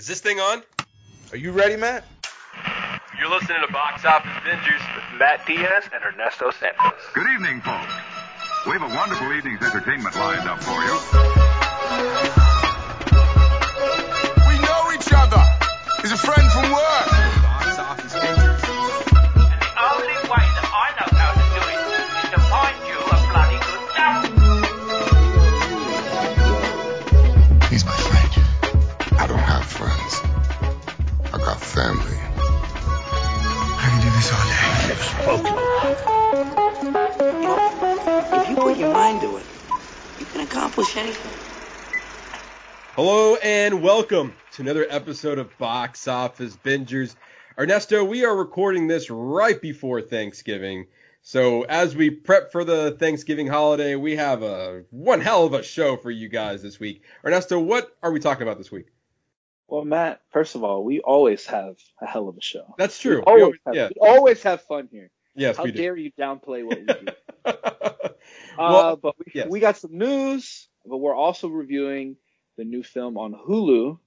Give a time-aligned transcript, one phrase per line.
[0.00, 0.62] Is this thing on?
[1.30, 2.04] Are you ready, Matt?
[3.18, 6.98] You're listening to Box Office Bingers with Matt Diaz and Ernesto Santos.
[7.12, 7.92] Good evening, folks.
[8.64, 10.96] We have a wonderful evening's entertainment lined up for you.
[14.48, 15.44] We know each other.
[16.00, 17.19] He's a friend from work.
[31.70, 32.18] Family.
[33.78, 34.54] I can do this all day.
[34.58, 35.54] I have spoken.
[38.40, 39.44] If you put your mind to it,
[40.18, 41.30] you can accomplish anything.
[42.96, 47.14] Hello and welcome to another episode of Box Office Bingers.
[47.56, 50.86] Ernesto, we are recording this right before Thanksgiving.
[51.22, 55.62] So as we prep for the Thanksgiving holiday, we have a one hell of a
[55.62, 57.04] show for you guys this week.
[57.24, 58.88] Ernesto, what are we talking about this week?
[59.70, 62.74] Well, Matt, first of all, we always have a hell of a show.
[62.76, 63.22] That's true.
[63.26, 63.88] We always, We have, yeah.
[64.00, 65.10] we always have fun here.
[65.36, 65.78] Yes, How we do.
[65.78, 67.06] dare you downplay what we do?
[67.44, 68.08] uh,
[68.58, 69.48] Well, but we, yes.
[69.48, 72.16] we got some news, but we're also reviewing
[72.56, 73.98] the new film on Hulu,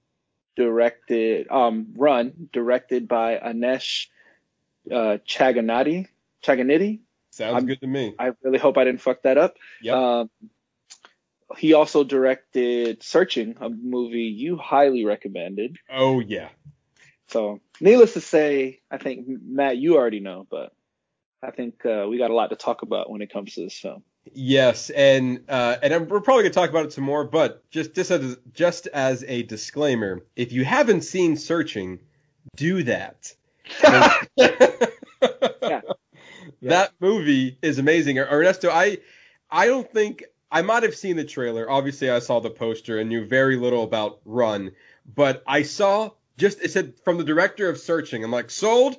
[0.54, 4.08] directed, um, run, directed by Anesh
[4.92, 6.08] uh, Chaganati.
[6.44, 7.00] Chaganiti.
[7.30, 8.14] Sounds I'm- good to me.
[8.18, 9.56] I really hope I didn't fuck that up.
[9.82, 9.94] Yep.
[9.96, 10.30] Um,
[11.54, 15.78] he also directed Searching, a movie you highly recommended.
[15.92, 16.48] oh yeah.
[17.28, 20.72] So, needless to say, I think Matt, you already know, but
[21.42, 23.78] I think uh, we got a lot to talk about when it comes to this
[23.78, 24.02] film.
[24.32, 27.94] Yes, and uh, and I'm, we're probably gonna talk about it some more, but just
[27.94, 32.00] just as just as a disclaimer, if you haven't seen Searching,
[32.56, 33.34] do that.
[34.36, 35.80] yeah.
[36.62, 38.18] That movie is amazing.
[38.18, 38.98] Ernesto, I
[39.50, 41.68] I don't think I might have seen the trailer.
[41.68, 44.70] Obviously, I saw the poster and knew very little about Run,
[45.04, 48.22] but I saw just it said from the director of Searching.
[48.22, 48.96] I'm like, sold.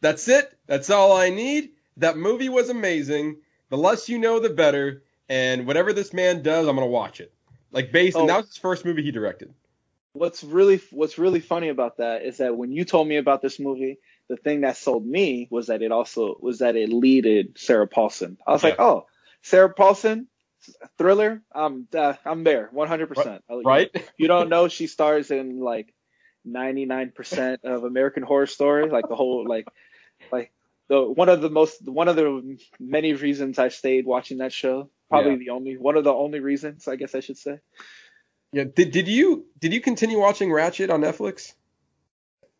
[0.00, 0.56] That's it.
[0.66, 1.72] That's all I need.
[1.98, 3.36] That movie was amazing.
[3.68, 5.02] The less you know, the better.
[5.28, 7.30] And whatever this man does, I'm gonna watch it.
[7.72, 8.26] Like based, and Oh.
[8.28, 9.52] that was his first movie he directed.
[10.14, 13.60] What's really what's really funny about that is that when you told me about this
[13.60, 13.98] movie,
[14.28, 18.38] the thing that sold me was that it also was that it leaded Sarah Paulson.
[18.46, 19.06] I was like, oh,
[19.42, 20.28] Sarah Paulson,
[20.98, 21.42] thriller.
[21.52, 23.08] I'm uh, I'm there, 100.
[23.08, 23.90] percent Right?
[24.18, 25.92] You don't know she stars in like
[26.46, 29.66] 99% of American Horror Story, like the whole like
[30.30, 30.52] like
[30.88, 34.90] the one of the most one of the many reasons I stayed watching that show.
[35.08, 35.38] Probably Yeah.
[35.38, 37.60] the only one of the only reasons, I guess I should say.
[38.52, 38.64] Yeah.
[38.64, 41.54] Did did you did you continue watching Ratched on Netflix?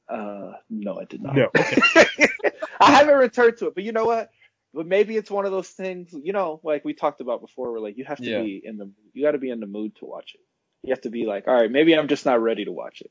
[0.09, 1.35] Uh, no, I did not.
[1.35, 1.49] No.
[1.57, 1.81] Okay.
[2.81, 4.31] I haven't returned to it, but you know what?
[4.77, 7.81] But maybe it's one of those things, you know, like we talked about before, where
[7.81, 8.43] like you have to Yeah.
[8.43, 10.41] be in the you got to be in the mood to watch it.
[10.83, 13.11] You have to be like, all right, maybe I'm just not ready to watch it.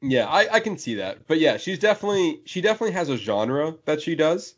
[0.00, 1.26] Yeah, I, I can see that.
[1.26, 4.54] But yeah, she's definitely she definitely has a genre that she does.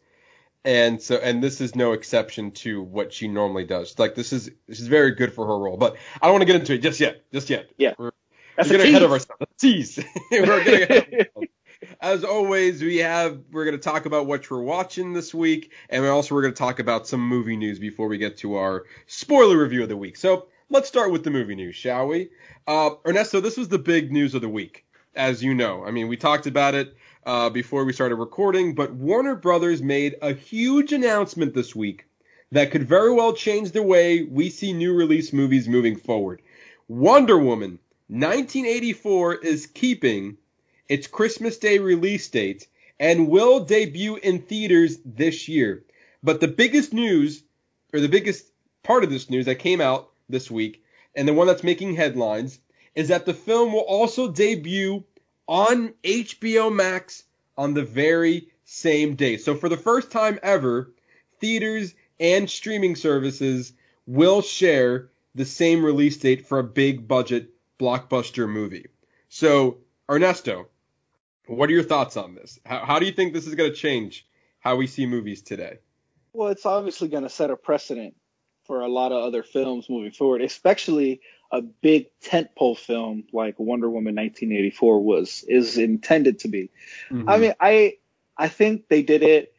[0.64, 3.98] And so and this is no exception to what she normally does.
[3.98, 5.78] Like this is this is very good for her role.
[5.78, 7.24] But I don't want to get into it just yet.
[7.32, 7.70] Just yet.
[7.76, 7.94] Yeah.
[7.98, 8.12] We're,
[8.56, 9.46] That's we're getting ahead of ourselves.
[9.58, 9.98] Tease.
[10.30, 11.48] we're getting ahead of ourselves.
[12.02, 16.02] As always, we have we're going to talk about what we're watching this week, and
[16.06, 19.58] also we're going to talk about some movie news before we get to our spoiler
[19.58, 20.16] review of the week.
[20.16, 22.30] So let's start with the movie news, shall we?
[22.66, 25.84] Uh, Ernesto, this was the big news of the week, as you know.
[25.84, 26.96] I mean, we talked about it
[27.26, 32.06] uh, before we started recording, but Warner Brothers made a huge announcement this week
[32.50, 36.40] that could very well change the way we see new release movies moving forward.
[36.88, 37.78] Wonder Woman
[38.08, 40.38] 1984 is keeping
[40.90, 42.66] its Christmas Day release date
[42.98, 45.84] and will debut in theaters this year.
[46.20, 47.44] But the biggest news,
[47.94, 48.50] or the biggest
[48.82, 50.84] part of this news that came out this week,
[51.14, 52.58] and the one that's making headlines,
[52.96, 55.04] is that the film will also debut
[55.46, 57.22] on HBO Max
[57.56, 59.36] on the very same day.
[59.36, 60.92] So for the first time ever,
[61.40, 63.72] theaters and streaming services
[64.08, 68.86] will share the same release date for a big budget blockbuster movie.
[69.28, 69.78] So,
[70.10, 70.66] Ernesto,
[71.50, 72.58] what are your thoughts on this?
[72.64, 74.26] How, how do you think this is going to change
[74.60, 75.78] how we see movies today?
[76.32, 78.14] Well, it's obviously going to set a precedent
[78.66, 81.20] for a lot of other films moving forward, especially
[81.50, 86.70] a big tentpole film like Wonder Woman 1984 was is intended to be.
[87.10, 87.28] Mm-hmm.
[87.28, 87.94] I mean, I
[88.36, 89.52] I think they did it.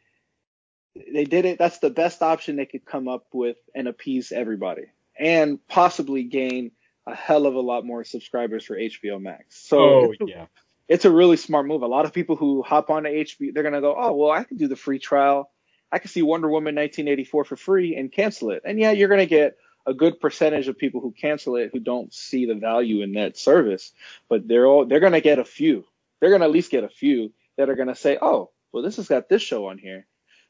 [0.94, 1.58] They did it.
[1.58, 4.86] That's the best option they could come up with and appease everybody,
[5.18, 6.70] and possibly gain
[7.06, 9.58] a hell of a lot more subscribers for HBO Max.
[9.68, 10.46] So oh yeah,
[10.88, 11.82] it's a really smart move.
[11.82, 14.44] A lot of people who hop on to HBO, they're gonna go, oh well, I
[14.44, 15.50] can do the free trial.
[15.90, 18.62] I can see Wonder Woman 1984 for free and cancel it.
[18.64, 19.56] And yeah, you're gonna get
[19.86, 23.36] a good percentage of people who cancel it who don't see the value in that
[23.36, 23.92] service,
[24.28, 25.84] but they're all they're gonna get a few.
[26.20, 29.08] They're gonna at least get a few that are gonna say, oh, well, this has
[29.08, 30.06] got this show on here.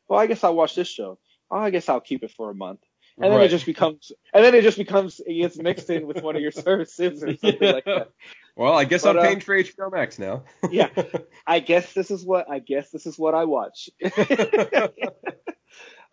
[0.08, 1.19] Well, I guess I'll watch this show.
[1.50, 2.81] Oh, I guess I'll keep it for a month.
[3.17, 3.46] And then Right.
[3.46, 6.43] it just becomes, and then it just becomes, it gets mixed in with one of
[6.43, 8.11] your services or something like that.
[8.54, 10.44] Well, I guess But, I'm uh, paying for HBO Max now.
[10.70, 10.88] Yeah.
[11.46, 13.90] I guess this is what I guess this is what I watch.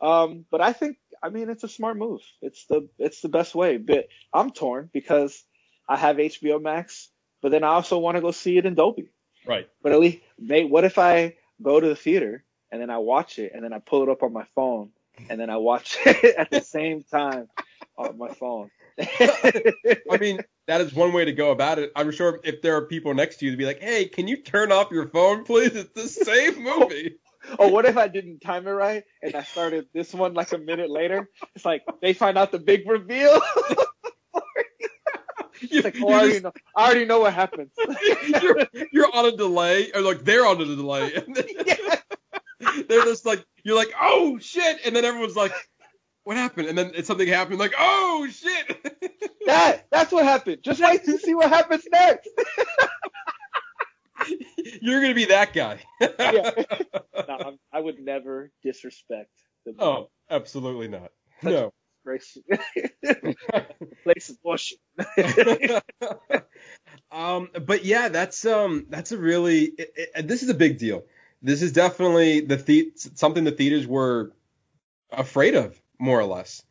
[0.02, 2.22] um, but I think I mean it's a smart move.
[2.42, 3.78] It's the it's the best way.
[3.78, 5.44] But I'm torn because
[5.88, 7.10] I have HBO Max,
[7.42, 9.10] but then I also want to go see it in Dolby.
[9.46, 9.68] right.
[9.82, 13.40] But at least, mate, what if I go to the theater and then I watch
[13.40, 14.92] it and then I pull it up on my phone
[15.30, 17.50] and then I watch it at the same time
[17.98, 18.70] on my phone?
[19.00, 21.92] I mean, that is one way to go about it.
[21.96, 24.38] I'm sure if there are people next to you to be like, hey, can you
[24.38, 25.76] turn off your phone, please?
[25.76, 27.16] It's the same oh, movie.
[27.58, 30.58] Oh, what if I didn't time it right and I started this one like a
[30.58, 31.30] minute later?
[31.56, 33.42] It's like they find out the big reveal.
[35.62, 36.54] You, It's like, oh, I already know.
[36.74, 37.72] I already know what happens.
[38.42, 41.14] you're, you're on a delay, or like they're on a delay.
[41.16, 41.46] And then
[42.88, 45.52] they're just like, you're like, oh shit, and then everyone's like,
[46.30, 46.68] what happened?
[46.68, 48.86] And then something happened, like, oh shit.
[49.46, 50.60] That that's what happened.
[50.62, 52.30] Just wait to see what happens next.
[54.82, 55.80] you're gonna be that guy.
[56.00, 56.52] Yeah.
[57.28, 59.32] no, I'm, would never disrespect
[59.66, 61.12] the oh, absolutely not.
[61.42, 61.74] No.
[62.04, 62.38] race.
[62.48, 63.36] the
[64.04, 64.78] place is bullshit.
[67.12, 71.06] um, but yeah, that's um, that's a really it, it, this is a big deal.
[71.42, 74.32] This is definitely the, the something the theaters were
[75.12, 76.64] afraid of, more or less.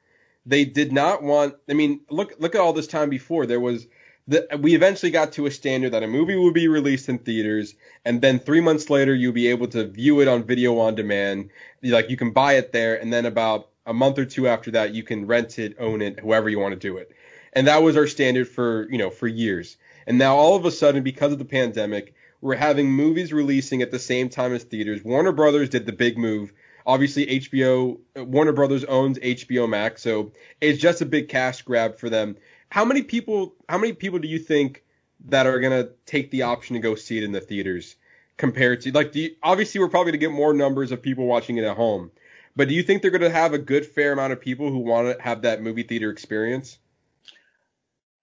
[0.47, 1.55] They did not want.
[1.69, 3.47] I mean, look look at all this time before.
[3.47, 3.87] There was
[4.27, 7.75] the we eventually got to a standard that a movie would be released in theaters,
[8.05, 11.51] and then three months later you'll be able to view it on video on demand.
[11.83, 14.95] Like you can buy it there, and then about a month or two after that
[14.95, 17.11] you can rent it, own it, however you want to do it.
[17.55, 19.77] And that was our standard for you know for years.
[20.07, 23.91] And now all of a sudden, because of the pandemic, we're having movies releasing at
[23.91, 25.05] the same time as theaters.
[25.05, 26.53] Warner Brothers did the big move.
[26.89, 32.09] Obviously, HBO Warner Brothers owns HBO Max, so it's just a big cash grab for
[32.09, 32.39] them.
[32.71, 33.55] How many people?
[33.69, 34.85] How many people do you think
[35.27, 37.97] that are gonna take the option to go see it in the theaters
[38.39, 39.15] compared to like?
[39.15, 42.11] You, obviously, we're probably gonna get more numbers of people watching it at home,
[42.57, 45.15] but do you think they're gonna have a good fair amount of people who want
[45.15, 46.79] to have that movie theater experience?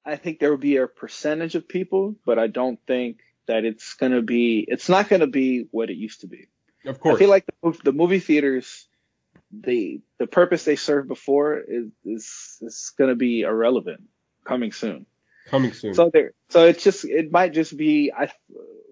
[0.03, 3.93] I think there will be a percentage of people, but I don't think that it's
[3.93, 4.65] gonna be.
[4.67, 6.47] It's not gonna be what it used to be.
[6.85, 7.15] Of course.
[7.15, 8.87] I feel like the, the movie theaters,
[9.51, 14.03] the the purpose they served before is is, is gonna be irrelevant
[14.45, 15.05] coming soon.
[15.47, 15.93] coming soon.
[15.93, 18.31] So there, so it's just it might just be I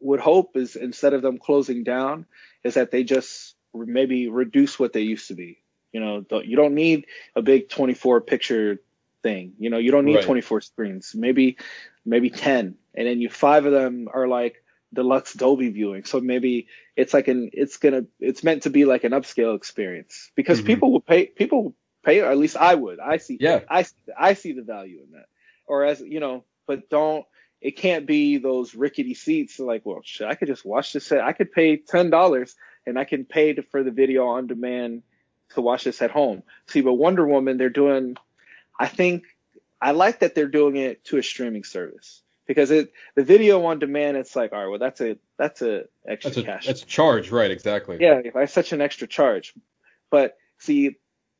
[0.02, 2.26] would hope is instead of them closing down
[2.64, 5.60] is that they just maybe reduce what they used to be.
[5.92, 7.06] You know, you don't need
[7.36, 8.80] a big 24 picture
[9.24, 9.54] thing.
[9.60, 10.26] You know, you don't need Right.
[10.26, 11.14] 24 screens.
[11.16, 11.58] Maybe
[12.06, 14.63] maybe 10, and then you five of them are like
[14.94, 16.04] deluxe Dolby viewing.
[16.06, 20.32] So maybe it's like an it's gonna it's meant to be like an upscale experience
[20.36, 20.66] because Mhm.
[20.66, 21.76] people will pay people will
[22.06, 23.00] pay or at least I would.
[23.00, 23.62] I see Yeah.
[23.70, 23.86] I
[24.18, 25.26] I see the value in that
[25.66, 27.26] or as you know, but don't.
[27.62, 29.58] It can't be those rickety seats.
[29.58, 31.10] Like, well, shit, I could just watch this.
[31.14, 32.56] At, I could pay ten dollars
[32.86, 35.04] and I can pay to, for the video on demand
[35.56, 36.44] to watch this at home.
[36.68, 38.18] See, but Wonder Woman, they're doing.
[38.78, 39.24] I think
[39.82, 43.80] I like that they're doing it to a streaming service because it the video on
[43.80, 44.18] demand.
[44.18, 46.66] It's like, all right, well, that's a that's a extra that's a cash.
[46.66, 47.52] that's a charge, right?
[47.52, 47.98] Exactly.
[48.00, 49.54] Yeah, if I such an extra charge.
[50.12, 50.98] But see,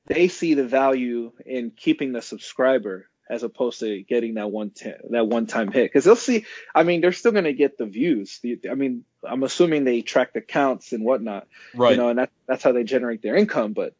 [0.08, 4.92] they see the value in keeping the subscriber as opposed to getting that one ti-
[5.12, 6.46] that one time hit because they'll see.
[6.76, 8.40] I mean, they're still going to get the views.
[8.44, 11.92] The, I mean, I'm assuming they track the counts and whatnot, Right.
[11.92, 13.74] you know, and that, that's how they generate their income.
[13.74, 13.96] But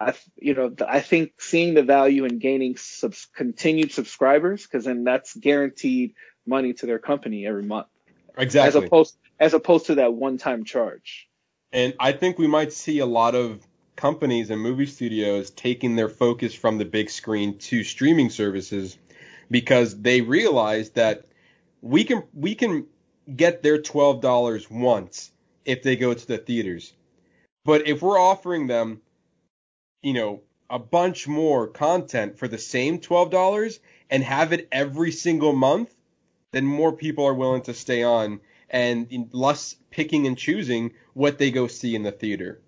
[0.00, 5.04] I, you know, I think seeing the value in gaining subs- continued subscribers because then
[5.04, 6.14] that's guaranteed
[6.46, 7.88] money to their company every month,
[8.36, 8.68] exactly.
[8.68, 11.28] as opposed as opposed to that one time charge.
[11.72, 16.08] And I think we might see a lot of companies and movie studios taking their
[16.08, 18.96] focus from the big screen to streaming services
[19.50, 21.24] because they realize that
[21.82, 22.86] we can we can
[23.34, 25.32] get their twelve dollars once
[25.64, 26.92] if they go to the theaters.
[27.64, 29.02] But if we're offering them,
[30.02, 35.12] you know, a bunch more content for the same twelve dollars and have it every
[35.12, 35.94] single month,
[36.52, 38.40] then more people are willing to stay on
[38.70, 42.60] and less picking and choosing what they go see in the theater.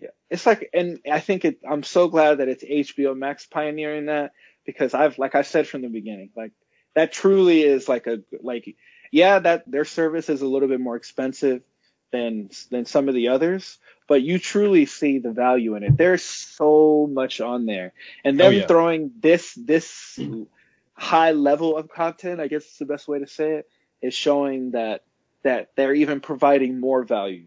[0.00, 1.58] Yeah, it's like, and I think it.
[1.68, 4.32] I'm so glad that it's HBO Max pioneering that
[4.64, 6.52] because I've, like I said from the beginning, like
[6.94, 8.76] that truly is like a like,
[9.10, 11.62] yeah, that their service is a little bit more expensive
[12.12, 13.78] than than some of the others,
[14.10, 15.96] but you truly see the value in it.
[15.96, 17.92] There's so much on there,
[18.24, 18.66] and them Oh, yeah.
[18.66, 20.18] throwing this this
[20.94, 23.68] high level of content, I guess is the best way to say it,
[24.02, 25.04] is showing that
[25.44, 27.44] that they're even providing more value,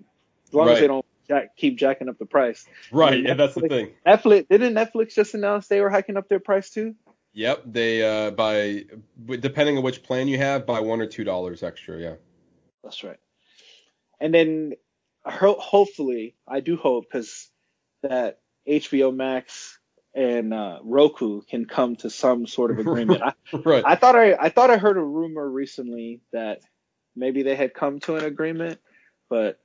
[0.47, 0.75] as long Right.
[0.75, 2.65] as they don't jack, keep jacking up the price.
[2.93, 3.89] Right, And yeah, that's the thing.
[4.07, 6.95] Netflix didn't Netflix just announce they were hiking up their price too?
[7.33, 8.85] Yep, they uh by
[9.27, 11.99] depending on which plan you have, by one or two dollars extra.
[11.99, 12.15] Yeah.
[12.85, 13.19] That's right.
[14.21, 14.73] And then
[15.25, 17.49] ho- hopefully, I do hope because
[18.03, 19.79] that HBO Max
[20.15, 23.23] and uh, Roku can come to some sort of agreement.
[23.23, 23.83] I, Right.
[23.85, 26.61] I thought I I thought I heard a rumor recently that
[27.15, 28.79] maybe they had come to an agreement,
[29.29, 29.59] but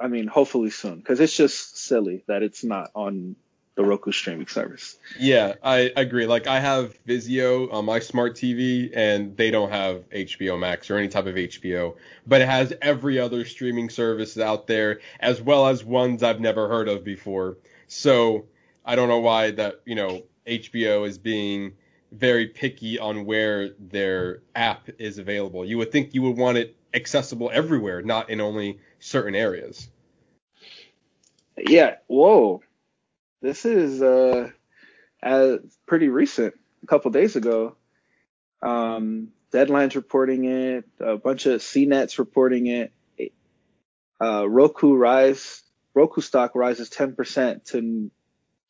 [0.00, 3.36] I mean, hopefully soon because it's just silly that it's not on
[3.76, 4.98] the Roku streaming service.
[5.18, 6.26] Yeah, I agree.
[6.26, 10.96] Like I have Vizio on my smart TV, and they don't have HBO Max or
[10.96, 11.96] any type of HBO,
[12.26, 16.68] but it has every other streaming service out there, as well as ones I've never
[16.68, 17.58] heard of before.
[17.86, 18.46] So
[18.84, 21.72] I don't know why that you know HBO is being
[22.12, 25.64] very picky on where their app is available.
[25.64, 29.88] You would think you would want it accessible everywhere, not in only certain areas.
[31.56, 31.96] Yeah.
[32.08, 32.62] Whoa.
[33.40, 34.50] This is uh,
[35.22, 35.56] uh
[35.86, 36.54] pretty recent.
[36.82, 37.76] A couple days ago.
[38.62, 40.84] Um, Deadline's reporting it.
[40.98, 42.92] A bunch of CNETs reporting it.
[44.20, 45.62] Uh, Roku rise.
[45.94, 48.10] Roku stock rises 10% to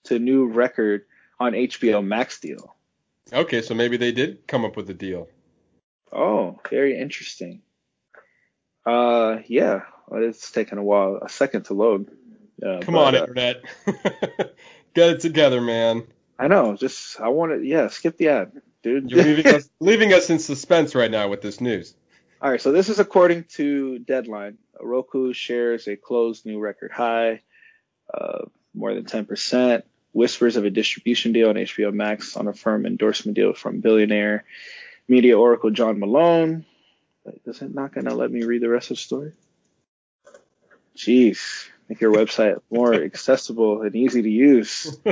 [0.04, 1.04] to new record
[1.38, 2.74] on HBO Max deal.
[3.32, 5.28] Okay, so maybe they did come up with a deal.
[6.12, 7.62] Oh, very interesting.
[8.84, 9.82] Uh, yeah.
[10.08, 12.10] Well, it's taken a while, a second to load.
[12.64, 13.62] Uh, Come but, on, uh, internet.
[14.94, 16.04] Get it together, man.
[16.38, 16.76] I know.
[16.76, 17.66] Just I want to.
[17.66, 19.10] Yeah, skip the ad, dude.
[19.10, 21.94] You're leaving us leaving us in suspense right now with this news.
[22.42, 24.56] All right, so this is according to Deadline.
[24.80, 27.42] Roku shares a closed new record high,
[28.12, 29.82] uh, more than 10%.
[30.12, 34.44] Whispers of a distribution deal on HBO Max on a firm endorsement deal from billionaire
[35.06, 36.64] media oracle John Malone.
[37.44, 39.32] Is it not going to let me read the rest of the story?
[40.96, 44.98] Jeez, make your website more accessible and easy to use.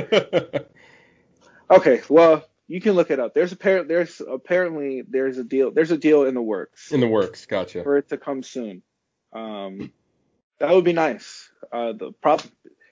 [1.71, 3.33] Okay, well, you can look it up.
[3.33, 7.07] There's apparent there's apparently there's a deal there's a deal in the works in the
[7.07, 7.83] works, gotcha.
[7.83, 8.81] for it to come soon.
[9.33, 9.91] Um,
[10.59, 11.49] that would be nice.
[11.71, 12.41] Uh, the prob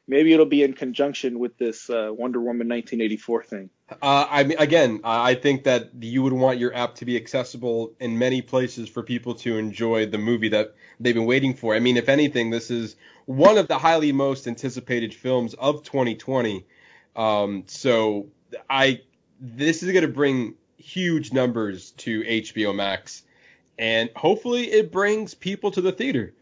[0.07, 3.69] maybe it'll be in conjunction with this uh, Wonder Woman 1984 thing.
[4.01, 7.15] Uh, I mean, again, I I think that you would want your app to be
[7.15, 11.73] accessible in many places for people to enjoy the movie that they've been waiting for.
[11.73, 12.95] I mean, if anything, this is
[13.27, 16.65] one of the highly most anticipated films of 2020.
[17.15, 18.27] Um, so
[18.69, 19.01] I
[19.39, 23.23] this is going to bring huge numbers to HBO Max,
[23.77, 26.33] and hopefully it brings people to the theater.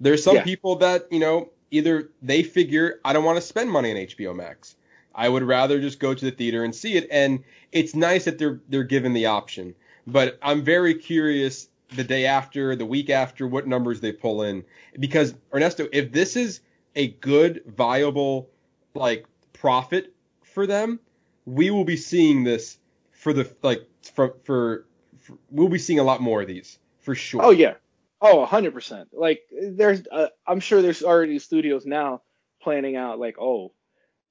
[0.00, 0.44] There's some Yeah.
[0.44, 4.34] people that you know either they figure I don't want to spend money on HBO
[4.36, 4.76] Max.
[5.14, 8.38] I would rather just go to the theater and see it, and it's nice that
[8.38, 9.74] they're they're given the option.
[10.06, 14.64] But I'm very curious the day after, the week after, what numbers they pull in,
[14.98, 16.60] because Ernesto, if this is
[16.96, 18.50] a good, viable,
[18.94, 20.12] like profit
[20.42, 21.00] for them,
[21.46, 22.78] we will be seeing this
[23.12, 24.86] for the like for for,
[25.20, 27.42] for we'll be seeing a lot more of these for sure.
[27.42, 27.74] Oh yeah,
[28.20, 29.06] oh 100%.
[29.12, 32.22] Like there's uh, I'm sure there's already studios now
[32.62, 33.72] planning out like oh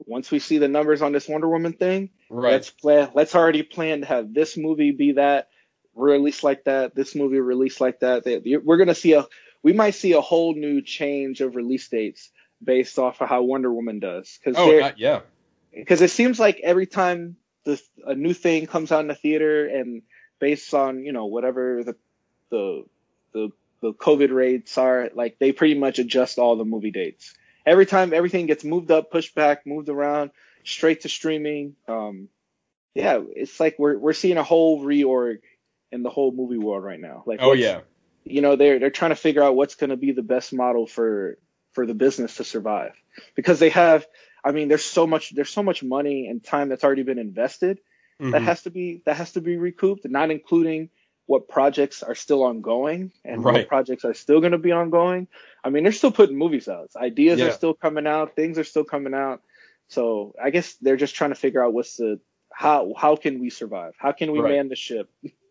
[0.05, 2.53] once we see the numbers on this Wonder Woman thing, right.
[2.53, 5.49] let's plan let's already plan to have this movie be that
[5.95, 8.23] released like that, this movie released like that.
[8.23, 9.25] They- We're gonna see a
[9.61, 12.29] we might see a whole new change of release dates
[12.63, 15.21] based off of how Wonder Woman does because oh uh, yeah.
[15.73, 19.65] because it seems like every time the a new thing comes out in the theater
[19.65, 20.01] and
[20.39, 21.95] based on you know whatever the
[22.49, 22.85] the
[23.33, 27.33] the the COVID rates are, like they pretty much adjust all the movie dates.
[27.65, 30.31] Every time everything gets moved up, pushed back, moved around,
[30.63, 31.75] straight to streaming.
[31.87, 32.29] Um,
[32.95, 35.39] yeah, it's like we're we're seeing a whole reorg
[35.93, 37.23] in the whole movie world right now.
[37.25, 37.81] Like, Oh yeah.
[38.25, 40.85] you know they're they're trying to figure out what's going to be the best model
[40.87, 41.37] for
[41.73, 42.93] for the business to survive
[43.35, 44.05] because they have
[44.45, 47.79] i mean there's so much there's so much money and time that's already been invested
[48.31, 48.45] that Mhm.
[48.49, 50.89] has to be that has to be recouped not including
[51.25, 53.55] what projects are still ongoing and Right.
[53.55, 55.27] what projects are still going to be ongoing
[55.63, 57.47] i mean they're still putting movies out ideas Yeah.
[57.47, 59.41] are still coming out things are still coming out
[59.89, 62.19] so i guess they're just trying to figure out what's the
[62.53, 64.53] how how can we survive how can we Right.
[64.55, 65.09] man the ship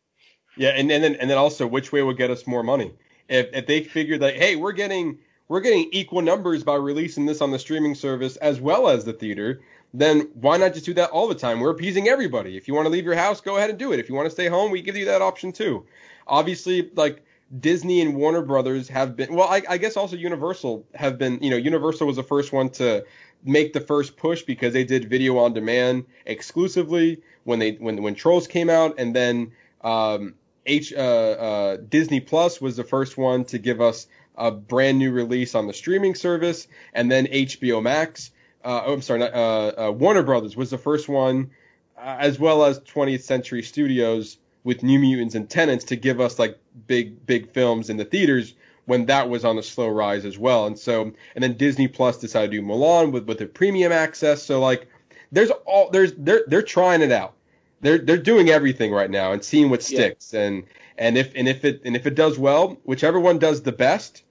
[0.56, 2.92] Yeah, and, and then and then also which way would get us more money?
[3.28, 5.18] If if they figured that hey, we're getting
[5.48, 9.12] we're getting equal numbers by releasing this on the streaming service as well as the
[9.12, 9.62] theater,
[9.94, 11.60] then why not just do that all the time?
[11.60, 12.56] We're appeasing everybody.
[12.56, 14.00] If you want to leave your house, go ahead and do it.
[14.00, 15.86] If you want to stay home, we give you that option too.
[16.26, 17.24] Obviously, like
[17.60, 21.42] Disney and Warner Brothers have been well, I, I guess also Universal have been.
[21.42, 23.04] You know, Universal was the first one to
[23.44, 28.14] make the first push because they did video on demand exclusively when they when when
[28.14, 30.34] Trolls came out, and then um,
[30.66, 35.12] H uh, uh, Disney Plus was the first one to give us a brand new
[35.12, 38.30] release on the streaming service, and then HBO Max.
[38.64, 41.50] Uh, oh, I'm sorry, not, uh, uh, Warner Brothers was the first one,
[41.98, 46.38] uh, as well as 20th Century Studios with New Mutants and Tenet to give us
[46.38, 48.54] like big big films in the theaters
[48.84, 50.66] when that was on a slow rise as well.
[50.66, 54.42] And so and then Disney Plus decided to do Mulan with with the premium access.
[54.42, 54.88] So like
[55.32, 57.34] there's all there's they're they're trying it out.
[57.82, 59.96] They're they're doing everything right now and seeing what Yeah.
[59.96, 60.32] sticks.
[60.34, 60.64] And
[60.96, 64.24] and if and if it and if it does well, whichever one does the best,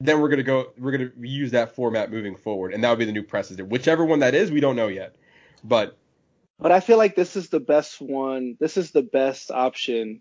[0.00, 3.06] then we're gonna go we're gonna use that format moving forward, and that would be
[3.06, 3.68] the new precedent.
[3.68, 5.16] Whichever one that is, we don't know yet.
[5.64, 5.96] But
[6.58, 8.56] But I feel like this is the best one.
[8.60, 10.20] This is the best option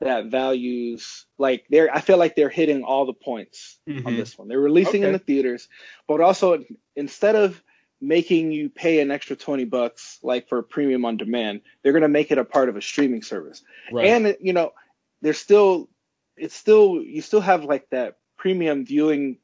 [0.00, 1.94] that values like they're.
[1.94, 4.16] I feel like they're hitting all the points on Mhm.
[4.16, 4.48] this one.
[4.48, 5.68] They're releasing in the theaters,
[6.06, 6.64] but also
[6.96, 7.62] instead of
[8.00, 12.02] making you pay an extra 20 bucks like for a premium on demand, they're going
[12.02, 13.62] to make it a part of a streaming service.
[13.92, 14.06] right.
[14.06, 14.72] And you know,
[15.22, 15.88] there's still
[16.36, 19.38] it's still you still have like that premium viewing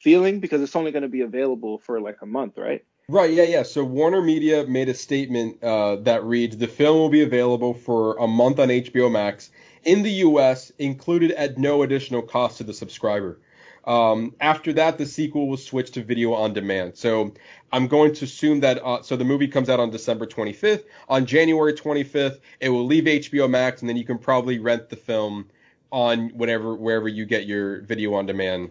[0.00, 2.84] feeling because it's only going to be available for like a month, right?
[3.08, 3.62] Right, yeah, yeah.
[3.62, 8.16] So Warner Media made a statement uh, that reads the film will be available for
[8.16, 9.50] a month on HBO Max
[9.84, 13.38] in the US, included at no additional cost to the subscriber.
[13.84, 16.96] Um, after that, the sequel will switch to video on demand.
[16.96, 17.34] So
[17.72, 20.84] I'm going to assume that uh, so the movie comes out on December 25th.
[21.08, 24.96] On January 25th, it will leave HBO Max, and then you can probably rent the
[24.96, 25.48] film
[25.90, 28.70] on whatever wherever you get your video on demand,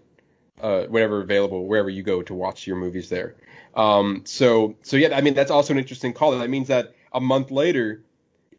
[0.61, 3.35] uh, whatever available wherever you go to watch your movies there.
[3.75, 6.37] Um, so so yeah, I mean that's also an interesting call.
[6.37, 8.01] That means that a month later,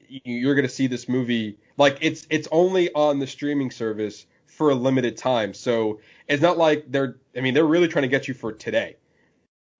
[0.09, 4.75] you're gonna see this movie like it's it's only on the streaming service for a
[4.75, 5.55] limited time.
[5.55, 8.97] So it's not like they're I mean they're really trying to get you for today.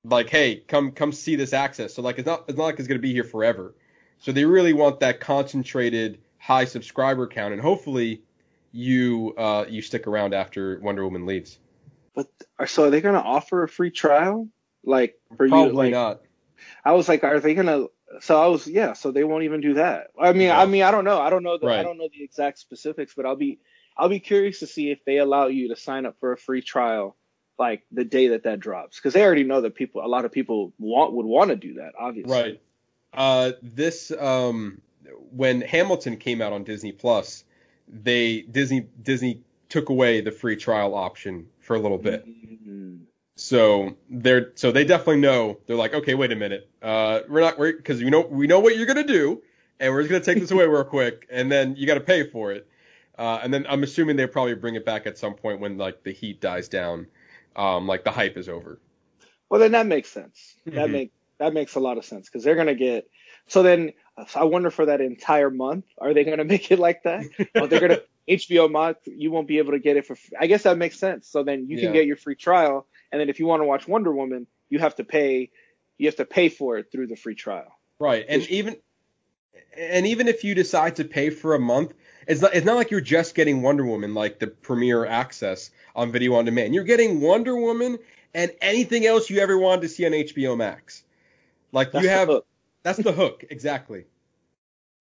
[0.05, 1.95] Like hey, come come see this access.
[1.95, 3.75] So like it's not it's not like it's gonna be here forever.
[4.19, 8.23] So they really want that concentrated high subscriber count, and hopefully
[8.73, 11.59] you uh you stick around after Wonder Woman leaves.
[12.15, 12.29] But
[12.67, 14.49] so are they going to offer a free trial
[14.85, 16.21] like for Probably you like not.
[16.85, 17.87] I was like, are they gonna?
[18.21, 18.93] So I was, yeah.
[18.93, 20.09] So they won't even do that.
[20.21, 20.55] I mean, No.
[20.55, 21.21] I mean, I don't know.
[21.21, 21.59] I don't know.
[21.59, 23.59] The, I don't know the exact specifics, but I'll be,
[23.97, 26.63] I'll be curious to see if they allow you to sign up for a free
[26.63, 27.17] trial,
[27.59, 30.33] like the day that that drops, because they already know that people, a lot of
[30.33, 32.33] people want would want to do that, obviously.
[32.33, 32.61] Right.
[33.13, 34.81] Uh, this um,
[35.31, 37.45] when Hamilton came out on Disney Plus,
[37.89, 42.27] they Disney Disney took away the free trial option for a little bit.
[42.27, 43.01] Mhm.
[43.37, 47.59] So they're so they definitely know they're like, okay, wait a minute, uh, we're not
[47.59, 49.43] we're because you know we know what you're gonna do,
[49.81, 52.25] and we're just gonna take this away real quick, and then you got to pay
[52.25, 52.67] for it.
[53.19, 56.03] Uh, and then I'm assuming they probably bring it back at some point when like
[56.03, 57.07] the heat dies down,
[57.57, 58.81] um, like the hype is over.
[59.51, 60.57] Well, then that makes sense.
[60.75, 60.93] That Mhm.
[60.93, 63.09] make that makes a lot of sense because they're gonna get.
[63.49, 63.93] So then,
[64.35, 67.27] I wonder for that entire month, are they gonna make it like that?
[67.59, 70.17] Or they're gonna HBO Max, you won't be able to get it for.
[70.39, 71.29] I guess that makes sense.
[71.29, 71.93] So then you can Yeah.
[71.93, 74.95] get your free trial, and then if you want to watch Wonder Woman, you have
[74.97, 75.51] to pay.
[75.99, 77.73] You have to pay for it through the free trial.
[77.99, 78.77] Right, and even
[79.77, 81.93] and even if you decide to pay for a month,
[82.27, 86.13] it's not it's not like you're just getting Wonder Woman like the premiere access on
[86.13, 86.75] video on demand.
[86.75, 87.99] You're getting Wonder Woman
[88.35, 91.03] and anything else you ever wanted to see on HBO Max.
[91.73, 92.47] Like That's you the have hook.
[92.83, 94.05] that's the hook exactly.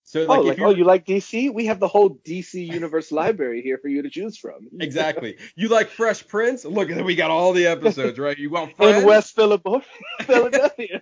[0.03, 1.53] So oh, like like if you oh, you like DC?
[1.53, 4.67] We have the whole DC Universe library here for you to choose from.
[4.79, 6.65] exactly you like Fresh Prince?
[6.65, 8.37] Look, we got all the episodes right.
[8.37, 9.03] You want Friends?
[9.03, 11.01] In West Philadelphia.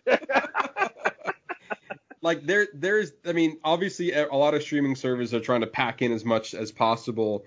[2.21, 6.01] Like there there's I mean obviously a lot of streaming services are trying to pack
[6.01, 7.45] in as much as possible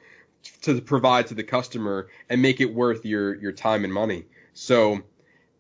[0.63, 4.25] to provide to the customer and make it worth your your time and money.
[4.55, 5.03] So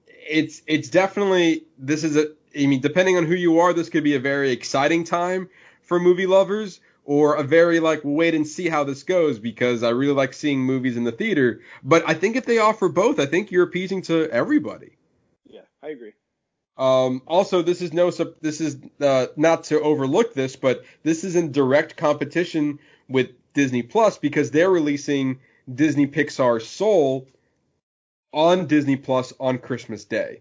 [0.06, 4.04] it's it's definitely this is a I mean depending on who you are this could
[4.04, 5.48] be a very exciting time
[5.82, 9.90] for movie lovers or a very like wait and see how this goes because I
[9.90, 13.26] really like seeing movies in the theater but I think if they offer both I
[13.26, 14.96] think you're appeasing to everybody.
[15.46, 16.12] yeah, I agree.
[16.76, 21.36] Um, also, this is no this is uh, not to overlook this, but this is
[21.36, 25.40] in direct competition with Disney Plus because they're releasing
[25.72, 27.28] Disney Pixar Soul
[28.32, 30.40] on Disney Plus on Christmas Day.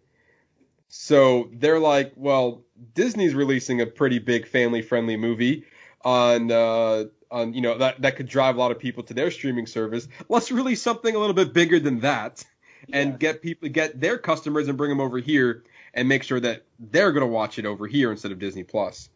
[0.88, 2.64] So they're like, well,
[2.94, 5.66] Disney's releasing a pretty big family-friendly movie
[6.04, 9.32] on uh, on you know that that could drive a lot of people to their
[9.32, 10.08] streaming service.
[10.30, 12.44] Let's release something a little bit bigger than that
[12.92, 13.18] and Yeah.
[13.18, 15.64] get people get their customers and bring them over here
[15.94, 19.10] and make sure that they're going to watch it over here instead of Disney Plus.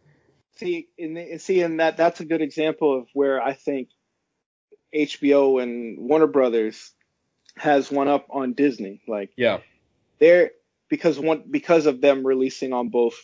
[0.57, 3.89] See, in the, see, in that that's a good example of where I think
[4.93, 6.91] HBO and Warner Brothers
[7.57, 9.01] has one up on Disney.
[9.07, 9.59] Like Yeah.
[10.19, 10.51] they're
[10.89, 13.15] because one because of them releasing on both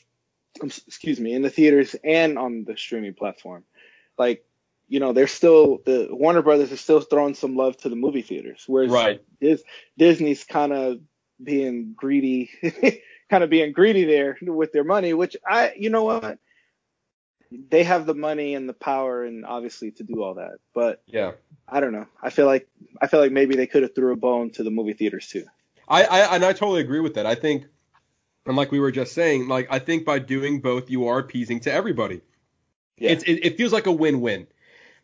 [0.62, 3.64] um, excuse me in the theaters and on the streaming platform
[4.18, 4.44] like
[4.90, 8.22] you know they're still the warner brothers is still throwing some love to the movie
[8.24, 9.22] theaters whereas Right.
[9.40, 9.64] Dis,
[9.98, 10.98] disney's kind of
[11.42, 12.50] being greedy
[13.32, 16.38] kind of being greedy there with their money which i you know what
[17.70, 21.32] they have the money and the power and obviously to do all that but Yeah.
[21.68, 22.68] i don't know i feel like
[23.02, 25.46] i feel like maybe they could have threw a bone to the movie theaters too
[25.88, 27.26] I, I and I totally agree with that.
[27.26, 27.66] I think,
[28.46, 31.60] and like we were just saying, like I think by doing both, you are appeasing
[31.62, 32.22] to everybody.
[32.98, 33.12] Yeah.
[33.12, 34.48] It's it, it feels like a win-win.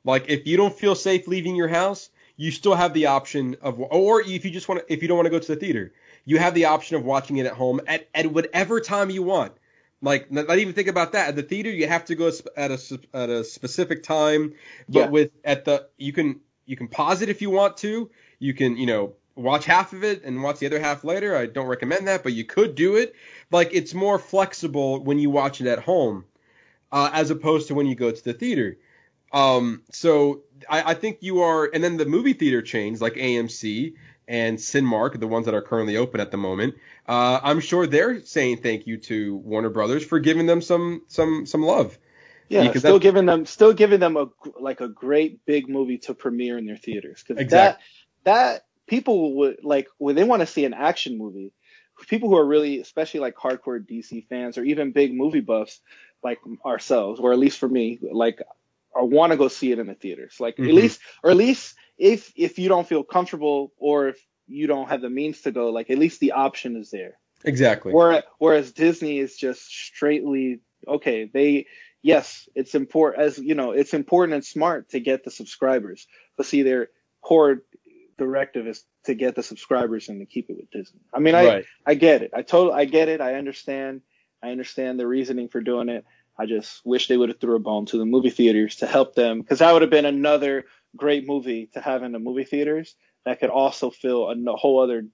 [0.06, 3.82] Like if you don't feel safe leaving your house, you still have the option of,
[3.82, 5.92] or if you just want to, if you don't want to go to the theater,
[6.28, 9.54] you have the option of watching it at home at at whatever time you want.
[10.02, 11.30] Like not, not even think about that.
[11.30, 14.54] At the theater, you have to go at a at a specific time,
[14.90, 15.10] but Yeah.
[15.10, 18.12] with at the you can you can pause it if you want to.
[18.40, 21.36] You can you know watch half of it and watch the other half later.
[21.36, 23.16] I don't recommend that, but you could do it.
[23.52, 26.26] Like it's more flexible when you watch it at home,
[26.92, 28.78] uh, as opposed to when you go to the theater.
[29.32, 33.94] Um, so I, I think you are, and then the movie theater chains like AMC
[34.28, 36.76] and Cinemark, the ones that are currently open at the moment,
[37.08, 41.46] uh, I'm sure they're saying thank you to Warner Brothers for giving them some some
[41.46, 41.98] some love.
[42.50, 44.28] Yeah, Because still giving them still giving them a
[44.60, 47.84] like a great big movie to premiere in their theaters because Exactly.
[48.24, 51.52] that that people would like when they want to see an action movie.
[52.08, 55.82] People who are really, especially like hardcore DC fans or even big movie buffs
[56.24, 58.42] like ourselves, or at least for me, like
[58.92, 60.38] or want to go see it in the theaters.
[60.40, 60.68] Like Mhm.
[60.68, 64.90] at least, or at least if if you don't feel comfortable or if you don't
[64.90, 67.18] have the means to go, like at least the option is there.
[67.44, 67.94] Exactly.
[67.94, 71.30] Whereas, whereas Disney is just straightly okay.
[71.32, 71.68] They
[72.02, 76.46] yes, it's important as you know, it's important and smart to get the subscribers, but
[76.46, 76.90] see their
[77.22, 77.64] core
[78.18, 81.02] directive is to get the subscribers and to keep it with Disney.
[81.14, 81.66] I mean, I Right.
[81.86, 82.32] I get it.
[82.34, 83.22] I totally I get it.
[83.22, 84.02] I understand.
[84.42, 86.06] I understand the reasoning for doing it.
[86.38, 89.16] I just wish they would have threw a bone to the movie theaters to help
[89.16, 90.66] them because that would have been another
[90.98, 95.06] great movie to have in the movie theaters that could also fill a whole other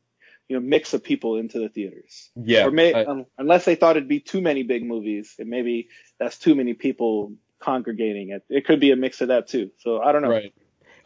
[0.48, 2.30] you know mix of people into the theaters.
[2.36, 2.66] Yeah.
[2.66, 5.90] Or may, I- um, unless they thought it'd be too many big movies, and maybe
[6.20, 8.30] that's too many people congregating.
[8.32, 9.72] It, it could be a mix of that too.
[9.80, 10.30] So I don't know.
[10.30, 10.54] Right.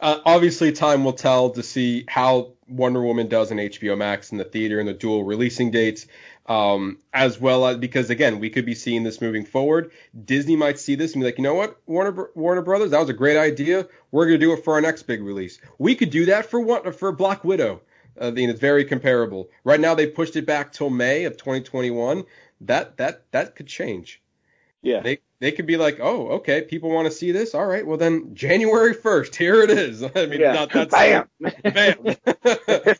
[0.00, 4.38] Uh, obviously, time will tell to see how Wonder Woman does in HBO Max in
[4.38, 6.06] the theater and the dual releasing dates,
[6.48, 9.90] um, as well as because again, we could be seeing this moving forward.
[10.24, 13.10] Disney might see this and be like, you know what, Warner Warner Brothers, that was
[13.10, 13.86] a great idea.
[14.10, 15.60] We're gonna do it for our next big release.
[15.78, 17.82] We could do that for what for Black Widow.
[18.20, 19.50] Uh, I mean, it's very comparable.
[19.62, 22.24] Right now, they pushed it back till May of 2021.
[22.62, 24.20] That that that could change
[24.82, 25.00] Yeah.
[25.00, 27.54] they they could be like, oh, okay, people want to see this.
[27.54, 30.02] All right, well then January 1st, here it is.
[30.16, 30.52] I mean, yeah.
[30.54, 31.28] not, that's Bam.
[31.62, 32.96] bam.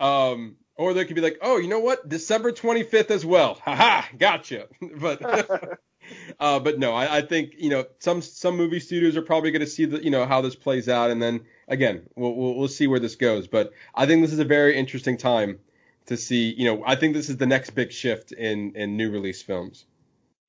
[0.00, 3.54] um, or they could be like, oh, you know what, December 25th as well.
[3.54, 4.68] Haha, gotcha.
[5.00, 5.22] but
[6.40, 9.60] uh, but no, I, I think you know some some movie studios are probably going
[9.60, 12.68] to see the you know how this plays out, and then again we'll, we'll we'll
[12.68, 13.46] see where this goes.
[13.46, 15.58] But I think this is a very interesting time
[16.06, 16.52] to see.
[16.52, 19.84] You know, I think this is the next big shift in in new release films.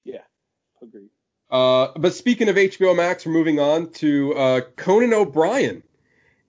[0.03, 0.21] yeah.
[0.81, 1.09] Agreed.
[1.49, 5.83] Uh, but speaking of HBO Max, we're moving on to uh, Conan O'Brien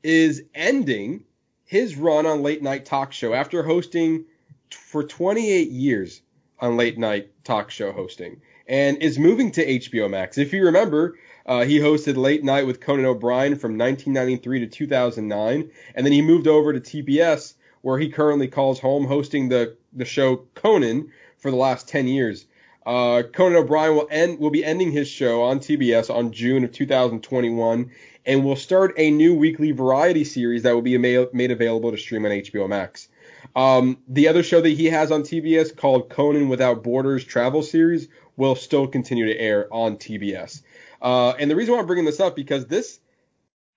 [0.02, 1.24] is ending
[1.66, 4.26] his run on late night talk show after hosting t-
[4.70, 6.22] for 28 years
[6.58, 10.38] on late night talk show hosting and is moving to HBO Max.
[10.38, 15.70] If you remember, uh, he hosted Late Night with Conan O'Brien from 1993 to 2009,
[15.94, 20.04] and then he moved over to TBS, where he currently calls home, hosting the the
[20.04, 22.46] show Conan for the last 10 years.
[22.86, 26.70] Uh, Conan O'Brien will end will be ending his show on TBS on June of
[26.70, 27.90] 2021,
[28.24, 31.98] and will start a new weekly variety series that will be ma- made available to
[31.98, 33.08] stream on HBO Max.
[33.56, 38.06] Um, the other show that he has on TBS called Conan Without Borders Travel Series
[38.36, 40.62] will still continue to air on TBS.
[41.02, 43.00] Uh, and the reason why I'm bringing this up because this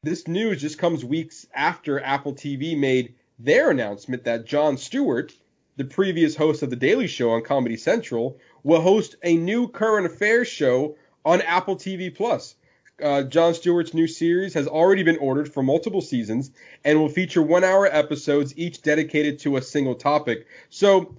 [0.03, 5.33] this news just comes weeks after Apple TV made their announcement that Jon Stewart,
[5.75, 10.05] the previous host of The Daily Show on Comedy Central, will host a new current
[10.05, 10.95] affairs show
[11.25, 12.55] on Apple TV Plus.
[13.01, 16.51] Uh, Jon Stewart's new series has already been ordered for multiple seasons
[16.83, 20.47] and will feature one-hour episodes, each dedicated to a single topic.
[20.69, 21.15] So,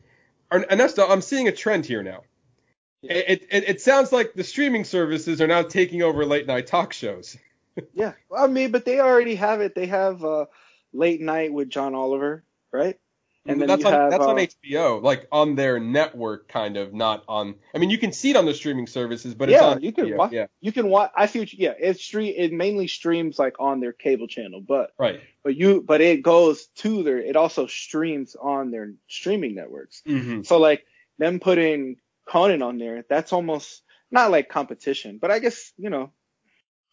[0.53, 2.23] Ern- Ernesto, I'm seeing a trend here now.
[3.03, 6.93] It, it, it sounds like the streaming services are now taking over late night talk
[6.93, 7.37] shows.
[7.95, 8.13] Yeah.
[8.29, 9.75] Well, I mean, but they already have it.
[9.75, 10.47] They have uh,
[10.93, 12.99] late night with John Oliver, right?
[13.47, 17.25] And that's on have, that's on uh, HBO, like on their network, kind of, not
[17.27, 17.55] on.
[17.75, 19.93] I mean, you can see it on the streaming services, but it's yeah, on you
[19.93, 20.33] can HBO, watch.
[20.33, 21.11] Yeah, You can watch.
[21.17, 21.39] I see.
[21.39, 22.35] What you, yeah, it stream.
[22.37, 25.21] It mainly streams like on their cable channel, but right.
[25.43, 27.19] but you but it goes to their.
[27.19, 30.03] It also streams on their streaming networks.
[30.07, 30.85] hmm So like
[31.19, 31.97] them putting
[32.29, 36.13] Conan on there, that's almost not like competition, but I guess you know,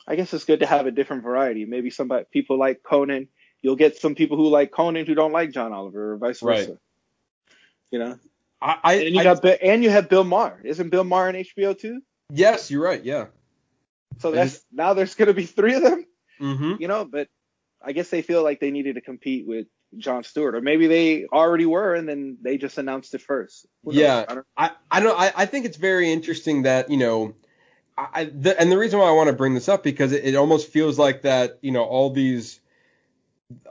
[0.07, 1.65] I guess it's good to have a different variety.
[1.65, 3.27] Maybe somebody people like Conan.
[3.61, 6.69] You'll get some people who like Conan who don't like John Oliver, or vice versa.
[6.71, 6.77] Right.
[7.91, 8.19] You know,
[8.61, 10.61] I, I, and you I- got and you have Bill Maher.
[10.63, 12.01] Isn't Bill Maher on HBO too?
[12.31, 13.03] yes, you're right.
[13.03, 13.27] Yeah.
[14.19, 16.05] So that's now there's gonna be three of them.
[16.41, 16.73] Mm-hmm.
[16.79, 17.27] you know, but
[17.81, 19.65] I guess they feel like they needed to compete with
[19.97, 23.65] Jon Stewart, or maybe they already were, and then they just announced it first.
[23.83, 23.99] Who knows?
[23.99, 24.25] Yeah.
[24.27, 27.33] I don't, I, I don't I, I think it's very interesting that you know
[27.97, 30.25] I, I- the, and the reason why I want to bring this up because it,
[30.25, 32.59] it almost feels like that you know all these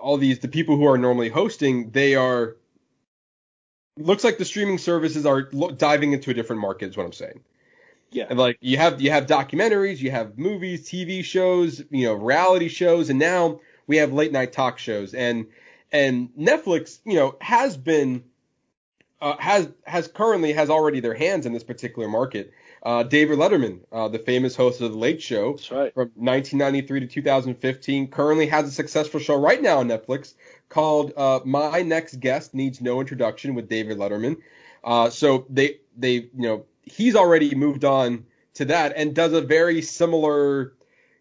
[0.01, 2.57] all these the people who are normally hosting they are
[3.99, 7.13] looks like the streaming services are lo- diving into a different market is what I'm
[7.13, 7.41] saying.
[8.11, 12.15] yeah, And like you have you have documentaries, you have movies, TV shows, you know,
[12.15, 15.15] reality shows, and now we have late night talk shows.
[15.15, 15.47] And
[15.93, 18.25] and Netflix, you know, has been
[19.21, 22.53] uh, has has currently has already their hands in this particular market.
[22.87, 25.93] Uh, David Letterman, uh, the famous host of the Late Show, right.
[25.93, 28.07] from 1993 to 2015.
[28.07, 30.35] Currently has a successful show right now on Netflix
[30.69, 34.37] called uh, My Next Guest Needs No Introduction with David Letterman.
[34.85, 39.41] Uh, so they they you know he's already moved on to that and does a
[39.41, 40.73] very similar.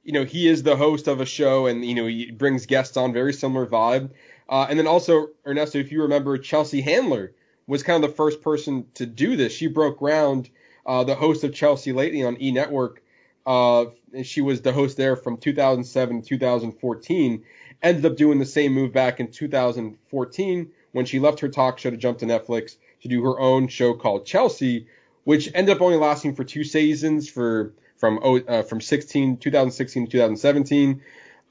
[0.04, 2.96] You know he is the host of a show and you know he brings guests
[2.96, 4.12] on very similar vibe.
[4.48, 7.34] Uh, and then also Ernesto, if you remember, Chelsea Handler
[7.66, 9.52] was kind of the first person to do this.
[9.52, 10.52] She broke ground.
[10.86, 13.02] Uh, the host of Chelsea Lately on E Network
[13.46, 13.86] uh,
[14.24, 17.44] she was the host there from 2007 to 2014.
[17.84, 21.90] Ended up doing the same move back in 2014 when she left her talk show
[21.90, 24.88] to jump to Netflix to do her own show called Chelsea,
[25.26, 30.06] which ended up only lasting for two seasons for from oh- uh, from 16 2016
[30.06, 31.02] to 2017.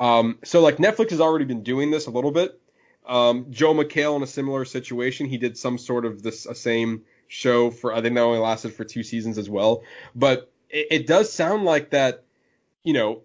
[0.01, 2.59] Um, so like Netflix has already been doing this a little bit.
[3.07, 7.03] Um, Joel McHale in a similar situation, he did some sort of this same
[7.35, 9.83] show for I think that only lasted for two seasons as well.
[10.15, 12.25] But it, it does sound like that,
[12.85, 13.23] you know,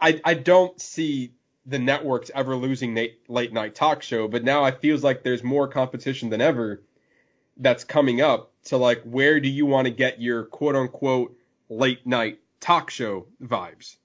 [0.00, 1.32] I I don't see
[1.66, 5.42] the networks ever losing late, late night talk show, but now it feels like there's
[5.42, 6.82] more competition than ever
[7.56, 11.36] that's coming up to like where do you want to get your quote unquote
[11.68, 13.96] late night talk show vibes?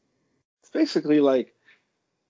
[0.62, 1.54] It's basically like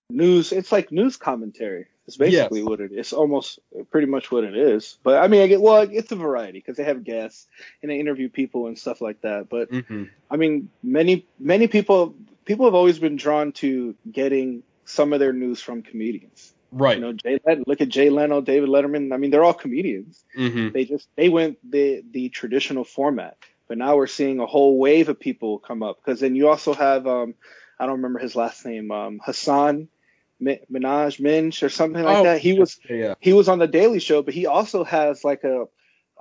[0.10, 0.52] news.
[0.52, 1.88] It's like news commentary.
[2.10, 2.70] It's basically Yes.
[2.70, 2.98] what it is.
[3.00, 3.60] It's almost
[3.92, 4.98] pretty much what it is.
[5.04, 7.46] But I mean, I get well, it's a variety because they have guests
[7.82, 9.48] and they interview people and stuff like that.
[9.50, 10.04] But Mm-hmm.
[10.30, 15.34] I mean, many many people people have always been drawn to getting some of their
[15.34, 16.52] news from comedians.
[16.72, 16.98] Right.
[16.98, 19.14] You know, Jay Leno, look at Jay Leno, David Letterman.
[19.14, 20.24] I mean, they're all comedians.
[20.38, 20.70] mm-hmm.
[20.74, 25.10] They just they went the the traditional format, but now we're seeing a whole wave
[25.10, 25.98] of people come up.
[25.98, 27.36] Because then you also have um
[27.80, 29.90] I don't remember his last name um Hasan
[30.42, 32.42] Minaj Minj or something like Oh, that.
[32.42, 33.16] He was Yeah.
[33.20, 35.66] he was on the Daily Show, but he also has like a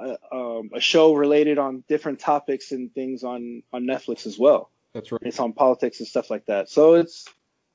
[0.00, 4.70] a, um, a show related on different topics and things on on Netflix as well.
[4.94, 5.20] That's right.
[5.24, 6.68] It's on politics and stuff like that.
[6.70, 7.26] So it's,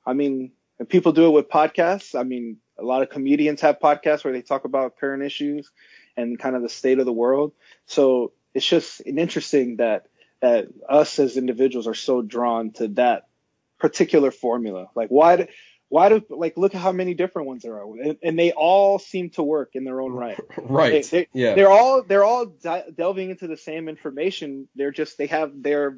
[0.05, 2.17] I mean, and people do it with podcasts.
[2.17, 5.69] I mean, a lot of comedians have podcasts where they talk about current issues
[6.17, 7.53] and kind of the state of the world.
[7.85, 10.07] So it's just an interesting that
[10.41, 13.27] that us as individuals are so drawn to that
[13.79, 14.87] particular formula.
[14.95, 15.47] Like why do
[15.93, 18.97] why do like look at how many different ones there are, and, and they all
[18.97, 20.39] seem to work in their own right.
[20.57, 21.03] Right.
[21.03, 21.53] They- they- yeah.
[21.53, 24.67] They're all they're all di- delving into the same information.
[24.75, 25.95] They're just they have their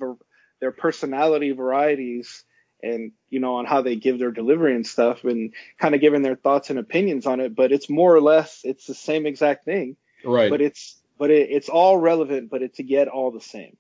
[0.60, 2.44] their personality varieties
[2.84, 6.24] and you know on how they give their delivery and stuff and kind of giving
[6.24, 7.56] their thoughts and opinions on it.
[7.56, 9.96] But it's more or less it's the same exact thing.
[10.26, 10.50] right.
[10.50, 13.78] But it's but it, it's all relevant, but it's yet all the same.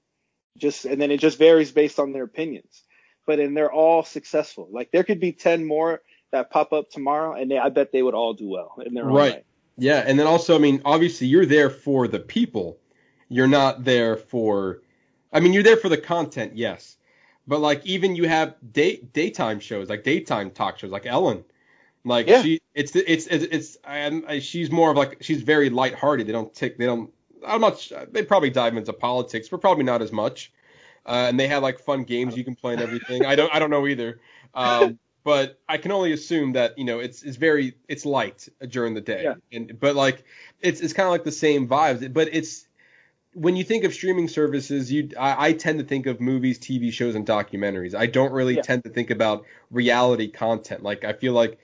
[0.57, 2.83] Just and then it just varies based on their opinions.
[3.25, 4.67] But and they're all successful.
[4.71, 8.03] Like there could be ten more that pop up tomorrow, and they, I bet they
[8.03, 9.33] would all do well in their own Right.
[9.33, 9.45] right.
[9.77, 12.77] Yeah, and then also, I mean, obviously, you're there for the people.
[13.27, 14.81] You're not there for.
[15.33, 16.95] I mean, you're there for the content, yes,
[17.45, 21.43] but like even you have day daytime shows, like daytime talk shows, like Ellen.
[22.05, 22.41] Like Yeah.
[22.43, 26.27] she, it's it's it's, it's I, she's more of like she's very lighthearted.
[26.27, 27.11] They don't take they don't.
[27.45, 27.91] I'm not.
[28.11, 30.53] They probably dive into politics, but probably not as much.
[31.05, 33.25] Uh, and they have like fun games you can play and everything.
[33.25, 34.19] I don't I don't know either.
[34.53, 38.93] Um, but I can only assume that you know it's it's very it's light during
[38.93, 39.23] the day.
[39.23, 39.35] Yeah.
[39.51, 40.23] And but like
[40.61, 42.11] it's it's kind of like the same vibes.
[42.13, 42.67] But it's
[43.33, 46.91] when you think of streaming services, you I, I tend to think of movies, TV
[46.91, 47.93] shows, and documentaries.
[47.95, 48.61] I don't really Yeah.
[48.61, 50.83] tend to think about reality content.
[50.83, 51.59] Like I feel like,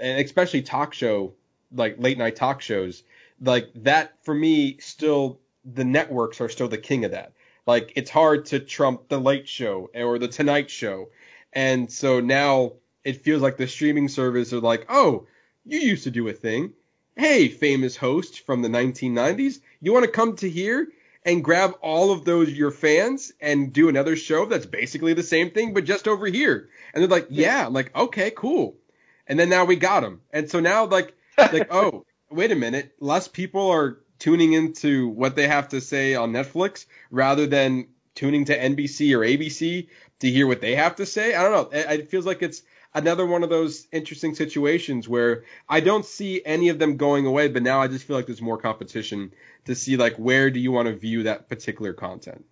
[0.00, 1.34] and especially talk show,
[1.72, 3.02] like late night talk shows,
[3.40, 7.32] like that for me still the networks are still the king of that.
[7.68, 11.10] Like it's hard to trump the Late Show or the Tonight Show,
[11.52, 12.72] and so now
[13.04, 15.26] it feels like the streaming service are like, oh,
[15.66, 16.72] you used to do a thing.
[17.14, 20.88] Hey, famous host from the 1990s, you want to come to here
[21.26, 25.50] and grab all of those your fans and do another show that's basically the same
[25.50, 26.70] thing but just over here?
[26.94, 28.78] And they're like, yeah, I'm like okay, cool.
[29.26, 32.94] And then now we got them, and so now like like oh, wait a minute,
[32.98, 38.44] less people are tuning into what they have to say on Netflix rather than tuning
[38.46, 39.88] to NBC or ABC
[40.20, 41.34] to hear what they have to say.
[41.34, 41.78] I don't know.
[41.78, 42.62] It, feels like it's
[42.94, 47.48] another one of those interesting situations where I don't see any of them going away,
[47.48, 49.32] but now I just feel like there's more competition
[49.66, 52.44] to see like where do you want to view that particular content.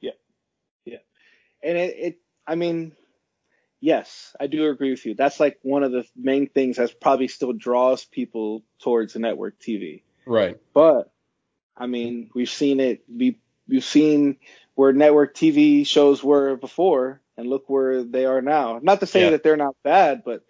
[0.00, 0.12] Yeah,
[0.84, 0.98] yeah,
[1.62, 2.92] and it, it I mean,
[3.80, 5.14] yes, I do agree with you.
[5.14, 10.02] That's like one of the main things that probably still draws people towards network TV.
[10.30, 10.58] Right.
[10.72, 11.10] But
[11.76, 13.02] I mean, we've seen it.
[13.12, 14.36] We we've seen
[14.76, 18.78] where network TV shows were before, and look where they are now.
[18.80, 19.30] Not to say Yeah.
[19.30, 20.44] that they're not bad, but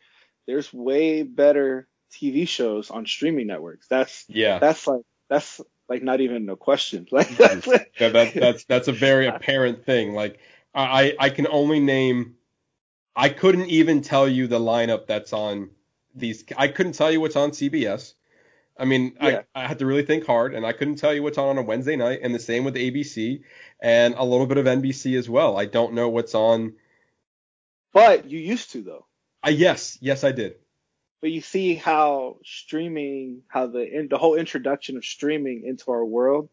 [0.46, 3.88] there's way better TV shows on streaming networks.
[3.88, 4.58] That's Yeah.
[4.58, 7.06] that's like that's like not even a question.
[7.10, 7.84] Like that's mm-hmm.
[7.98, 10.12] that, that, that's that's a very apparent thing.
[10.12, 10.40] Like
[10.74, 12.34] I I can only name
[13.16, 15.70] I couldn't even tell you the lineup that's on
[16.14, 16.44] these.
[16.54, 18.12] I couldn't tell you what's on CBS.
[18.78, 19.42] I mean, Yeah.
[19.54, 21.58] I, I had to really think hard, and I couldn't tell you what's on on
[21.58, 23.42] a Wednesday night, and the same with ABC
[23.80, 25.58] and a little bit of NBC as well.
[25.58, 26.74] I don't know what's on.
[27.92, 29.06] but you used to though.
[29.42, 30.54] I yes, yes, I did.
[31.20, 36.04] But you see how streaming, how the in, the whole introduction of streaming into our
[36.04, 36.48] world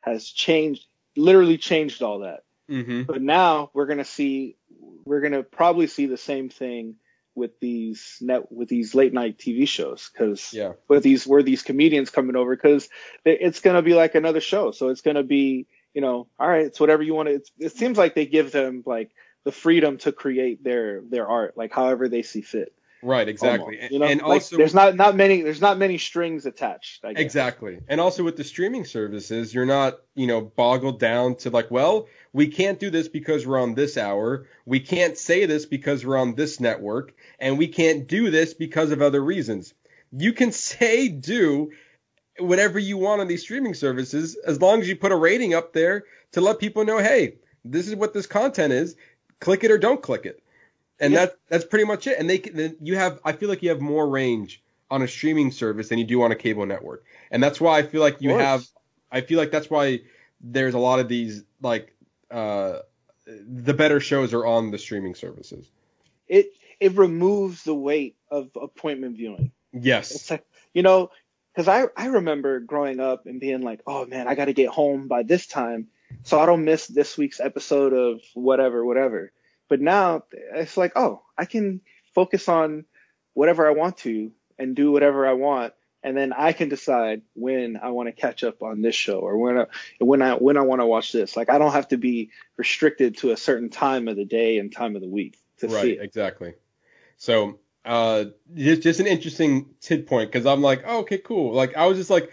[0.00, 0.84] has changed,
[1.16, 2.44] literally changed all that.
[2.70, 3.02] Mm-hmm.
[3.04, 4.56] But now we're gonna see,
[5.04, 6.96] we're gonna probably see the same thing
[7.34, 10.72] with these net with these late night TV shows because Yeah.
[10.88, 12.88] with these where these comedians coming over because
[13.24, 14.70] it's gonna be like another show.
[14.72, 17.42] So it's gonna be you know all right, it's whatever you want to.
[17.58, 19.10] It seems like they give them like
[19.44, 22.74] the freedom to create their their art like however they see fit.
[23.02, 23.28] Right.
[23.28, 23.76] Exactly.
[23.76, 27.04] almost, you know, and like, also there's not not many there's not many strings attached.
[27.04, 27.22] I guess.
[27.22, 27.78] Exactly.
[27.88, 32.08] And also with the streaming services, you're not, you know, boggled down to like, well,
[32.32, 34.46] we can't do this because we're on this hour.
[34.66, 37.14] We can't say this because we're on this network.
[37.38, 39.74] And we can't do this because of other reasons.
[40.12, 41.70] You can say, do
[42.38, 45.72] whatever you want on these streaming services as long as you put a rating up
[45.72, 48.96] there to let people know, hey, this is what this content is.
[49.40, 50.39] Click it or don't click it.
[51.00, 51.26] And Yeah.
[51.26, 52.18] that that's pretty much it.
[52.18, 55.50] And they can- you have I feel like you have more range on a streaming
[55.50, 57.04] service than you do on a cable network.
[57.30, 58.66] And that's why I feel like you have
[59.10, 60.00] I feel like that's why
[60.40, 61.94] there's a lot of these like
[62.30, 62.80] uh
[63.26, 65.70] the better shows are on the streaming services.
[66.28, 69.52] It it removes the weight of appointment viewing.
[69.72, 70.14] Yes.
[70.14, 71.10] It's like you know,
[71.54, 74.68] because I I remember growing up and being like, oh man, I got to get
[74.68, 75.88] home by this time
[76.24, 79.32] so I don't miss this week's episode of whatever whatever.
[79.70, 81.80] But now it's like, oh, I can
[82.14, 82.84] focus on
[83.32, 85.72] whatever I want to and do whatever I want.
[86.02, 89.38] And then I can decide when I want to catch up on this show or
[89.38, 89.66] when I,
[90.00, 91.36] when I when I want to watch this.
[91.36, 94.72] Like I don't have to be restricted to a certain time of the day and
[94.72, 96.54] time of the week to see right, exactly.
[97.16, 101.52] So, uh, just, just an interesting tid point because I'm like, oh, okay, cool.
[101.52, 102.30] Like I was just like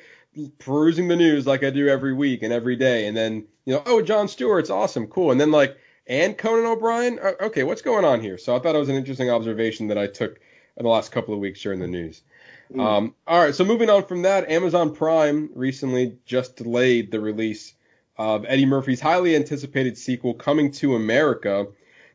[0.60, 3.84] perusing the news like I do every week and every day, and then you know,
[3.86, 8.06] oh, Jon Stewart's awesome, cool, and then like, and Conan O'Brien, Uh, okay, what's going
[8.06, 8.38] on here?
[8.38, 10.40] So I thought it was an interesting observation that I took
[10.78, 12.22] in the last couple of weeks during the news.
[12.78, 17.74] Um, all right, so moving on from that, Amazon Prime recently just delayed the release
[18.18, 21.68] of Eddie Murphy's highly anticipated sequel, Coming to America.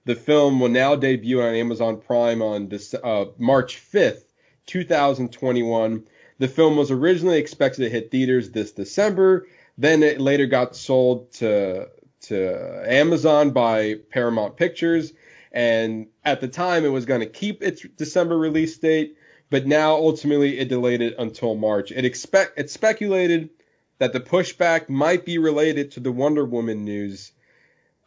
[0.04, 4.24] The film will now debut on Amazon Prime on this, uh, March 5th,
[4.66, 6.04] 2021.
[6.38, 9.46] The film was originally expected to hit theaters this December,
[9.78, 11.88] then it later got sold to
[12.22, 15.12] to Amazon by Paramount Pictures,
[15.52, 19.16] and at the time it was going to keep its December release date,
[19.50, 21.92] but now ultimately it delayed it until March.
[21.92, 23.50] It expect it speculated
[23.98, 27.32] that the pushback might be related to the Wonder Woman news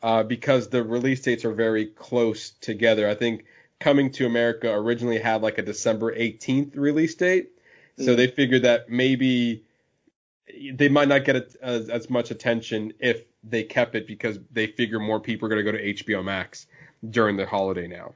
[0.01, 3.07] uh, because the release dates are very close together.
[3.07, 3.45] I think
[3.79, 7.49] Coming to America originally had like a December 18th release date,
[7.99, 9.65] so they figured that maybe
[10.73, 14.67] they might not get it as, as much attention if they kept it because they
[14.67, 16.67] figure more people are going to go to HBO Max
[17.09, 18.13] during the holiday now.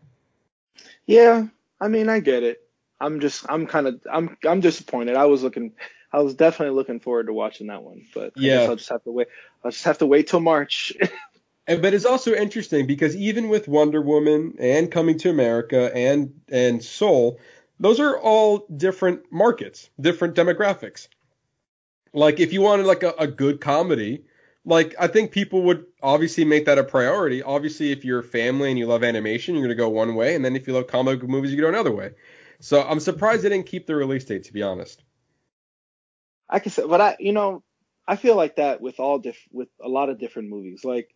[1.06, 1.47] Yeah,
[1.80, 2.62] I mean, I get it.
[2.99, 5.16] I'm just, I'm kind of, I'm, I'm disappointed.
[5.16, 5.74] I was looking,
[6.12, 8.49] I was definitely looking forward to watching that one, but I Yeah.
[8.49, 9.28] guess I'll just have to wait.
[9.64, 10.93] I'll just have to wait till March.
[11.68, 16.41] And, but it's also interesting because even with Wonder Woman and Coming to America and
[16.49, 17.39] and Soul,
[17.80, 21.08] those are all different markets, different demographics.
[22.14, 24.24] Like if you wanted like a, a good comedy,
[24.66, 27.41] like I think people would obviously make that a priority.
[27.41, 30.55] Obviously, if you're family and you love animation, you're gonna go one way, and then
[30.55, 32.12] if you love comic book movies, you go another way.
[32.60, 35.03] So I'm surprised they didn't keep the release date, to be honest.
[36.49, 37.64] I can say, but I, you know,
[38.07, 40.84] I feel like that with all diff, with a lot of different movies.
[40.84, 41.14] Like,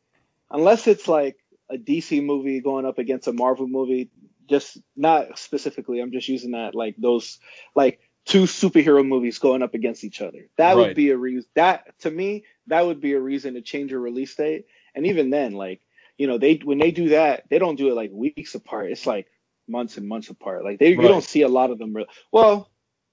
[0.51, 1.37] unless it's like
[1.69, 4.11] a DC movie going up against a Marvel movie,
[4.49, 5.99] just not specifically.
[5.99, 7.39] I'm just using that like those
[7.75, 10.49] like two superhero movies going up against each other.
[10.57, 10.88] That Right.
[10.88, 11.49] would be a reason.
[11.55, 14.65] That to me, that would be a reason to change a release date.
[14.95, 15.82] And even then, like
[16.17, 18.91] you know, they when they do that, they don't do it like weeks apart.
[18.91, 19.28] It's like
[19.67, 20.63] months and months apart.
[20.63, 21.03] Like they Right.
[21.03, 21.93] you don't see a lot of them.
[21.93, 22.69] Re- well,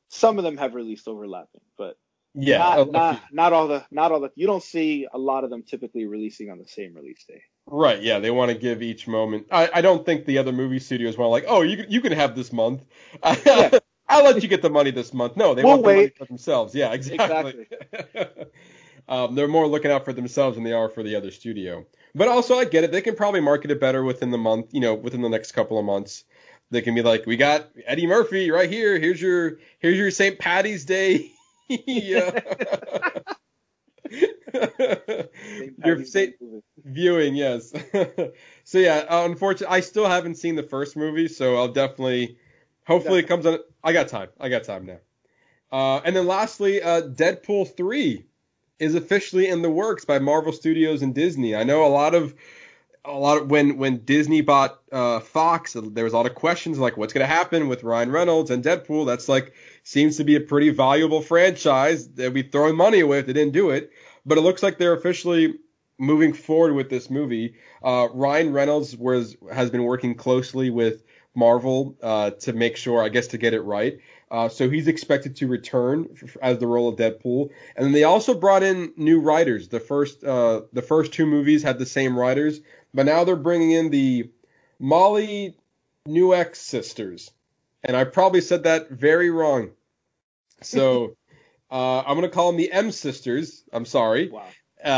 [0.08, 1.96] some of them have released overlapping, but
[2.34, 4.30] Yeah, not a not not all the not all the.
[4.36, 7.42] You don't see a lot of them typically releasing on the same release day.
[7.66, 8.00] right.
[8.02, 9.46] Yeah, they want to give each moment.
[9.50, 12.12] I, I don't think the other movie studios want like, oh, you can- you can
[12.12, 12.82] have this month.
[13.46, 13.78] Yeah.
[14.10, 15.36] I'll let you get the money this month.
[15.36, 16.74] No, they We'll want the money for themselves.
[16.74, 17.66] Yeah, exactly.
[19.08, 21.86] um, they're more looking out for themselves than they are for the other studio.
[22.14, 22.92] But also, I get it.
[22.92, 24.74] They can probably market it better within the month.
[24.74, 26.24] You know, within the next couple of months.
[26.72, 28.98] They can be like, we got Eddie Murphy right here.
[28.98, 30.38] Here's your here's your St.
[30.38, 31.32] Patty's Day.
[31.68, 32.40] yeah.
[35.84, 36.34] your St.
[36.84, 37.72] viewing, yes.
[38.64, 42.38] so yeah, unfortunately, I still haven't seen the first movie, so I'll definitely,
[42.86, 43.58] hopefully, it comes on.
[43.82, 44.28] I got time.
[44.38, 44.98] I got time now.
[45.72, 48.26] Uh, and then lastly, uh, Deadpool three
[48.78, 51.54] is officially in the works by Marvel Studios and Disney.
[51.54, 52.34] I know a lot of
[53.04, 56.78] a lot of when when Disney bought uh, Fox, there was a lot of questions
[56.78, 59.06] like what's going to happen with Ryan Reynolds and Deadpool.
[59.06, 59.54] That's like
[59.84, 62.08] seems to be a pretty valuable franchise.
[62.08, 63.90] They'd be throwing money away if they didn't do it.
[64.26, 65.54] But it looks like they're officially
[65.98, 67.54] moving forward with this movie.
[67.82, 71.04] Uh, Ryan Reynolds was has been working closely with
[71.34, 73.98] Marvel uh, to make sure, I guess, to get it right.
[74.30, 77.50] Uh, so he's expected to return f- as the role of Deadpool.
[77.76, 79.68] And then they also brought in new writers.
[79.68, 82.60] The first uh, the first two movies had the same writers,
[82.94, 84.30] but now they're bringing in the
[84.78, 85.56] Molly
[86.06, 87.30] Newek sisters.
[87.82, 89.70] And I probably said that very wrong.
[90.62, 91.16] So
[91.70, 93.64] uh, I'm gonna call them the M sisters.
[93.72, 94.28] I'm sorry.
[94.28, 94.46] Wow.
[94.82, 94.88] Uh,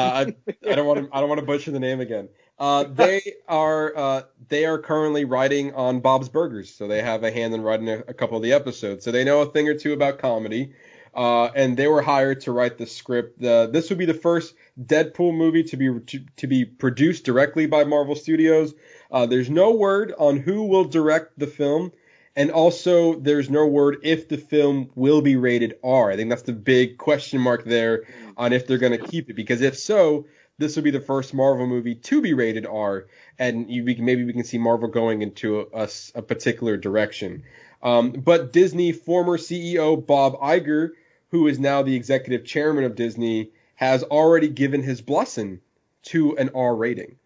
[0.47, 2.29] I, I don't want to I don't want to butcher the name again.
[2.63, 7.31] Uh, they are uh, they are currently writing on Bob's Burgers, so they have a
[7.31, 9.05] hand in writing a, a couple of the episodes.
[9.05, 10.73] So they know a thing or two about comedy.
[11.15, 13.45] Uh, and they were hired to write the script.
[13.45, 17.67] Uh, this would be the first Deadpool movie to be to, to be produced directly
[17.67, 18.73] by Marvel Studios.
[19.11, 21.93] Uh, there's no word on who will direct the film,
[22.35, 26.11] and also there's no word if the film will be rated R.
[26.11, 28.05] I think that's the big question mark there
[28.39, 30.25] on if they're going to keep it, because if so,
[30.63, 33.07] this will be the first Marvel movie to be rated R,
[33.39, 37.43] and you, maybe we can see Marvel going into a particular direction.
[37.83, 40.91] Um, but Disney former CEO Bob Iger,
[41.31, 45.61] who is now the executive chairman of Disney, has already given his blessing
[46.05, 47.17] to an R rating.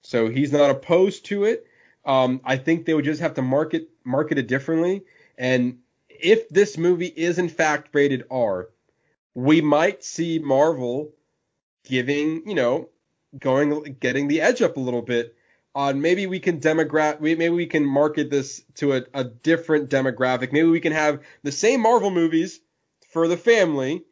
[0.00, 1.66] So he's not opposed to it.
[2.06, 5.02] Um, I think they would just have to market market it differently.
[5.36, 8.70] And if this movie is in fact rated R,
[9.34, 11.12] we might see Marvel
[11.84, 12.88] giving, you know,
[13.38, 15.36] going getting the edge up a little bit
[15.74, 19.88] on maybe we can demogra- we maybe we can market this to a, a different
[19.88, 20.52] demographic.
[20.52, 22.60] Maybe we can have the same Marvel movies
[23.12, 24.04] for the family,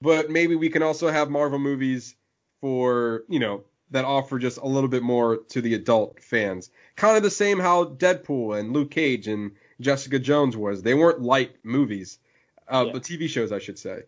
[0.00, 2.14] but maybe we can also have Marvel movies
[2.60, 6.70] for, you know, that offer just a little bit more to the adult fans.
[6.94, 10.82] Kind of the same how Deadpool and Luke Cage and Jessica Jones was.
[10.82, 12.18] They weren't light movies,
[12.68, 12.92] uh, Yeah.
[12.92, 14.02] but TV shows, I should say.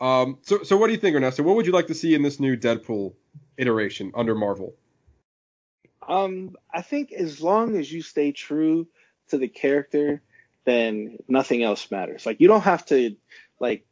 [0.00, 1.42] Um, so, so what do you think, Ernesto?
[1.42, 3.14] What would you like to see in this new Deadpool
[3.58, 4.74] iteration under Marvel?
[6.06, 8.88] Um, I think as long as you stay true
[9.28, 10.22] to the character,
[10.64, 12.24] then nothing else matters.
[12.24, 13.16] Like you don't have to,
[13.60, 13.84] like,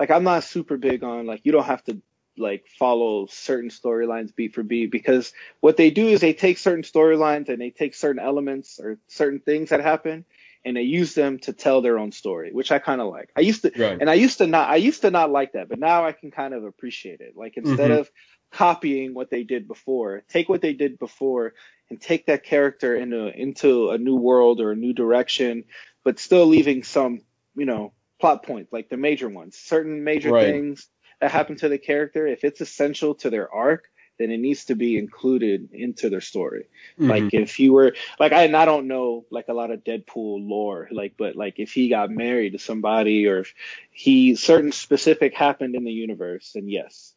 [0.00, 2.00] like I'm not super big on like you don't have to
[2.38, 6.82] like follow certain storylines beat for beat because what they do is they take certain
[6.82, 10.24] storylines and they take certain elements or certain things that happen
[10.64, 13.30] and they use them to tell their own story, which I kind of like.
[13.36, 14.00] I used to, Right.
[14.00, 16.30] and I used to not, I used to not like that, but now I can
[16.30, 17.36] kind of appreciate it.
[17.36, 17.98] Like instead Mhm.
[17.98, 18.10] of
[18.52, 21.54] copying what they did before, take what they did before
[21.90, 25.64] and take that character into into a new world or a new direction,
[26.04, 27.20] but still leaving some,
[27.56, 30.40] you know, plot points like the major ones, certain major Right.
[30.40, 30.88] things
[31.20, 32.26] that happen to the character.
[32.26, 33.84] If it's essential to their arc,
[34.20, 36.66] then it needs to be included into their story.
[36.98, 37.08] Mhm.
[37.08, 40.46] Like if you were like I and I don't know like a lot of Deadpool
[40.46, 43.54] lore, like but like if he got married to somebody or if
[43.90, 47.14] he certain specific happened in the universe, then yes.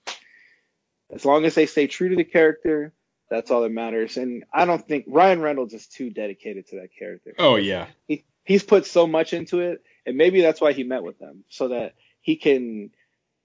[1.12, 2.94] As long as they stay true to the character,
[3.30, 4.18] that's all that matters.
[4.18, 7.34] And I don't think Ryan Reynolds is too dedicated to that character.
[7.38, 11.04] oh yeah, He he's put so much into it, and maybe that's why he met
[11.04, 12.92] with them, so that he can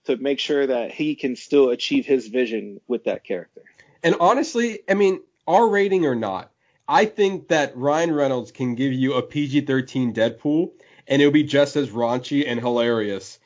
[0.04, 3.62] to make sure that he can still achieve his vision with that character.
[4.02, 6.50] And honestly, I mean, R rating or not,
[6.86, 10.70] I think that Ryan Reynolds can give you a PG-13 Deadpool,
[11.06, 13.38] and it'll be just as raunchy and hilarious,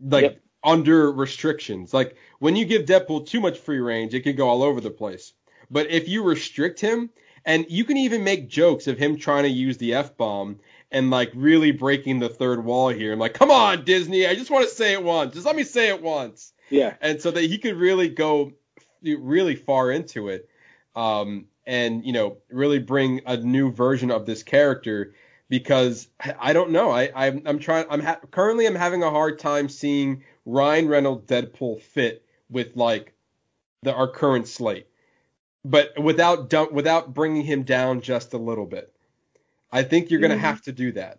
[0.00, 0.40] like Yep.
[0.64, 1.94] under restrictions.
[1.94, 4.90] Like when you give Deadpool too much free range, it can go all over the
[4.90, 5.32] place.
[5.70, 7.10] But if you restrict him,
[7.44, 10.60] and you can even make jokes of him trying to use the f bomb
[10.92, 13.12] and like really breaking the third wall here.
[13.12, 15.34] I'm like, come on, Disney, I just want to say it once.
[15.34, 16.94] Just let me say it once Yeah.
[17.00, 18.52] and so that he could really go
[19.02, 20.48] really far into it
[20.94, 25.14] um, and you know really bring a new version of this character
[25.48, 26.06] because
[26.38, 29.68] I don't know I I'm, I'm trying I'm ha- currently I'm having a hard time
[29.68, 33.12] seeing Ryan Reynolds Deadpool fit with like
[33.82, 34.86] the our current slate
[35.64, 38.91] but without dump, without bringing him down just a little bit
[39.72, 40.40] I think you're gonna Mhm.
[40.40, 41.18] have to do that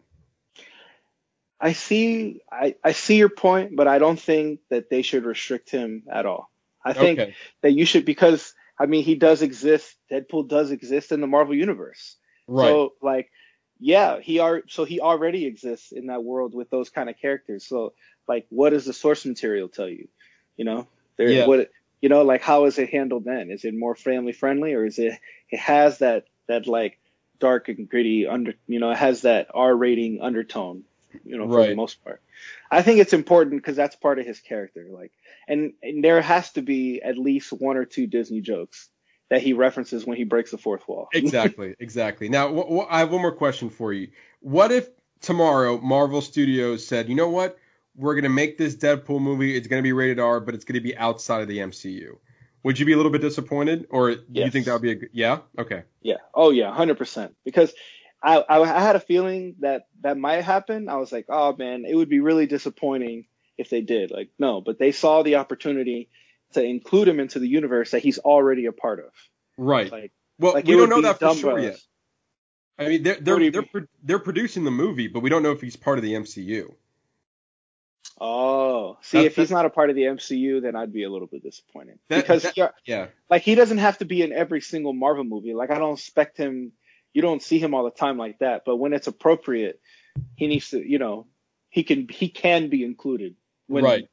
[1.59, 5.69] I see I, I see your point, but I don't think that they should restrict
[5.69, 6.49] him at all.
[6.85, 9.95] I think okay that you should because I mean he does exist.
[10.11, 12.17] Deadpool does exist in the Marvel universe.
[12.47, 13.31] right So like
[13.79, 17.65] yeah, he are so he already exists in that world with those kind of characters.
[17.67, 17.93] So
[18.27, 20.09] like what does the source material tell you?
[20.57, 20.87] You know?
[21.17, 21.47] There Yeah.
[21.47, 23.51] what you know, like how is it handled then?
[23.51, 25.17] Is it more family friendly or is it
[25.49, 26.99] it has that that like
[27.39, 30.83] dark and gritty under you know, it has that R rating undertone,
[31.23, 32.21] you know, for the most part.
[32.71, 34.87] I think it's important because that's part of his character.
[34.89, 35.11] Like
[35.47, 38.89] and, and there has to be at least one or two Disney jokes
[39.29, 41.09] that he references when he breaks the fourth wall.
[41.13, 42.29] exactly, exactly.
[42.29, 44.09] Now, I have one more question for you.
[44.41, 44.89] What if
[45.21, 47.57] tomorrow Marvel Studios said, you know what,
[47.95, 49.55] we're gonna make this Deadpool movie.
[49.55, 52.17] It's gonna be rated R, but it's gonna be outside of the MCU.
[52.63, 54.95] Would you be a little bit disappointed, or do you think that would be a
[54.95, 55.09] good?
[55.11, 55.39] Yeah.
[55.57, 55.83] Okay.
[56.01, 56.17] Yeah.
[56.33, 57.35] Oh yeah, hundred percent.
[57.43, 57.73] Because
[58.21, 60.87] I, I I had a feeling that that might happen.
[60.87, 63.25] I was like, oh man, it would be really disappointing
[63.57, 64.11] if they did.
[64.11, 66.09] Like no, but they saw the opportunity
[66.53, 69.11] to include him into the universe that he's already a part of.
[69.57, 69.91] Right.
[69.91, 71.79] Like well, like we don't know that for sure yet.
[72.79, 75.75] I mean, they're they're they're, they're producing the movie, but we don't know if he's
[75.75, 76.73] part of the MCU.
[78.19, 81.27] Oh, see, if he's not a part of the MCU, then I'd be a little
[81.27, 83.07] bit disappointed That- because that- yeah, uh, Yeah.
[83.29, 85.53] like he doesn't have to be in every single Marvel movie.
[85.53, 86.73] Like I don't expect him.
[87.13, 88.63] You don't see him all the time like that.
[88.65, 89.79] But when it's appropriate,
[90.35, 90.79] he needs to.
[90.87, 91.27] You know,
[91.69, 93.35] he can he can be included
[93.67, 94.07] when Right.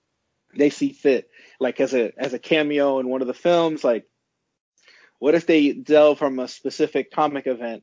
[0.54, 1.30] they see fit.
[1.58, 3.84] Like as a as a cameo in one of the films.
[3.84, 4.06] Like,
[5.18, 7.82] what if they delve from a specific comic event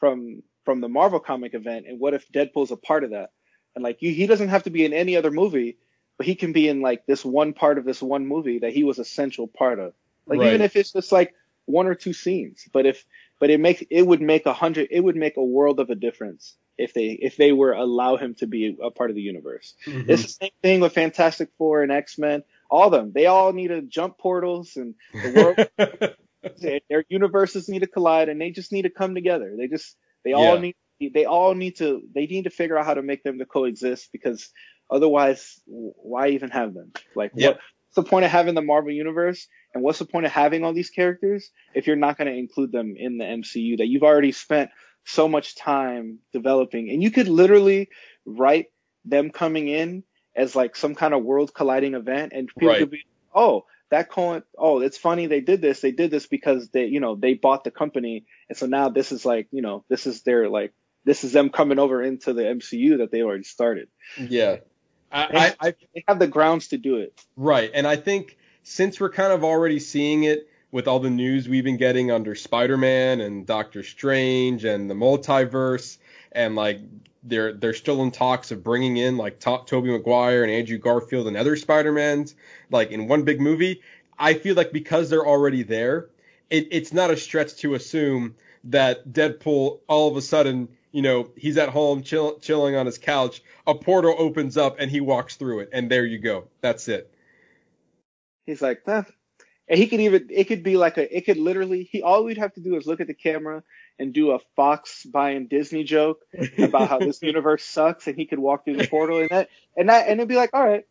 [0.00, 3.30] from from the Marvel comic event, and what if Deadpool's a part of that?
[3.78, 5.76] And like you, he doesn't have to be in any other movie,
[6.16, 8.82] but he can be in like this one part of this one movie that he
[8.82, 9.92] was essential part of.
[10.26, 10.48] Like Right.
[10.48, 11.32] even if it's just like
[11.66, 13.04] one or two scenes, but if
[13.38, 15.94] but it makes it would make a hundred it would make a world of a
[15.94, 19.74] difference if they if they were allow him to be a part of the universe.
[19.86, 20.08] Mhm.
[20.08, 22.42] It's the same thing with Fantastic Four and X Men.
[22.68, 25.56] All of them, they all need to jump portals and the world
[26.60, 29.54] their- their universes need to collide and they just need to come together.
[29.56, 30.60] They just they all Yeah.
[30.62, 33.46] need they all need to they need to figure out how to make them to
[33.46, 34.50] coexist because
[34.90, 36.92] otherwise why even have them?
[37.14, 40.64] Like what's the point of having the Marvel universe and what's the point of having
[40.64, 44.02] all these characters if you're not going to include them in the MCU that you've
[44.02, 44.70] already spent
[45.04, 47.88] so much time developing and you could literally
[48.26, 48.66] write
[49.04, 50.02] them coming in
[50.36, 52.78] as like some kind of world colliding event and people Right.
[52.78, 56.68] could be oh that co- oh it's funny they did this they did this because
[56.70, 59.84] they you know they bought the company and so now this is like you know
[59.88, 60.72] this is their like
[61.08, 63.88] this is them coming over into the MCU that they already started
[64.18, 64.56] yeah.
[65.10, 67.70] I, I, I they have the grounds to do it Right.
[67.72, 71.64] And I think since we're kind of already seeing it with all the news we've
[71.64, 75.98] been getting under Spider-Man and Doctor Strange and the multiverse
[76.32, 76.80] and like
[77.22, 81.26] they're they're still in talks of bringing in like to- Tobey Maguire and Andrew Garfield
[81.26, 82.34] and other Spider-Mans
[82.70, 83.82] like in one big movie.
[84.18, 86.10] I feel like because they're already there,
[86.50, 88.34] it, it's not a stretch to assume
[88.64, 92.98] that Deadpool all of a sudden, you know, he's at home chill, chilling on his
[92.98, 96.48] couch, a portal opens up and he walks through it, and there you go.
[96.60, 97.12] That's it.
[98.46, 99.02] he's like eh.
[99.68, 102.38] and he could even it could be like a it could literally he all we'd
[102.38, 103.62] have to do is look at the camera
[103.98, 106.20] and do a Fox buying Disney joke
[106.58, 109.88] about how this universe sucks and he could walk through the portal and that and
[109.88, 110.86] that and it'd be like all right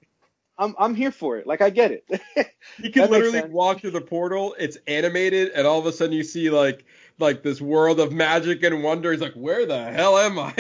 [0.59, 2.05] I'm I'm here for it like I get it
[2.81, 4.55] He can literally walk through the portal.
[4.57, 6.85] It's animated, and all of a sudden you see like
[7.19, 9.11] like this world of magic and wonder.
[9.11, 10.53] He's like, where the hell am I?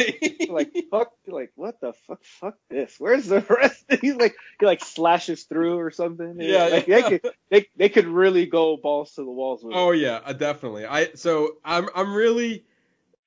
[0.49, 4.81] like fuck like what the fuck fuck this where's the rest he's like he like
[4.83, 7.01] slashes through or something Yeah, like, yeah.
[7.01, 9.77] they could they, they could really go balls to the walls with it.
[9.77, 10.85] Oh yeah, uh, definitely.
[10.85, 12.63] I so I'm I'm really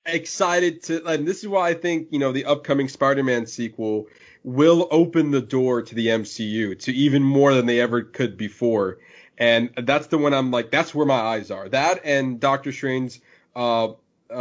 [0.07, 4.07] excited to and this is why I think, you know, the upcoming Spider-Man sequel
[4.43, 8.99] will open the door to the MCU to even more than they ever could before.
[9.41, 11.67] And that's the one I'm like, that's where my eyes are.
[11.71, 13.21] That and Doctor Strange's
[13.57, 13.95] uh, uh,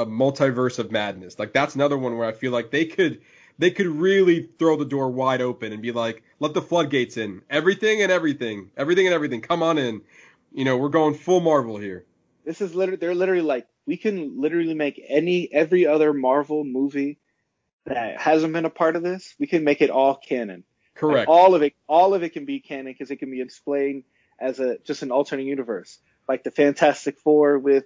[0.05, 1.39] multiverse of madness.
[1.39, 3.21] Like that's another one where I feel like they could
[3.57, 7.41] they could really throw the door wide open and be like, let the floodgates in.
[7.49, 10.01] Everything and everything, everything and everything, come on in.
[10.51, 12.03] You know, we're going full Marvel here.
[12.43, 17.19] This is literally they're literally like we can literally make any every other Marvel movie
[17.85, 19.33] that hasn't been a part of this.
[19.39, 20.65] We can make it all canon.
[20.93, 21.29] Correct.
[21.29, 24.03] Like, all of it, all of it can be canon because it can be explained
[24.41, 27.85] as a just an alternate universe, like the Fantastic Four with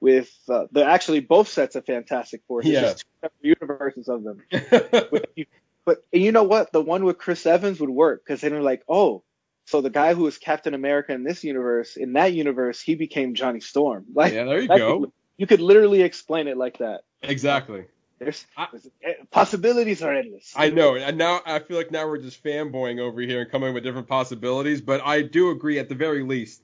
[0.00, 2.62] with uh, the actually both sets of Fantastic Four.
[2.62, 2.80] There's Yeah.
[2.82, 4.42] just two separate universes of them.
[5.10, 5.46] But you,
[5.84, 6.72] but you know what?
[6.72, 9.22] The one with Chris Evans would work because then they're like, oh,
[9.66, 13.34] so the guy who was Captain America in this universe, in that universe, he became
[13.34, 14.04] Johnny Storm.
[14.14, 15.00] Like, yeah, there you go.
[15.00, 17.00] could- you could literally explain it like that.
[17.22, 17.84] Exactly.
[18.20, 18.68] There's, I-
[19.02, 20.52] eh, possibilities are endless.
[20.54, 23.72] I know, and now I feel like now we're just fanboying over here and coming
[23.72, 24.82] with different possibilities.
[24.82, 26.62] But I do agree, at the very least,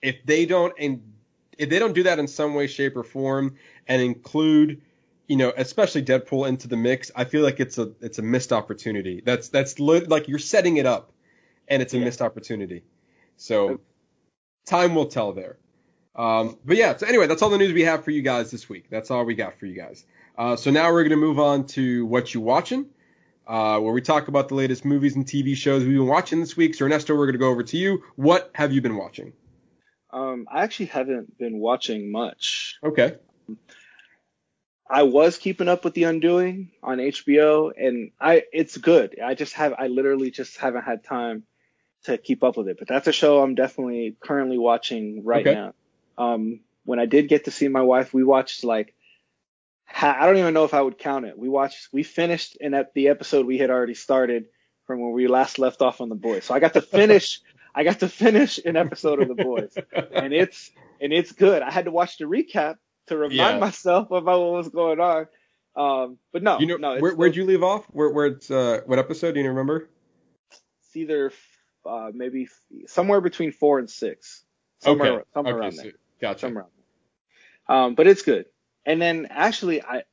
[0.00, 1.02] if they don't and
[1.58, 4.80] if they don't do that in some way, shape, or form, and include,
[5.28, 8.52] you know, especially Deadpool into the mix, I feel like it's a it's a missed
[8.52, 9.22] opportunity.
[9.24, 11.12] That's that's li- like you're setting it up,
[11.68, 12.04] and it's a Yeah.
[12.04, 12.82] missed opportunity.
[13.36, 13.78] So
[14.64, 15.58] time will tell there.
[16.16, 18.68] Um, but yeah, so anyway, that's all the news we have for you guys this
[18.68, 18.86] week.
[18.88, 20.04] That's all we got for you guys.
[20.36, 22.86] Uh, so now we're going to move on to what you watching,
[23.46, 26.56] uh, where we talk about the latest movies and TV shows we've been watching this
[26.56, 26.74] week.
[26.74, 28.02] So Ernesto, we're going to go over to you.
[28.16, 29.32] What have you been watching?
[30.12, 32.78] Um, I actually haven't been watching much.
[32.82, 33.16] Okay.
[34.88, 39.18] I was keeping up with The Undoing on HBO, and I it's good.
[39.18, 41.44] I just have I literally just haven't had time
[42.04, 42.78] to keep up with it.
[42.78, 45.54] But that's a show I'm definitely currently watching right Okay.
[45.54, 45.74] now.
[46.16, 48.93] Um, when I did get to see my wife, we watched like
[50.00, 51.38] I don't even know if I would count it.
[51.38, 54.46] We watched we finished in ep- the episode we had already started
[54.86, 56.44] from where we last left off on The Boys.
[56.44, 57.40] So I got to finish
[57.74, 59.76] I got to finish an episode of The Boys,
[60.12, 60.70] and it's
[61.00, 61.62] and it's good.
[61.62, 62.76] I had to watch the recap
[63.08, 63.58] to remind Yeah.
[63.58, 65.26] myself about what was going on.
[65.76, 67.84] Um, but no, you know, no, where, where'd you leave off?
[67.86, 69.32] Where, where it's, uh, what episode?
[69.32, 69.88] Do you remember?
[70.50, 71.32] it's either
[71.84, 72.48] uh, maybe
[72.86, 74.44] somewhere between four and six,
[74.78, 75.22] somewhere, okay.
[75.34, 75.60] somewhere okay.
[75.60, 76.38] around so- there, gotcha.
[76.40, 76.70] somewhere around
[77.66, 77.76] there.
[77.76, 78.46] Um, but it's good.
[78.86, 80.04] And then actually, I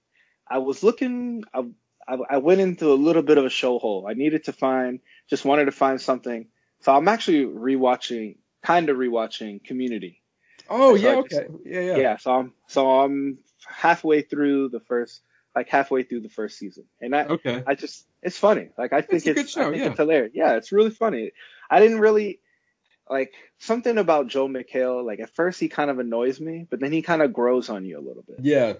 [0.47, 1.63] I was looking, I,
[2.07, 4.05] I I went into a little bit of a show hole.
[4.09, 4.99] I needed to find,
[5.30, 6.47] just wanted to find something.
[6.82, 10.22] So I'm actually rewatching, kind of rewatching Community.
[10.69, 11.22] Oh, So yeah.
[11.22, 11.47] Just- Okay.
[11.65, 11.97] Yeah, yeah.
[11.97, 15.22] yeah so i'm so i'm halfway through the first
[15.55, 17.63] like halfway through the first season and i Okay.
[17.67, 19.89] i just it's funny like i think It's a it's, good show, I think yeah.
[19.89, 21.32] it's hilarious yeah it's really funny
[21.69, 22.39] i didn't really
[23.10, 26.91] like something about Joel McHale like at first he kind of annoys me but then
[26.91, 28.74] he kind of grows on you a little bit Yeah.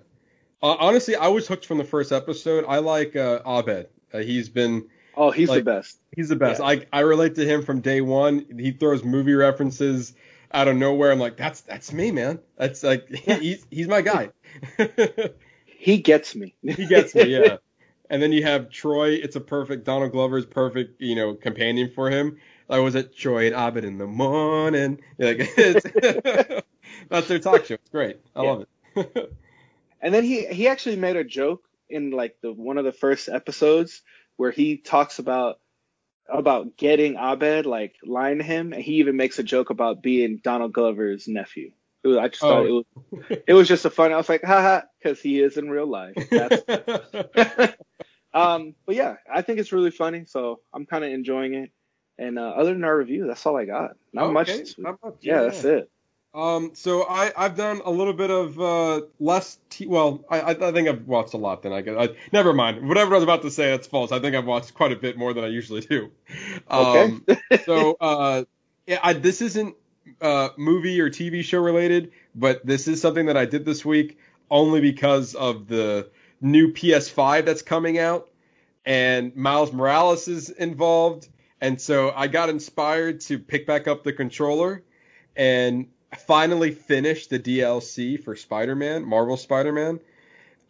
[0.64, 2.66] Uh, honestly, I was hooked from the first episode.
[2.68, 3.88] I like uh, Abed.
[4.14, 6.60] Uh, he's been oh he's Like- the best He's the best.
[6.60, 6.68] Yeah.
[6.68, 8.46] I I relate to him from day one.
[8.60, 10.14] He throws movie references
[10.54, 11.12] out of nowhere.
[11.12, 12.40] I'm like, that's that's me, man.
[12.58, 14.30] That's like he's he's my guy.
[15.66, 17.58] he gets me he gets me, yeah.
[18.10, 19.12] And then you have Troy.
[19.12, 22.40] It's a perfect Donald Glover's perfect, you know, companion for him.
[22.72, 25.02] I was at Troy and Abed in the morning.
[25.20, 25.54] Like,
[27.10, 27.76] that's their talk show.
[27.76, 28.20] It's great.
[28.36, 28.52] I Yeah.
[28.52, 28.66] love
[28.96, 29.34] it.
[30.02, 33.30] And then he he actually made a joke in like the one of the first
[33.30, 34.02] episodes
[34.36, 35.60] where he talks about
[36.28, 40.40] about getting Abed like lying to him, and he even makes a joke about being
[40.44, 41.72] Donald Glover's nephew.
[42.04, 42.84] It was, I just thought it Oh.
[43.20, 44.12] was it was just a fun.
[44.12, 46.18] I was like, haha, because he is in real life.
[46.36, 46.64] That's,
[48.34, 51.72] um, but yeah, I think it's really funny, so I'm kind of enjoying it.
[52.22, 53.96] And uh, other than our review, that's all I got.
[54.14, 54.50] Not much.
[54.50, 54.78] Okay, week.
[54.78, 55.90] not much, Yeah, that's it.
[56.34, 60.72] Um, so I I've done a little bit of uh less t- well I I
[60.72, 63.42] think I've watched a lot then I guess I, never mind whatever I was about
[63.42, 65.82] to say that's false I think I've watched quite a bit more than I usually
[65.82, 66.10] do.
[66.70, 67.26] Um,
[67.66, 68.46] so uh
[68.88, 69.76] yeah I, this isn't
[70.22, 74.18] uh movie or TV show related but this is something that I did this week
[74.50, 76.10] only because of the
[76.40, 78.30] new PS5 that's coming out
[78.86, 81.28] and Miles Morales is involved
[81.62, 84.84] and so I got inspired to pick back up the controller
[85.36, 85.88] and
[86.28, 90.00] finally finished the DLC for Spider-Man, Marvel Spider-Man.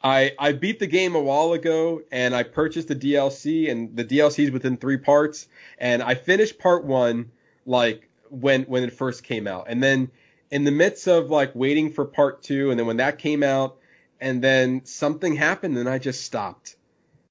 [0.03, 4.03] I I beat the game a while ago and I purchased the DLC and the
[4.03, 7.31] DLC is within 3 parts and I finished part 1
[7.65, 9.65] like when when it first came out.
[9.69, 10.11] And then
[10.49, 13.77] in the midst of like waiting for part 2 and then when that came out
[14.19, 16.75] and then something happened and I just stopped.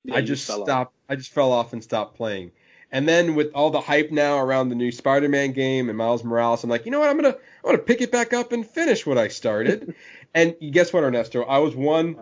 [0.04, 0.66] Yeah, I just fell off.
[0.66, 0.94] stopped.
[1.08, 2.52] I just fell off and stopped playing.
[2.92, 6.64] And then with all the hype now around the new Spider-Man game and Miles Morales,
[6.64, 7.08] I'm like, you know what?
[7.10, 9.94] I'm gonna I'm gonna pick it back up and finish what I started.
[10.34, 11.42] and guess what, Ernesto?
[11.44, 12.16] I was one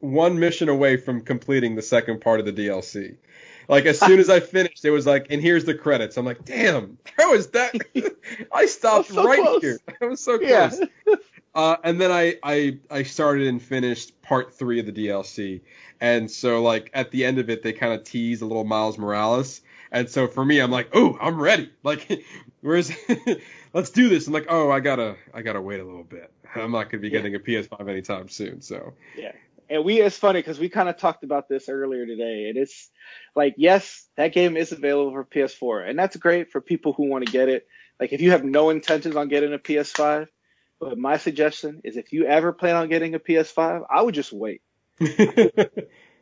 [0.00, 3.16] one mission away from completing the second part of the DLC.
[3.68, 6.16] Like as soon as I finished, it was like, and here's the credits.
[6.18, 7.74] I'm like, damn, how is that?
[8.52, 9.62] I stopped so right close.
[9.62, 9.80] here.
[10.02, 10.68] I was so Yeah.
[10.68, 10.88] close.
[11.54, 15.60] Uh, and then I, I I started and finished part three of the DLC,
[16.00, 18.98] and so like at the end of it, they kind of tease a little Miles
[18.98, 19.60] Morales,
[19.94, 21.70] and so for me, I'm like, oh, I'm ready.
[21.82, 22.24] Like,
[22.60, 22.90] where's
[23.72, 24.26] let's do this.
[24.26, 26.30] I'm like, oh, I gotta I gotta wait a little bit.
[26.54, 27.20] I'm not gonna be Yeah.
[27.20, 28.60] getting a PS5 anytime soon.
[28.60, 29.32] So Yeah.
[29.70, 32.48] And we, it's funny because we kind of talked about this earlier today.
[32.50, 32.90] And it's
[33.34, 35.88] like, yes, that game is available for PS4.
[35.88, 37.66] And that's great for people who want to get it.
[37.98, 40.26] Like, if you have no intentions on getting a PS5,
[40.80, 44.34] but my suggestion is if you ever plan on getting a PS5, I would just
[44.34, 44.60] wait.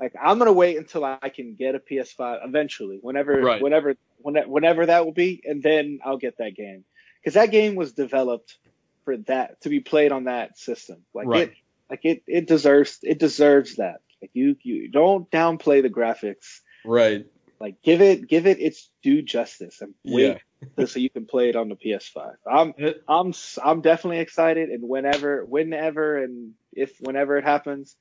[0.03, 3.63] Like, I'm going to wait until I can get a PS5 eventually, whenever, Right.
[3.63, 5.41] whenever, whenever, whenever that will be.
[5.45, 6.85] And then I'll get that game.
[7.23, 8.59] Because that game was developed
[9.05, 11.05] for that, to be played on that system.
[11.15, 11.49] Like, Right.
[11.51, 11.55] it,
[11.89, 14.01] like it, it deserves it deserves that.
[14.23, 16.61] Like you you don't downplay the graphics.
[16.85, 17.27] right.
[17.61, 20.39] Like give it give it its due justice and Yeah.
[20.79, 22.35] wait so you can play it on the PS5.
[22.51, 27.95] I'm It- I'm I'm definitely excited and whenever whenever and if whenever it happens,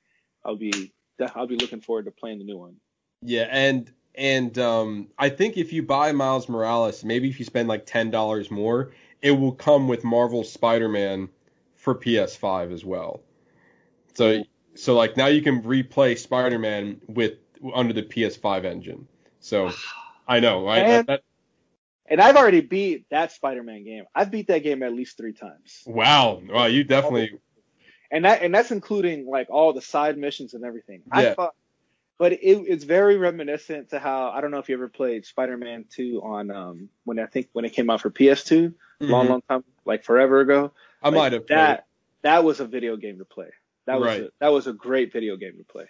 [0.45, 0.93] I'll be
[1.35, 2.75] I'll be looking forward to playing the new one.
[3.21, 7.67] Yeah, and and um, I think if you buy Miles Morales, maybe if you spend
[7.67, 8.91] like ten dollars more,
[9.21, 11.29] it will come with Marvel Spider-Man
[11.75, 13.21] for PS5 as well.
[14.13, 14.43] So
[14.75, 17.33] so like now you can replay Spider-Man with
[17.73, 19.07] under the PS5 engine.
[19.39, 19.71] So
[20.27, 20.79] I know, right?
[20.85, 21.23] And- That-
[22.07, 24.03] And I've already beat that Spider-Man game.
[24.13, 25.81] I've beat that game at least three times.
[25.85, 27.39] wow, wow, you definitely
[28.11, 31.01] and that and that's including like all the side missions and everything.
[31.07, 31.17] Yeah.
[31.31, 31.55] I thought,
[32.17, 35.85] but it, it's very reminiscent to how I don't know if you ever played Spider-Man
[35.89, 39.29] 2 on um when I think when it came out for PS2, long Mhm.
[39.29, 40.71] long time like forever ago.
[41.01, 41.79] I Like, might have that.
[41.79, 41.85] it.
[42.23, 43.49] That was a video game to play.
[43.85, 44.21] That was Right.
[44.23, 45.85] a, that was a great video game to play.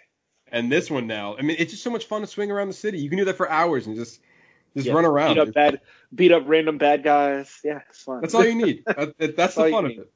[0.50, 2.74] And this one now, I mean, it's just so much fun to swing around the
[2.74, 2.98] city.
[2.98, 4.20] You can do that for hours and just
[4.74, 5.34] just Yeah, run around.
[5.34, 5.80] Beat up bad,
[6.14, 7.60] beat up random bad guys.
[7.62, 8.22] Yeah, it's fun.
[8.22, 8.84] That's all you need.
[8.86, 9.98] That- that- that's the fun of need.
[10.00, 10.12] it.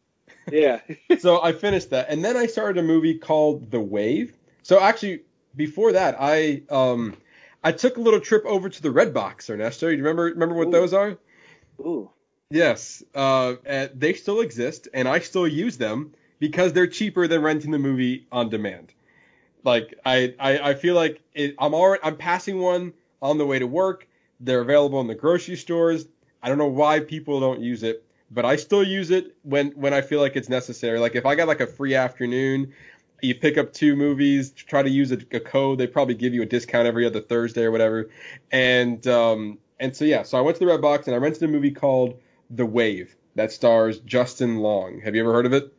[0.50, 0.80] Yeah.
[1.18, 4.36] so I finished that, and then I started a movie called The Wave.
[4.62, 5.22] So actually,
[5.54, 7.16] before that, I um
[7.64, 9.88] I took a little trip over to the Redbox, Ernesto.
[9.88, 10.72] You remember remember what Ooh.
[10.72, 11.18] those are?
[11.80, 12.10] Ooh.
[12.50, 13.54] Yes, uh,
[13.94, 18.26] they still exist, and I still use them because they're cheaper than renting the movie
[18.30, 18.94] on demand.
[19.64, 23.58] Like I, I, I feel like it, I'm already I'm passing one on the way
[23.58, 24.06] to work.
[24.38, 26.06] They're available in the grocery stores.
[26.40, 29.94] I don't know why people don't use it, but I still use it when when
[29.94, 30.98] I feel like it's necessary.
[30.98, 32.72] Like if I got like a free afternoon,
[33.22, 35.78] you pick up two movies, try to use a, a code.
[35.78, 38.10] They probably give you a discount every other Thursday or whatever.
[38.50, 41.48] And um and so yeah, so I went to the Redbox and I rented a
[41.48, 42.20] movie called
[42.50, 45.00] The Wave that stars Justin Long.
[45.00, 45.72] Have you ever heard of it?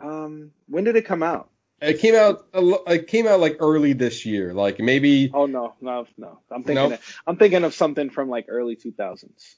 [0.00, 1.50] Um, when did it come out?
[1.80, 6.06] It came out it came out like early this year, like maybe Oh no, no,
[6.16, 6.40] no.
[6.50, 9.54] I'm thinking of, I'm thinking of something from like early 2000s.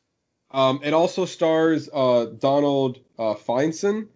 [0.50, 4.08] Um, it also stars uh, Donald uh, Faison,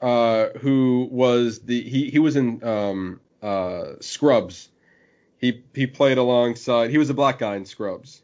[0.00, 4.68] uh, who was the he he was in um, uh, Scrubs.
[5.38, 6.90] He he played alongside.
[6.90, 8.22] He was a black guy in Scrubs.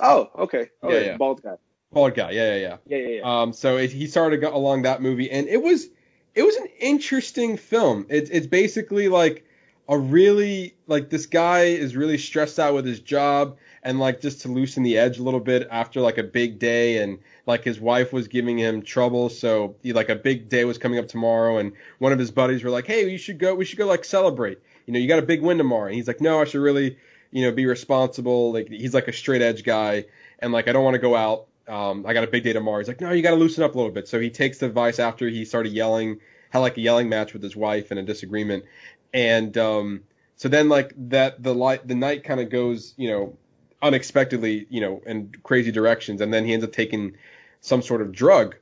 [0.00, 0.70] Oh, okay.
[0.82, 1.16] Oh, Yeah, yeah, yeah.
[1.16, 1.56] bald guy.
[1.92, 2.30] Bald guy.
[2.30, 2.76] Yeah, yeah, yeah.
[2.86, 3.40] Yeah, yeah, yeah.
[3.42, 5.88] Um, so it, he started along that movie, and it was
[6.34, 8.06] it was an interesting film.
[8.08, 9.44] It's it's basically like
[9.88, 14.42] a really like this guy is really stressed out with his job, and like just
[14.42, 17.80] to loosen the edge a little bit after like a big day, and like his
[17.80, 21.58] wife was giving him trouble, so he, like a big day was coming up tomorrow,
[21.58, 24.04] and one of his buddies were like, hey, you should go, we should go like
[24.04, 24.58] celebrate.
[24.86, 26.98] You know, you got a big win tomorrow, and he's like, no, I should really,
[27.30, 28.52] you know, be responsible.
[28.52, 30.04] Like he's like a straight edge guy,
[30.38, 32.78] and like I don't want to go out um, I got a big day tomorrow.
[32.78, 34.08] He's like, no, you got to loosen up a little bit.
[34.08, 36.20] So he takes the advice after he started yelling,
[36.50, 38.64] had like a yelling match with his wife and a disagreement.
[39.12, 40.02] And um,
[40.36, 43.38] so then like that the light the night kind of goes, you know,
[43.82, 46.20] unexpectedly, you know, in crazy directions.
[46.20, 47.16] And then he ends up taking
[47.60, 48.56] some sort of drug.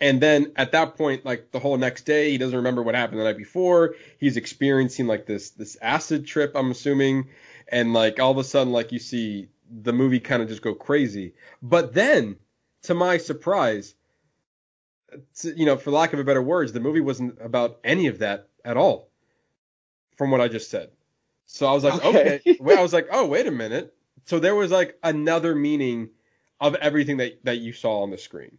[0.00, 3.20] And then at that point, like the whole next day, he doesn't remember what happened
[3.20, 3.94] the night before.
[4.18, 7.28] He's experiencing like this this acid trip, I'm assuming,
[7.68, 10.74] and like all of a sudden, like you see the movie kind of just go
[10.74, 11.34] crazy.
[11.62, 12.36] But then,
[12.82, 13.94] to my surprise,
[15.40, 18.18] to, you know, for lack of a better words, the movie wasn't about any of
[18.18, 19.05] that at all,
[20.16, 20.90] from what I just said.
[21.46, 22.04] So I was like, Okay.
[22.04, 22.42] okay.
[22.58, 23.94] Well, I was like, oh, wait a minute.
[24.26, 26.10] So there was like another meaning
[26.60, 28.58] of everything that that you saw on the screen.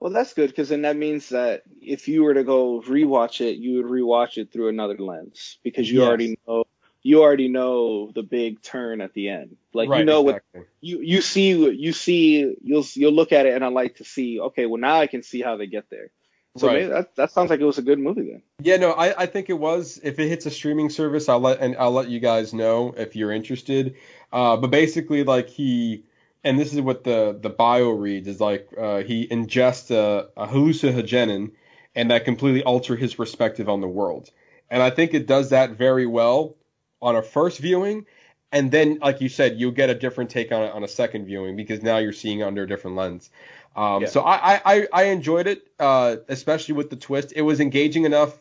[0.00, 3.56] Well, that's good because then that means that if you were to go rewatch it,
[3.56, 6.04] you would rewatch it through another lens because you Yes.
[6.04, 6.64] already know
[7.02, 9.56] you already know the big turn at the end.
[9.72, 10.42] Like right, you know what
[10.80, 14.40] you you see you see you'll you'll look at it and I like to see
[14.40, 16.10] okay well now I can see how they get there.
[16.56, 16.88] So Right.
[16.88, 18.42] that that sounds like it was a good movie then.
[18.60, 19.98] Yeah, no, I, I think it was.
[20.02, 23.16] If it hits a streaming service, I'll let and I'll let you guys know if
[23.16, 23.96] you're interested.
[24.32, 26.04] Uh, but basically, like he,
[26.44, 30.46] and this is what the the bio reads is like uh, he ingests a, a
[30.46, 31.50] hallucinogen,
[31.96, 34.30] and that completely alter his perspective on the world.
[34.70, 36.56] And I think it does that very well
[37.02, 38.06] on a first viewing,
[38.52, 41.26] and then like you said, you'll get a different take on it on a second
[41.26, 43.30] viewing because now you're seeing under a different lens.
[43.76, 44.08] Um, Yeah.
[44.08, 47.32] So I, I, I, enjoyed it, uh, especially with the twist.
[47.34, 48.38] It was engaging enough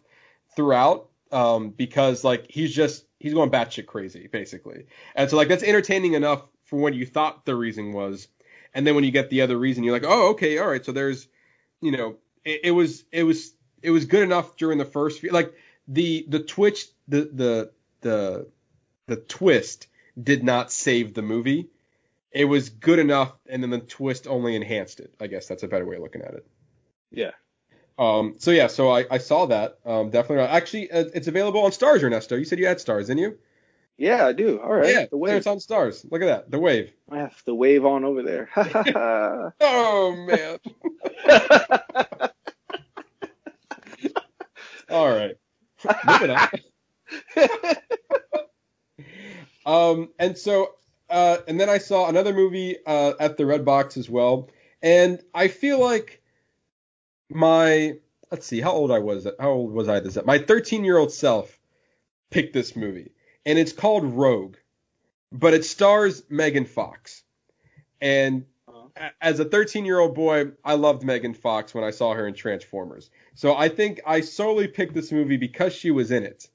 [0.55, 5.63] throughout um, because like he's just he's going batshit crazy basically, and so like that's
[5.63, 8.27] entertaining enough for when you thought the reason was,
[8.73, 10.85] and then when you get the other reason, you're like, oh okay, all right.
[10.85, 11.27] So there's,
[11.81, 15.31] you know, it, it was it was it was good enough during the first few
[15.31, 15.53] like
[15.87, 17.71] the the twitch the the
[18.01, 18.47] the
[19.07, 19.87] the twist
[20.21, 21.69] did not save the movie.
[22.33, 25.13] It was good enough, and then the twist only enhanced it.
[25.21, 26.47] I guess that's a better way of looking at it.
[27.11, 27.31] Yeah.
[27.99, 29.77] Um, so yeah, so I, I saw that.
[29.85, 30.45] Um, definitely.
[30.45, 32.35] Actually, uh, it's available on Starz, Ernesto.
[32.35, 33.37] You said you had Starz, didn't you?
[33.97, 34.59] Yeah, I do.
[34.59, 34.89] All right.
[34.89, 35.35] yeah, the wave.
[35.35, 36.03] it's on Starz.
[36.11, 36.91] Look at that, the wave.
[37.11, 38.49] I have the wave on over there.
[39.61, 40.57] Oh man.
[44.89, 45.35] All right.
[46.07, 46.49] Moving on.
[49.65, 50.71] Um, and so,
[51.13, 54.49] uh, and then I saw another movie uh, at the Redbox as well,
[54.81, 56.21] and I feel like
[57.29, 57.93] my
[58.31, 59.27] let's see, how old I was.
[59.27, 60.17] At how old was I this?
[60.17, 61.59] At my 13 year old self
[62.31, 63.11] picked this movie,
[63.45, 64.55] and it's called Rogue,
[65.31, 67.23] but it stars Megan Fox,
[68.01, 68.45] and
[68.95, 72.27] a- as a 13 year old boy, I loved Megan Fox when I saw her
[72.27, 73.11] in Transformers.
[73.35, 76.49] So I think I solely picked this movie because she was in it.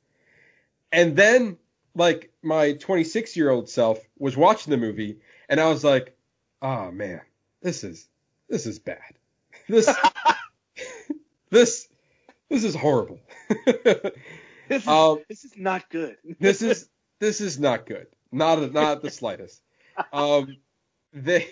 [0.91, 1.59] And then,
[1.95, 5.19] like, my 26 year old self was watching the movie,
[5.49, 6.17] and I was like,
[6.63, 7.21] oh man,
[7.63, 8.09] this is,
[8.49, 8.99] this is bad.
[9.69, 9.87] This,
[11.51, 11.89] this,
[12.49, 13.21] this is horrible.
[13.67, 14.13] this,
[14.71, 16.17] is, Um, this is not good.
[16.41, 18.07] this is this is not good.
[18.33, 19.61] Not not the slightest.
[20.13, 20.57] Um,
[21.13, 21.49] they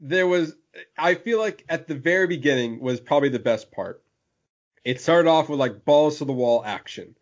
[0.00, 0.54] there was
[0.96, 4.02] I feel like at the very beginning was probably the best part.
[4.84, 7.14] It started off with like balls to the wall action.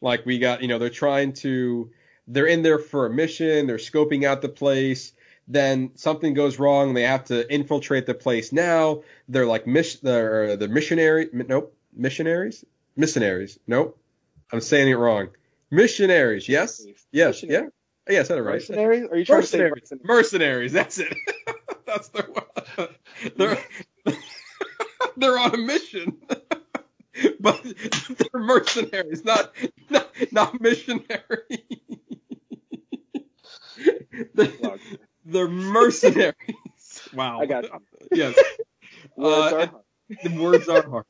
[0.00, 1.90] Like we got, you know, they're trying to
[2.26, 5.12] they're in there for a mission, they're scoping out the place,
[5.48, 9.02] then something goes wrong, they have to infiltrate the place now.
[9.28, 12.64] They're like miss they're the missionary nope, missionaries?
[12.96, 13.58] Missionaries.
[13.66, 13.98] Nope.
[14.52, 15.28] I'm saying it wrong.
[15.70, 16.84] Missionaries, yes?
[17.12, 17.66] Yes, yeah.
[18.08, 18.54] Yeah, I said it right.
[18.54, 19.08] Mercenaries?
[19.10, 19.90] Are you trying to say Mercenaries.
[20.02, 20.06] mercenaries?
[20.06, 21.14] Mercenaries, that's it.
[21.86, 22.22] that's the
[22.76, 22.88] one.
[23.36, 23.58] They're
[25.16, 26.16] they're on a mission.
[27.40, 27.62] but
[28.08, 29.54] they're mercenaries, not
[29.90, 31.64] not, not missionary.
[34.34, 34.52] they're,
[35.24, 36.34] they're mercenaries.
[37.14, 37.40] Wow.
[37.40, 37.70] I got you.
[38.12, 38.36] Yes.
[39.16, 39.84] Words Uh, are hard.
[40.22, 41.06] the words are hard.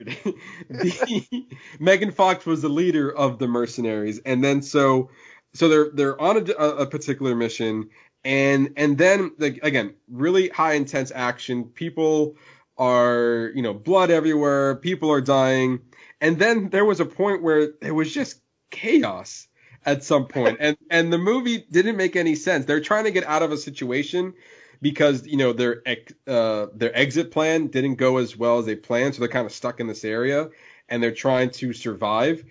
[0.68, 1.48] the,
[1.78, 5.10] Megan Fox was the leader of the mercenaries, and then so
[5.54, 7.90] so they're they're on a, a particular mission,
[8.24, 11.64] and and then like again, really high intense action.
[11.64, 12.36] People
[12.78, 14.76] are you know blood everywhere.
[14.76, 15.80] People are dying,
[16.20, 19.48] and then there was a point where there was just chaos
[19.84, 20.46] at some point.
[20.46, 22.64] point, and and the movie didn't make any sense.
[22.64, 24.34] They're trying to get out of a situation
[24.80, 28.76] because you know their ex- uh, their exit plan didn't go as well as they
[28.76, 30.48] planned, so they're kind of stuck in this area
[30.88, 32.44] and they're trying to survive.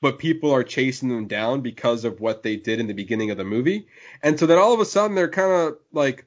[0.00, 3.38] But people are chasing them down because of what they did in the beginning of
[3.38, 3.88] the movie,
[4.22, 6.26] and so then all of a sudden they're kind of like,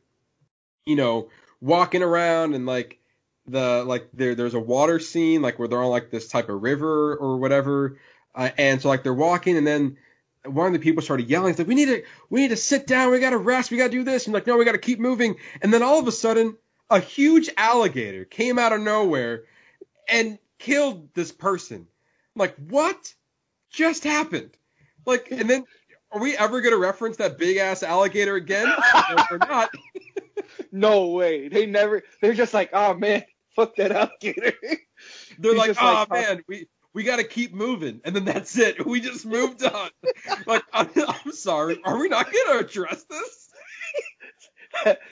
[0.86, 1.30] you know,
[1.62, 3.00] walking around and like
[3.48, 6.62] the like there there's a water scene like where they're on like this type of
[6.62, 8.00] river or whatever,
[8.36, 9.98] uh, and so like they're walking and then
[10.48, 13.12] one of the people started yelling, like, we need to, we need to sit down,
[13.12, 14.26] we gotta rest, we gotta do this.
[14.26, 15.36] And like, no, we gotta keep moving.
[15.62, 16.56] And then all of a sudden,
[16.90, 19.44] a huge alligator came out of nowhere
[20.08, 21.78] and killed this person.
[22.36, 23.14] I'm like, what
[23.70, 24.52] just happened?
[25.06, 25.66] Like, and then
[26.12, 28.74] are we ever gonna reference that big ass alligator again?
[29.32, 29.70] We're not.
[30.72, 31.48] No way.
[31.48, 32.04] They never.
[32.22, 33.24] They're just like, oh man,
[33.58, 34.54] fuck that alligator.
[35.40, 38.58] They're He's like, oh like, man, we we got to keep moving, and then that's
[38.58, 38.86] it.
[38.86, 39.90] We just moved on.
[40.46, 43.50] like, I'm, I'm sorry, are we not gonna address this?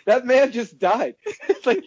[0.06, 1.16] that man just died.
[1.50, 1.84] It's like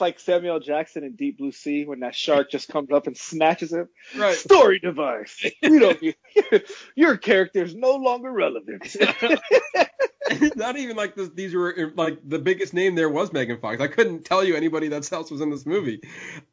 [0.00, 3.72] like Samuel Jackson in Deep Blue Sea when that shark just comes up and snatches
[3.72, 3.88] him.
[4.16, 4.34] Right.
[4.34, 5.44] Story device.
[5.62, 6.00] We don't.
[6.00, 6.16] Need,
[6.94, 8.96] your character is no longer relevant.
[10.56, 13.80] not even like this, these were like the biggest name there was Megan Fox.
[13.80, 16.00] I couldn't tell you anybody that else was in this movie,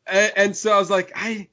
[0.08, 1.48] and, and so I was like, I,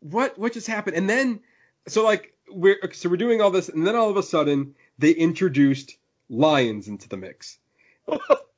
[0.00, 0.96] what what just happened?
[0.96, 1.40] And then
[1.88, 5.10] so like we're so we're doing all this, and then all of a sudden they
[5.10, 5.96] introduced
[6.28, 7.58] lions into the mix.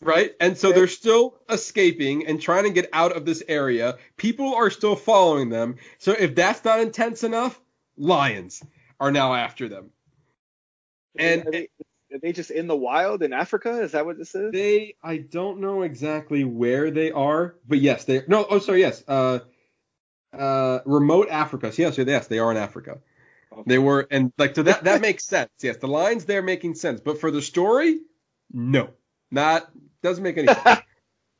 [0.00, 0.32] right?
[0.40, 3.98] And so they're still escaping and trying to get out of this area.
[4.16, 5.76] People are still following them.
[5.98, 7.60] So if that's not intense enough,
[7.96, 8.62] lions
[9.00, 9.90] are now after them.
[11.18, 11.68] And are they,
[12.12, 13.82] are they just in the wild in Africa?
[13.82, 14.52] Is that what this is?
[14.52, 19.02] they, I don't know exactly where they are, but yes, they no, oh sorry, yes,
[19.08, 19.40] uh,
[20.32, 21.72] uh, remote Africa.
[21.72, 22.98] So yes, yes, they are in Africa.
[23.66, 25.50] They were, and like so that that makes sense.
[25.60, 27.98] Yes, the lines there making sense, but for the story,
[28.52, 28.90] no,
[29.30, 29.68] not
[30.02, 30.80] doesn't make any sense.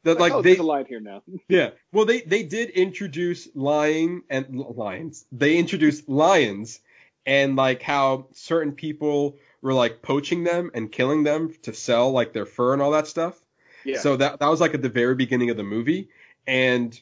[0.05, 1.23] Like oh, they there's a line here now.
[1.49, 1.71] yeah.
[1.93, 5.27] Well, they they did introduce lying and lions.
[5.33, 6.81] They introduced lions
[7.27, 12.33] and like how certain people were like poaching them and killing them to sell like
[12.33, 13.39] their fur and all that stuff.
[13.85, 13.99] Yeah.
[13.99, 16.09] So that that was like at the very beginning of the movie,
[16.47, 16.99] and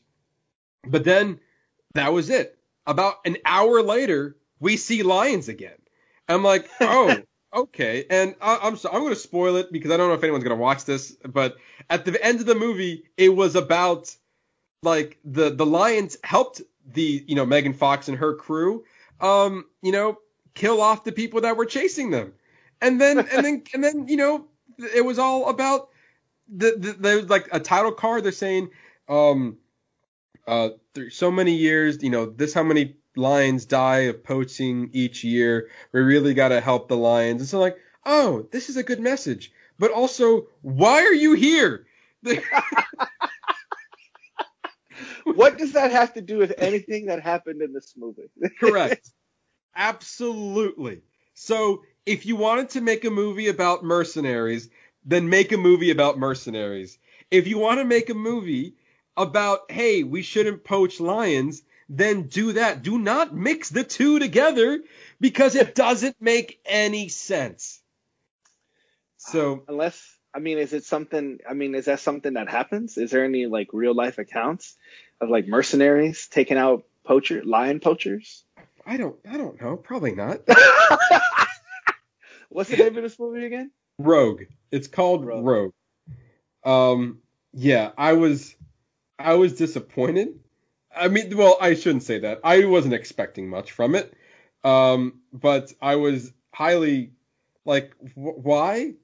[0.85, 1.41] but then
[1.95, 2.59] that was it.
[2.87, 5.77] About an hour later, we see lions again.
[6.29, 7.17] I'm like, oh,
[7.57, 8.05] okay.
[8.11, 10.45] And I, I'm so, I'm going to spoil it because I don't know if anyone's
[10.45, 11.13] going to watch this.
[11.25, 11.57] But
[11.91, 14.15] at the end of the movie, it was about
[14.83, 18.85] like the the lions helped the you know Megan Fox and her crew,
[19.21, 20.19] um, you know,
[20.55, 22.33] kill off the people that were chasing them,
[22.81, 24.47] and then and then and then you know
[24.95, 25.89] it was all about
[26.49, 28.25] the, the there's like a title card.
[28.25, 28.71] They're saying,
[29.09, 29.59] um,
[30.47, 35.25] uh, through so many years, you know, this how many lions die of poaching each
[35.25, 35.69] year.
[35.93, 37.41] We really got to help the lions.
[37.41, 39.53] And so like, oh, this is a good message.
[39.79, 41.87] But also, why are you here?
[45.25, 48.31] what does that have to do with anything that happened in this movie?
[48.61, 49.11] Correct.
[49.75, 51.03] Absolutely.
[51.35, 54.71] So if you wanted to make a movie about mercenaries,
[55.05, 56.99] then make a movie about mercenaries.
[57.31, 58.77] If you want to make a movie
[59.17, 62.83] about, hey, we shouldn't poach lions, then do that.
[62.83, 64.81] Do not mix the two together
[65.21, 67.81] because it doesn't make any sense.
[69.17, 70.03] So Unless,
[70.35, 71.39] I mean, is it something?
[71.49, 72.99] I mean, is that something that happens?
[72.99, 74.77] Is there any like real life accounts
[75.21, 78.45] of like mercenaries taking out poacher, lion poachers?
[78.85, 80.41] I don't I don't know, probably not.
[82.49, 83.71] What's the name of this movie again?
[83.99, 84.43] Rogue.
[84.71, 85.47] It's called Rogue.
[85.47, 85.73] Rogue.
[86.65, 87.19] Um
[87.53, 88.55] yeah, I was
[89.19, 90.39] I was disappointed.
[90.97, 92.41] I mean, well, I shouldn't say that.
[92.45, 94.13] I wasn't expecting much from it.
[94.65, 97.13] Um but I was highly
[97.65, 98.95] like wh- why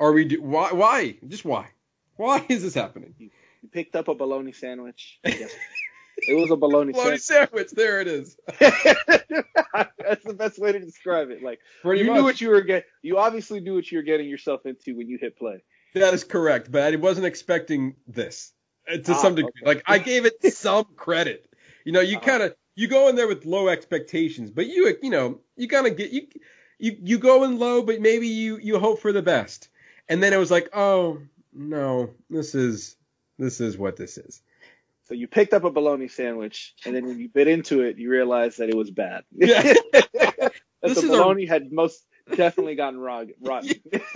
[0.00, 1.18] are we do why why?
[1.28, 1.68] Just why?
[2.16, 3.14] Why is this happening?
[3.18, 3.30] You
[3.70, 5.18] picked up a bologna sandwich.
[5.24, 5.52] Yes.
[6.16, 7.50] it was a bologna Bloody sandwich.
[7.50, 8.36] sandwich, there it is.
[8.60, 11.42] That's the best way to describe it.
[11.42, 12.16] Like Pretty you much.
[12.16, 12.88] knew what you were getting.
[13.02, 15.62] You obviously knew what you were getting yourself into when you hit play.
[15.94, 18.52] That is correct, but I wasn't expecting this
[18.88, 19.50] to Ah, some degree.
[19.58, 19.66] okay.
[19.66, 21.48] Like I gave it some credit.
[21.84, 22.26] You know, you Uh-huh.
[22.30, 25.86] kind of you go in there with low expectations, but you you know you kind
[25.86, 26.26] of get you
[26.78, 29.68] you you go in low, but maybe you you hope for the best.
[30.08, 31.20] And then it was like, oh
[31.52, 32.96] no, this is
[33.38, 34.42] this is what this is.
[35.08, 38.08] So you picked up a bologna sandwich, and then when you bit into it, you
[38.10, 39.24] realized that it was bad.
[39.36, 39.62] Yeah.
[39.62, 40.52] that
[40.82, 42.04] This the is a- bologna had most
[42.34, 43.70] definitely gotten rog- rotten.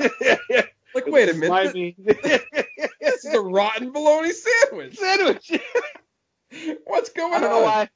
[0.95, 1.95] Like wait a minute.
[3.23, 4.97] This is a rotten bologna sandwich.
[4.99, 5.53] sandwich.
[6.85, 7.63] What's going I don't know on?
[7.65, 7.89] why.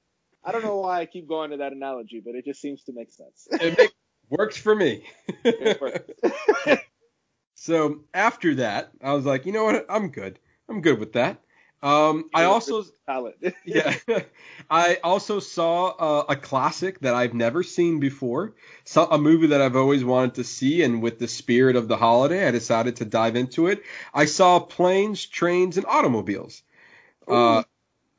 [0.42, 2.92] I don't know why I keep going to that analogy, but it just seems to
[2.92, 3.46] make sense.
[3.52, 3.92] It make,
[4.30, 5.04] works for me.
[5.80, 6.10] Works.
[7.60, 9.84] So after that, I was like, you know what?
[9.90, 10.38] I'm good.
[10.70, 11.42] I'm good with that.
[11.82, 12.84] Um, I also,
[13.64, 13.94] yeah,
[14.70, 18.54] I also saw uh, a classic that I've never seen before,
[18.84, 21.96] so, a movie that I've always wanted to see, and with the spirit of the
[21.96, 23.82] holiday, I decided to dive into it.
[24.12, 26.62] I saw Planes, Trains, and Automobiles.
[27.26, 27.62] Uh,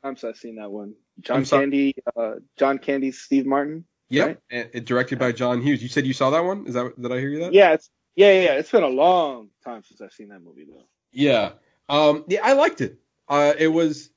[0.02, 0.94] I'm sorry, I've seen that one.
[1.20, 1.44] John.
[1.44, 3.84] Candy, uh, John Candy, Steve Martin.
[4.08, 4.70] yep, Right.
[4.74, 5.82] and, directed by John Hughes.
[5.82, 6.66] You said you saw that one?
[6.66, 7.52] Is that did I hear you that?
[7.52, 8.52] Yeah, it's yeah, yeah, yeah.
[8.54, 10.84] It's been a long time since I've seen that movie though.
[11.12, 11.52] Yeah.
[11.88, 12.98] Um, yeah, I liked it.
[13.28, 14.10] Uh, it was,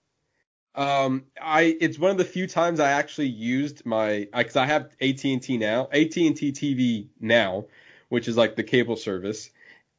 [0.75, 4.95] um, I, it's one of the few times I actually used my, cause I have
[5.01, 7.65] AT&T now, AT&T TV now,
[8.09, 9.49] which is like the cable service.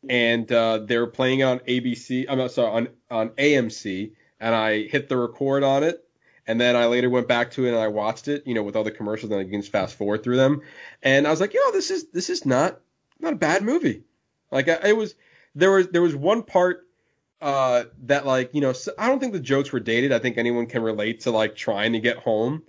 [0.08, 5.16] And, uh, they're playing on ABC, I'm sorry, on, on AMC and I hit the
[5.16, 6.02] record on it.
[6.46, 8.76] And then I later went back to it and I watched it, you know, with
[8.76, 10.62] all the commercials and I can just fast forward through them.
[11.02, 12.80] And I was like, you know, this is, this is not,
[13.18, 14.04] not a bad movie.
[14.52, 15.16] Like it was,
[15.56, 16.85] there was, there was one part
[17.40, 20.12] uh that like you know I don't think the jokes were dated.
[20.12, 22.62] I think anyone can relate to like trying to get home.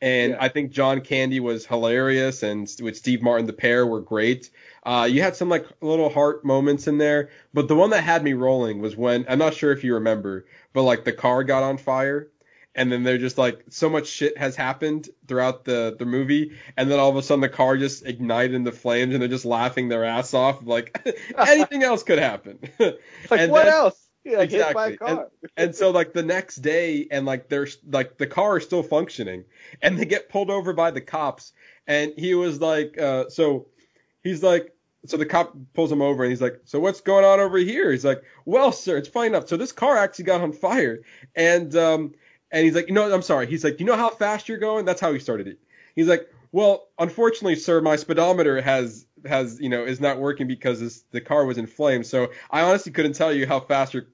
[0.00, 0.38] And Yeah.
[0.40, 4.48] I think John Candy was hilarious, and with Steve Martin, the pair were great.
[4.84, 8.22] Uh, you had some like little heart moments in there, but the one that had
[8.22, 11.64] me rolling was when I'm not sure if you remember, but like the car got
[11.64, 12.28] on fire,
[12.76, 16.88] and then they're just like so much shit has happened throughout the the movie, and
[16.88, 19.88] then all of a sudden the car just ignited into flames, and they're just laughing
[19.88, 20.96] their ass off, like
[21.38, 22.58] anything else could happen.
[22.78, 24.07] Like And what then- else?
[24.24, 24.96] Yeah, like hit by a Exactly.
[24.96, 25.28] car.
[25.56, 29.44] And so like the next day and like there's like the car is still functioning
[29.82, 31.52] and they get pulled over by the cops
[31.86, 33.66] and he was like uh so
[34.22, 34.72] he's like
[35.06, 37.90] so the cop pulls him over and he's like so what's going on over here
[37.90, 41.00] he's like well sir it's funny enough so this car actually got on fire
[41.34, 42.12] and um
[42.50, 44.84] and he's like you know I'm sorry he's like you know how fast you're going
[44.84, 45.58] that's how he started it
[45.94, 50.80] he's like well unfortunately sir my speedometer has has you know is not working because
[50.80, 54.06] this, the car was in flames so I honestly couldn't tell you how fast you're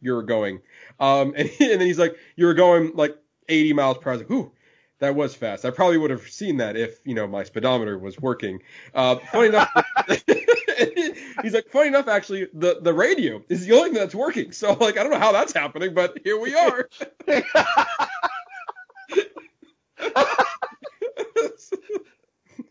[0.00, 0.60] you're going
[1.00, 3.16] um and, he, and then he's like you were going like
[3.48, 4.52] 80 miles per hour like ooh
[5.00, 5.64] that was fast.
[5.64, 8.60] I probably would have seen that if you know my speedometer was working.
[8.94, 9.70] Uh, funny enough,
[11.42, 14.52] he's like, funny enough, actually, the the radio is the only thing that's working.
[14.52, 16.88] So like, I don't know how that's happening, but here we are.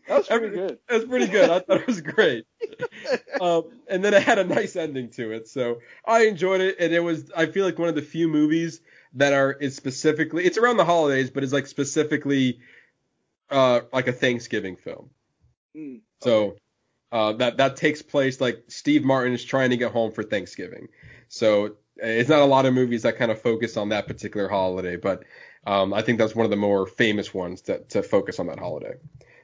[0.08, 0.78] That's pretty Every- good.
[0.88, 1.50] That's pretty good.
[1.50, 2.44] I thought it was great.
[3.40, 6.76] Um, and then it had a nice ending to it, so I enjoyed it.
[6.80, 8.80] And it was, I feel like one of the few movies
[9.14, 12.58] that are is specifically, it's around the holidays, but it's like specifically,
[13.48, 15.10] uh, like a Thanksgiving film.
[15.76, 16.00] Mm.
[16.20, 16.56] So
[17.12, 20.88] uh, that that takes place like Steve Martin is trying to get home for Thanksgiving.
[21.28, 24.96] So it's not a lot of movies that kind of focus on that particular holiday,
[24.96, 25.24] but
[25.66, 28.58] um, I think that's one of the more famous ones that to focus on that
[28.58, 28.94] holiday.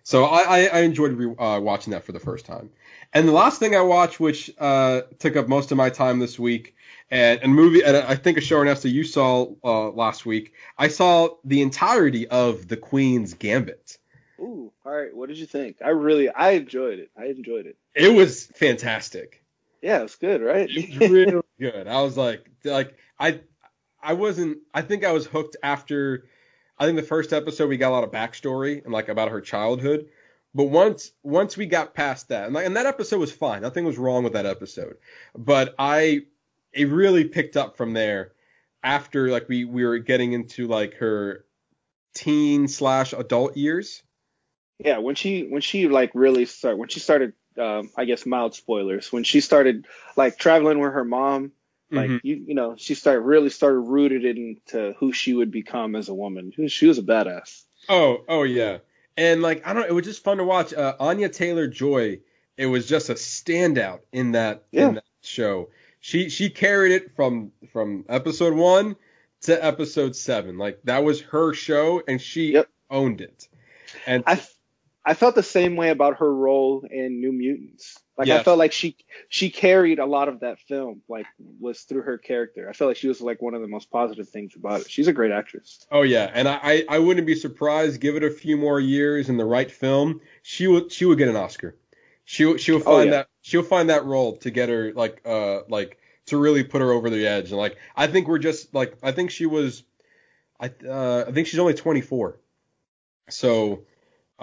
[0.05, 2.71] So I, I, enjoyed re- uh, watching that for the first time.
[3.15, 6.39] And the last thing I watched, which uh, took up most of my time this
[6.39, 6.77] week,
[7.11, 10.89] and a movie, and I think a show Ernesto you saw uh, last week, I
[10.89, 13.97] saw the entirety of The Queen's Gambit.
[14.39, 15.15] Ooh, all right.
[15.15, 15.79] What did you think?
[15.83, 17.11] I really, I enjoyed it.
[17.19, 17.79] I enjoyed it.
[17.95, 19.43] It was fantastic.
[19.81, 20.69] Yeah, it was good, right?
[20.69, 21.87] It was really good.
[21.87, 23.41] I was like, like I,
[24.03, 24.59] I wasn't.
[24.75, 26.27] I think I was hooked after.
[26.79, 29.41] I think the first episode we got a lot of backstory and like about her
[29.41, 30.09] childhood.
[30.55, 33.63] But once once we got past that, and, like, and that episode was fine.
[33.63, 34.97] Nothing was wrong with that episode.
[35.37, 36.23] But I,
[36.73, 38.33] it really picked up from there
[38.83, 41.45] after like we we were getting into like her
[42.15, 44.03] teen slash adult years.
[44.79, 48.55] yeah, when she when she like really start when she started, um, I guess mild
[48.55, 49.13] spoilers.
[49.13, 51.53] When she started like traveling with her mom,
[51.91, 52.21] like Mhm.
[52.23, 56.15] you you know, she started really started rooted into who she would become as a
[56.15, 56.53] woman.
[56.55, 57.65] She was, she was a badass.
[57.89, 58.79] Oh, oh yeah.
[59.17, 60.73] And like I don't know, it was just fun to watch.
[60.73, 62.21] Uh, Anya Taylor Joy,
[62.57, 64.89] it was just a standout in that Yeah.
[64.89, 65.71] in that show.
[66.01, 68.97] She she carried it from from episode one
[69.43, 70.59] to episode seven.
[70.59, 72.69] Like that was her show, and she Yep.
[72.91, 73.49] owned it.
[74.07, 74.41] And I
[75.07, 77.99] I felt the same way about her role in New Mutants.
[78.17, 78.97] Like I felt like she
[79.29, 81.27] she carried a lot of that film, like
[81.61, 82.69] was through her character.
[82.71, 84.91] I felt like she was like one of the most positive things about it.
[84.91, 85.85] She's a great actress.
[85.91, 88.01] oh yeah, and I I wouldn't be surprised.
[88.01, 91.29] Give it a few more years in the right film, she would she would get
[91.29, 91.77] an Oscar.
[92.25, 93.17] She will- she'll Oh, find yeah.
[93.17, 96.93] that she'll find that role to get her like uh like to really put her
[96.93, 99.83] over the edge and like I think we're just like I think she was
[100.61, 102.39] I uh I think she's only 24.
[103.29, 103.83] So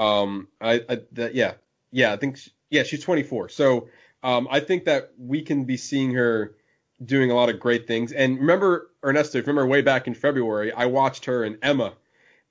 [0.01, 1.53] um I, I that yeah
[1.91, 3.49] yeah I think she, yeah she's 24.
[3.49, 3.87] So
[4.23, 6.55] um I think that we can be seeing her
[7.03, 8.11] doing a lot of great things.
[8.11, 11.93] And remember Ernesto, if you remember way back in February, I watched her in Emma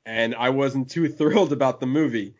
[0.06, 2.34] and I wasn't too thrilled about the movie.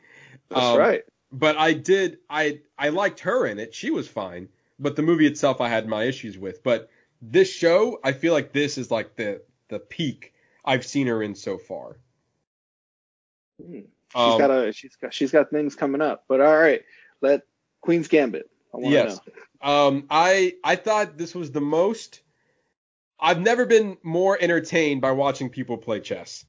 [0.48, 1.02] That's Um, right.
[1.32, 3.74] but I did I I liked her in it.
[3.74, 4.48] She was fine,
[4.78, 6.62] but the movie itself I had my issues with.
[6.62, 6.88] But
[7.22, 10.34] this show, I feel like this is like the the peak
[10.64, 11.96] I've seen her in so far.
[13.60, 13.80] Hmm.
[14.16, 16.24] She's Um, got a she's got she's got things coming up.
[16.28, 16.82] But all right,
[17.20, 17.42] let
[17.80, 18.50] Queen's Gambit.
[18.74, 19.18] I Yes.
[19.18, 19.20] know.
[19.62, 22.20] Um, I I thought this was the most.
[23.20, 26.44] I've never been more entertained by watching people play chess.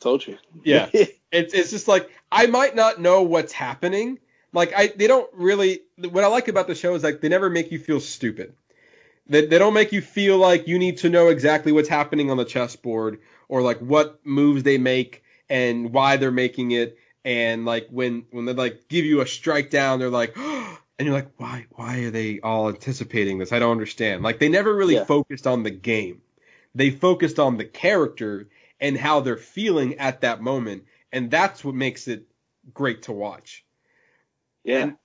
[0.00, 0.38] Told you.
[0.64, 0.88] Yeah.
[1.32, 4.18] It's it's just like I might not know what's happening.
[4.52, 7.48] Like I they don't really what I like about the show is like they never
[7.48, 8.54] make you feel stupid.
[9.26, 12.36] They they don't make you feel like you need to know exactly what's happening on
[12.36, 15.21] the chessboard or like what moves they make
[15.52, 19.70] and why they're making it and like when when they like give you a strike
[19.70, 23.52] down they're like and you're like why why are they all anticipating this?
[23.52, 24.24] I don't understand.
[24.24, 25.04] Like they never really Yeah.
[25.04, 26.22] focused on the game.
[26.74, 28.48] They focused on the character
[28.80, 32.26] and how they're feeling at that moment and that's what makes it
[32.74, 33.64] great to watch.
[34.64, 34.84] yeah.
[34.84, 34.96] And,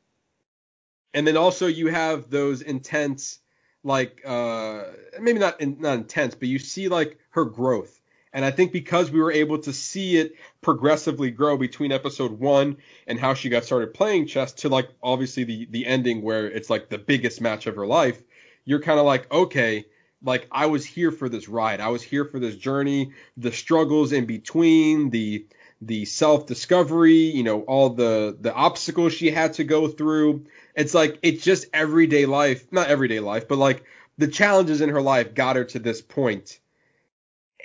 [1.14, 3.40] and then also you have those intense,
[3.84, 4.84] like uh,
[5.20, 7.97] maybe not in, not intense, but you see like her growth.
[8.38, 12.78] And I think because we were able to see it progressively grow between episode one
[13.08, 16.70] and how she got started playing chess to like obviously the the ending where it's
[16.70, 18.22] like the biggest match of her life,
[18.64, 19.88] you're kind of like okay,
[20.22, 21.82] like I was here for this ride.
[21.82, 25.48] I was here for this journey, the struggles in between, the
[25.82, 30.46] the self discovery, you know, all the the obstacles she had to go through.
[30.76, 33.84] It's like it's just everyday life, not everyday life, but like
[34.20, 36.60] the challenges in her life got her to this point.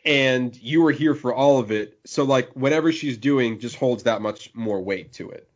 [0.04, 1.98] And you were here for all of it.
[2.04, 5.48] So like whatever she's doing just holds that much more weight to it.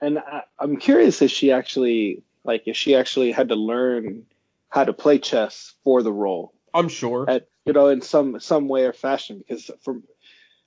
[0.00, 4.26] And I, I'm curious if she actually like if she actually had to learn
[4.68, 7.28] how to play chess for the role I'm sure.
[7.28, 10.02] at you know in some some way or fashion because from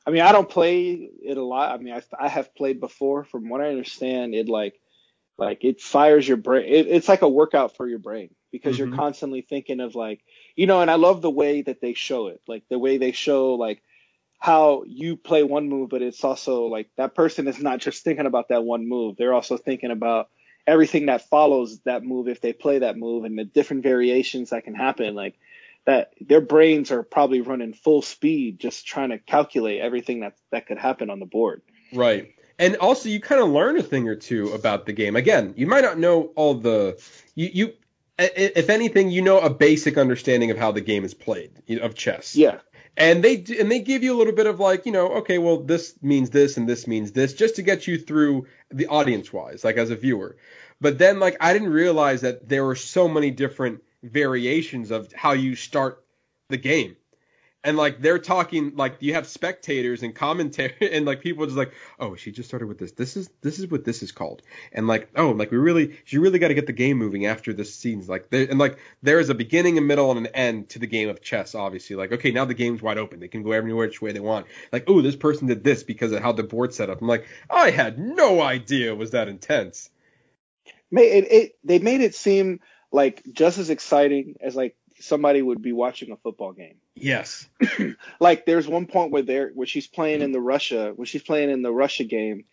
[0.06, 0.92] I mean I don't play
[1.24, 1.72] it a lot.
[1.72, 3.24] I mean I I have played before.
[3.24, 4.80] From what I understand, it like
[5.38, 6.66] like it fires your brain.
[6.72, 8.80] It, it's like a workout for your brain because Mhm.
[8.80, 10.22] you're constantly thinking of like
[10.56, 10.82] you know.
[10.82, 13.82] And I love the way that they show it, like the way they show like
[14.40, 18.26] how you play one move, but it's also like that person is not just thinking
[18.26, 19.16] about that one move.
[19.18, 20.30] They're also thinking about
[20.68, 24.64] everything that follows that move if they play that move and the different variations that
[24.64, 25.16] can happen.
[25.16, 25.36] Like
[25.86, 30.68] that, their brains are probably running full speed just trying to calculate everything that that
[30.68, 31.62] could happen on the board.
[31.94, 32.34] Right.
[32.58, 35.16] And also, you kind of learn a thing or two about the game.
[35.16, 37.02] Again, you might not know all the
[37.36, 37.74] you you.
[38.18, 41.52] If anything, you know a basic understanding of how the game is played
[41.82, 42.36] of chess.
[42.36, 42.60] Yeah,
[42.96, 45.58] And they and they give you a little bit of like you know okay well
[45.58, 49.64] this means this and this means this just to get you through the audience wise
[49.64, 50.38] like as a viewer.
[50.80, 55.34] But then like I didn't realize that there were so many different variations of how
[55.34, 56.04] you start
[56.50, 56.96] the game.
[57.66, 61.74] And like they're talking like you have spectators and commentary and like people just like
[62.00, 62.92] oh she just started with this.
[62.92, 64.44] This is this is what this is called.
[64.72, 67.54] And like oh like we really you really got to get the game moving after
[67.54, 70.70] this scene's like there and like there is a beginning a middle and an end
[70.70, 71.96] to the game of chess obviously.
[71.96, 73.20] Like okay now the game's wide open.
[73.20, 74.46] They can go every which way they want.
[74.72, 77.02] Like oh this person did this because of how the board set up.
[77.02, 79.90] I'm like I had no idea it was that intense.
[80.92, 82.60] It, it they made it seem
[82.92, 86.76] like just as exciting as like somebody would be watching a football game.
[86.96, 87.48] yes
[88.20, 91.50] like there's one point where they're where she's playing in the Russia where she's playing
[91.50, 92.46] in the Russia game,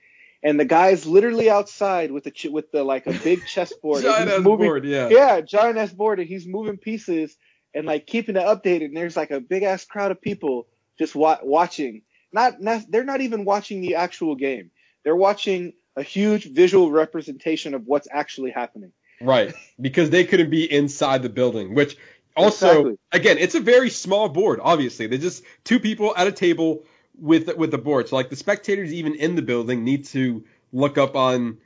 [0.42, 4.02] and the guy's literally outside with the with the like a big chessboard.
[4.02, 7.36] giant ass board yeah yeah, giant ass board, and he's moving pieces
[7.74, 8.86] and like keeping it updated.
[8.86, 10.66] And there's like a big ass crowd of people
[10.98, 12.02] just wa- watching.
[12.32, 14.70] Not, not they're not even watching the actual game.
[15.04, 18.92] They're watching a huge visual representation of what's actually happening.
[19.20, 21.96] Right, because they couldn't be inside the building, which
[22.36, 22.98] also Exactly.
[23.12, 24.60] again, it's a very small board.
[24.62, 26.84] Obviously, they're just two people at a table
[27.18, 28.08] with with the board.
[28.08, 31.58] So like the spectators even in the building need to look up on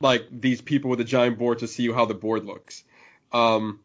[0.00, 2.84] like these people with a giant board to see how the board looks.
[3.32, 3.80] Um,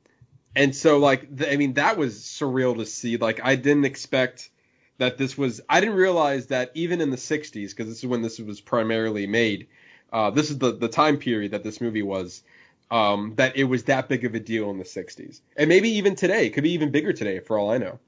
[0.55, 3.17] and so like the, I mean that was surreal to see.
[3.17, 4.49] Like I didn't expect
[4.97, 5.61] that this was.
[5.69, 9.27] I didn't realize that even in the 60s, because this is when this was primarily
[9.27, 9.67] made.
[10.11, 12.43] Uh, this is the the time period that this movie was
[12.91, 15.41] um, that it was that big of a deal in the 60s.
[15.57, 16.45] And maybe even today.
[16.45, 17.99] It could be even bigger today, for all I know.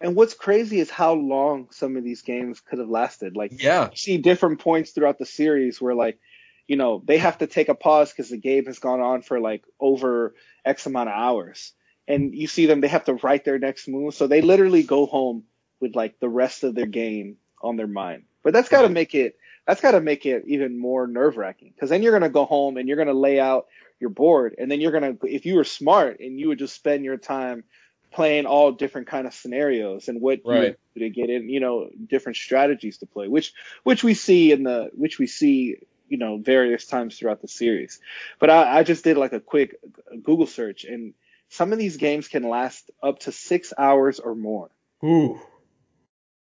[0.00, 3.36] And what's crazy is how long some of these games could have lasted.
[3.36, 3.90] Like Yeah.
[3.90, 6.18] you see different points throughout the series where like,
[6.66, 9.40] you know, they have to take a pause because the game has gone on for
[9.40, 10.34] like over
[10.64, 11.72] X amount of hours.
[12.06, 14.14] And you see them, they have to write their next move.
[14.14, 15.44] So they literally go home
[15.80, 18.24] with like the rest of their game on their mind.
[18.42, 21.72] But that's got to make it, that's got to make it even more nerve wracking
[21.74, 23.66] because then you're going to go home and you're going to lay out
[24.00, 27.04] your bored And then you're to, if you were smart and you would just spend
[27.04, 27.64] your time
[28.12, 30.76] playing all different kind of scenarios and what Right.
[30.94, 33.52] do to get in, you know, different strategies to play, which
[33.82, 38.00] which we see in the which we see, you know, various times throughout the series.
[38.38, 39.80] But I, I just did like a quick
[40.22, 41.14] Google search, and
[41.48, 44.70] some of these games can last up to six hours or more.
[45.04, 45.40] Ooh.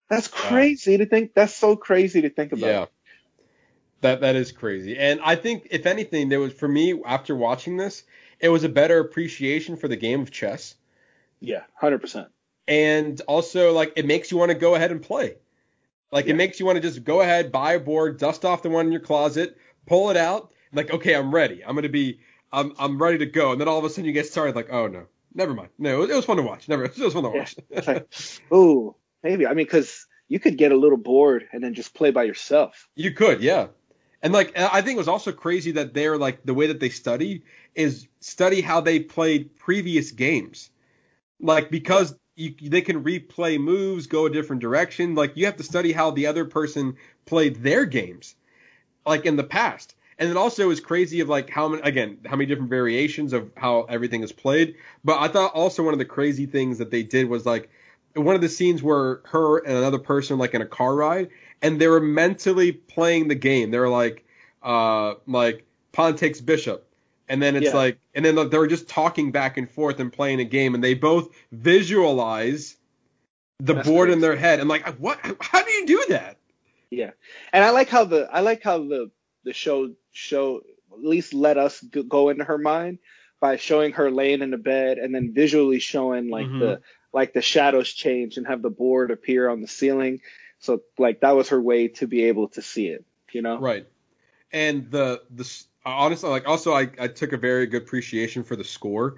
[0.09, 1.33] That's crazy to think.
[1.33, 2.67] That's so crazy to think about.
[2.67, 2.85] Yeah.
[4.03, 4.97] That that is crazy.
[4.97, 8.03] And I think if anything, there was for me after watching this,
[8.39, 10.75] it was a better appreciation for the game of chess.
[11.39, 12.27] Yeah, hundred percent.
[12.67, 15.35] And also like it makes you want to go ahead and play.
[16.11, 16.33] Like Yeah.
[16.33, 18.85] it makes you want to just go ahead, buy a board, dust off the one
[18.85, 19.57] in your closet,
[19.87, 21.63] pull it out, like, okay, I'm ready.
[21.65, 22.19] I'm gonna be
[22.51, 23.51] I'm I'm ready to go.
[23.51, 25.05] And then all of a sudden you get started like, oh no.
[25.35, 25.69] Never mind.
[25.79, 26.69] No, it was, it was fun to watch.
[26.69, 27.55] Never it was fun to watch.
[27.71, 28.07] It's like,
[28.53, 29.47] ooh, maybe.
[29.47, 32.87] I mean, because you could get a little bored and then just play by yourself.
[32.95, 33.67] You could, yeah.
[34.23, 36.89] And like I think it was also crazy that they're like the way that they
[36.89, 37.43] study
[37.75, 40.71] is study how they played previous games.
[41.41, 45.13] Like because you, they can replay moves, go a different direction.
[45.13, 46.95] Like you have to study how the other person
[47.25, 48.35] played their games,
[49.05, 49.93] like in the past.
[50.17, 53.51] And then also was crazy of like how many again how many different variations of
[53.57, 54.75] how everything is played.
[55.03, 57.69] But I thought also one of the crazy things that they did was like
[58.15, 61.29] one of the scenes where her and another person like in a car ride
[61.63, 63.71] and they were mentally playing the game.
[63.71, 64.23] They were like,
[64.61, 66.87] uh, like pawn takes bishop,
[67.27, 67.75] and then it's Yeah.
[67.75, 70.83] like, and then they were just talking back and forth and playing a game, and
[70.83, 72.75] they both visualize
[73.59, 74.59] the That's board in their head.
[74.59, 75.19] And like, what?
[75.39, 76.37] How do you do that?
[76.89, 77.11] Yeah,
[77.51, 79.09] and I like how the I like how the
[79.43, 80.57] the show show
[80.91, 82.99] at least let us go into her mind
[83.39, 86.59] by showing her laying in the bed and then visually showing like Mhm.
[86.59, 86.81] the
[87.11, 90.21] like the shadows change and have the board appear on the ceiling.
[90.63, 93.03] So like that was her way to be able to see it.
[93.33, 93.59] You know.
[93.59, 93.85] Right.
[94.51, 95.49] And the the
[95.85, 99.17] honestly like also I, I took a very good appreciation for the score.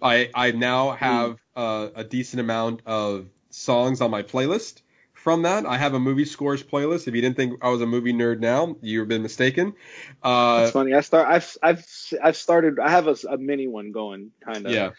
[0.00, 4.82] I I now have uh, a decent amount of songs on my playlist
[5.14, 5.66] from that.
[5.66, 7.08] I have a movie scores playlist.
[7.08, 9.74] If you didn't think I was a movie nerd now, you've been mistaken.
[10.22, 10.94] Uh, It's funny.
[10.94, 11.26] I start.
[11.28, 11.86] I've I've
[12.22, 12.78] I've started.
[12.78, 14.94] I have a, a mini one going, kind of.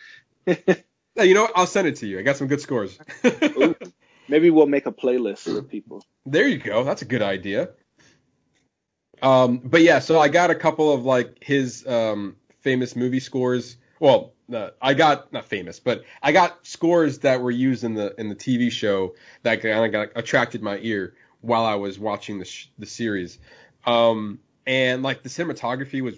[0.47, 0.65] yeah.
[1.17, 1.53] Yeah, you know what?
[1.55, 2.19] I'll send it to you.
[2.19, 2.99] I got some good scores.
[4.27, 6.03] Maybe we'll make a playlist for people.
[6.25, 6.83] There you go.
[6.83, 7.69] That's a good idea.
[9.21, 13.77] Um, but yeah, so I got a couple of like his um, famous movie scores.
[13.99, 18.13] Well, uh, I got not famous, but I got scores that were used in the
[18.19, 22.39] in the TV show that kind of got attracted my ear while I was watching
[22.39, 23.39] the sh- the series.
[23.85, 26.15] Um, and like the cinematography was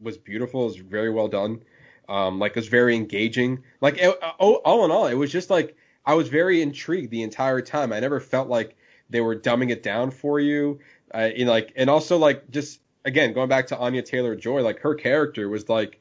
[0.00, 0.62] was beautiful.
[0.62, 1.62] It was very well done.
[2.08, 3.62] Um, like it was very engaging.
[3.80, 5.76] Like it, all, all in all, it was just like
[6.10, 7.92] I was very intrigued the entire time.
[7.92, 8.76] I never felt like
[9.10, 10.80] they were dumbing it down for you.
[11.14, 14.80] Uh, know, like and also like just again going back to Anya Taylor Joy, like
[14.80, 16.00] her character was like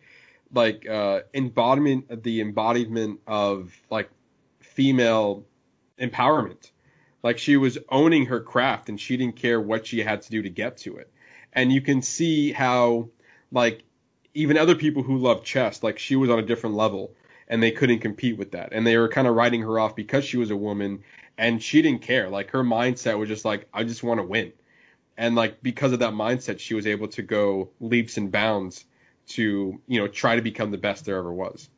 [0.51, 4.09] like uh, embodiment the embodiment of like
[4.61, 5.45] female
[6.01, 6.71] empowerment.
[7.21, 10.41] Like she was owning her craft and she didn't care what she had to do
[10.41, 11.13] to get to it.
[11.53, 13.09] And you can see how
[13.51, 13.83] like
[14.33, 17.13] even other people who love chess, like she was on a different level
[17.49, 18.69] and they couldn't compete with that.
[18.71, 21.03] And they were kind of writing her off because she was a woman
[21.37, 22.29] and she didn't care.
[22.29, 24.53] Like her mindset was just like, I just want to win.
[25.17, 28.85] And like because of that mindset, she was able to go leaps and bounds
[29.29, 31.69] to, you know, try to become the best there ever was.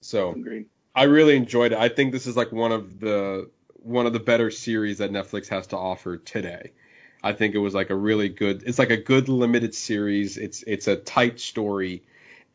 [0.00, 0.66] So Agreed.
[0.94, 1.78] I really enjoyed it.
[1.78, 5.48] I think this is like one of the one of the better series that Netflix
[5.48, 6.72] has to offer today.
[7.22, 8.62] I think it was like a really good.
[8.64, 10.36] It's like a good limited series.
[10.36, 12.02] It's it's a tight story,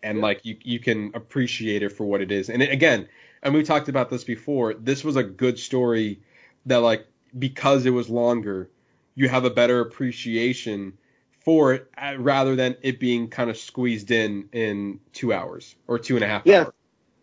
[0.04, 2.50] and like you you can appreciate it for what it is.
[2.50, 3.08] And it, again,
[3.42, 4.74] and we talked about this before.
[4.74, 6.22] This was a good story
[6.66, 7.08] that like
[7.38, 8.70] because it was longer,
[9.16, 10.98] you have a better appreciation
[11.44, 15.98] for it uh, rather than it being kind of squeezed in in two hours or
[16.00, 16.64] two and a half Yeah.
[16.64, 16.74] hours.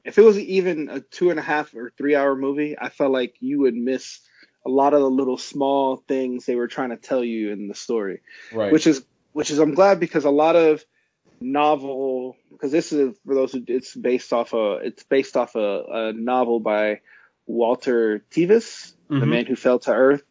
[0.02, 3.12] If it was even a two and a half or three hour movie, I felt
[3.12, 4.20] like you would miss
[4.66, 7.74] a lot of the little small things they were trying to tell you in the
[7.74, 8.22] story.
[8.52, 8.72] Right.
[8.72, 10.84] Which is which is I'm glad because a lot of
[11.40, 15.84] novel because this is for those who it's based off a it's based off a,
[15.90, 17.00] a novel by
[17.46, 19.28] Walter Tevis, the Mhm.
[19.28, 20.22] man who fell to earth.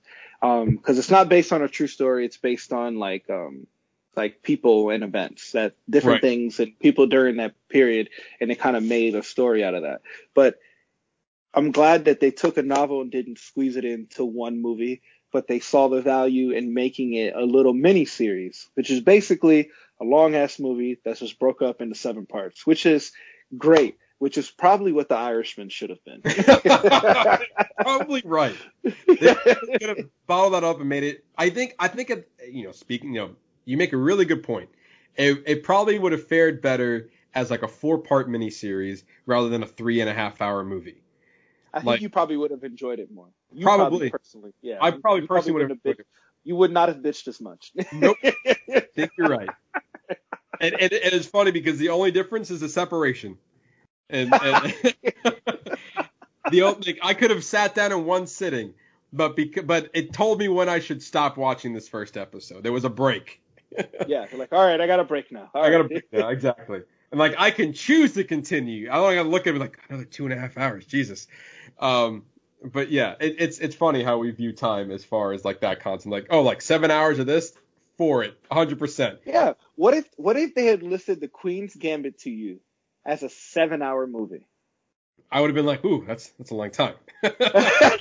[0.42, 3.68] Um, because it's not based on a true story, it's based on like um
[4.16, 6.30] like people and events that different Right.
[6.30, 8.10] things and people during that period
[8.40, 10.02] and they kind of made a story out of that.
[10.34, 10.60] But
[11.54, 15.48] I'm glad that they took a novel and didn't squeeze it into one movie, but
[15.48, 19.70] they saw the value in making it a little mini series, which is basically
[20.02, 23.12] a long ass movie that's just broke up into seven parts, which is
[23.58, 26.22] great, which is probably what the Irishman should have been.
[27.82, 28.56] Probably right.
[28.84, 31.24] They could have bottled that up and made it.
[31.38, 31.76] I think.
[31.80, 32.10] I think.
[32.10, 33.14] It, you know, speaking.
[33.14, 33.36] You know,
[33.66, 34.70] you make a really good point.
[35.16, 39.68] It, it probably would have fared better as like a four-part miniseries rather than a
[39.68, 41.02] three and a half hour movie.
[41.74, 43.28] I think Like- you probably would have enjoyed it more.
[43.54, 44.10] You Probably.
[44.12, 44.78] personally, yeah.
[44.82, 45.84] I probably personally would have.
[45.84, 46.04] bitched-
[46.44, 47.72] You would not have bitched as much.
[47.92, 48.18] Nope.
[48.24, 49.50] I think you're right.
[50.60, 53.38] And, and, and it's funny because the only difference is the separation.
[54.10, 54.74] And, and
[56.52, 58.74] the like, I could have sat down in one sitting,
[59.14, 62.64] but because, but it told me when I should stop watching this first episode.
[62.64, 63.42] There was a break.
[64.08, 65.50] yeah, like, all right, I got a break now.
[65.54, 66.82] All I got a break now, exactly.
[67.12, 68.90] And like I can choose to continue.
[68.90, 70.86] I don't gotta look at it like another two and a half hours.
[70.86, 71.28] Jesus.
[71.80, 72.24] Um,
[72.64, 75.80] but yeah, it, it's it's funny how we view time as far as like that
[75.82, 76.12] content.
[76.12, 77.54] Like oh, like seven hours of this
[78.00, 79.20] for it, hundred percent.
[79.26, 79.54] Yeah.
[79.76, 82.62] What if what if they had listed the Queen's Gambit to you
[83.06, 84.48] as a seven hour movie?
[85.32, 86.96] I would have been like, ooh, that's that's a long time.
[87.24, 88.00] I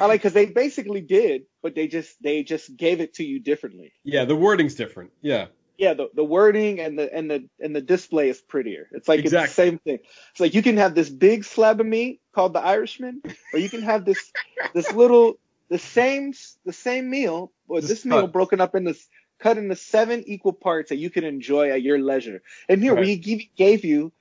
[0.00, 3.92] like because they basically did, but they just they just gave it to you differently.
[4.04, 5.10] yeah, the wording's different.
[5.22, 5.46] Yeah,
[5.78, 8.88] Yeah, the, the wording and the and the and the display is prettier.
[8.92, 9.48] It's like it's Exactly.
[9.48, 9.98] the same thing.
[10.32, 13.22] It's like you can have this big slab of meat called the Irishman,
[13.52, 14.30] or you can have this
[14.74, 15.38] this little
[15.70, 16.34] the same
[16.66, 18.94] the same meal or this meal broken up into
[19.42, 22.42] cut into seven equal parts that you can enjoy at your leisure.
[22.68, 23.04] And here Right.
[23.04, 24.12] we give, gave you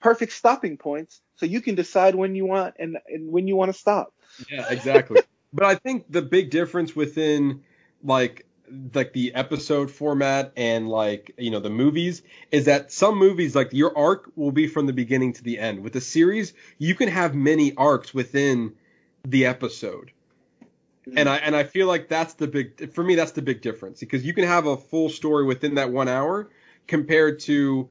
[0.00, 3.72] perfect stopping points so you can decide when you want and, and when you want
[3.72, 4.14] to stop.
[4.50, 5.20] yeah, exactly.
[5.52, 7.62] but I think the big difference within
[8.02, 8.46] like
[8.94, 13.72] like the episode format and like you know the movies is that some movies like
[13.72, 17.08] your arc will be from the beginning to the end with the series you can
[17.08, 18.72] have many arcs within
[19.24, 20.12] the episode
[21.16, 21.28] And mm-hmm.
[21.28, 24.24] I and I feel like that's the big for me that's the big difference because
[24.24, 26.50] you can have a full story within that one hour
[26.86, 27.88] compared to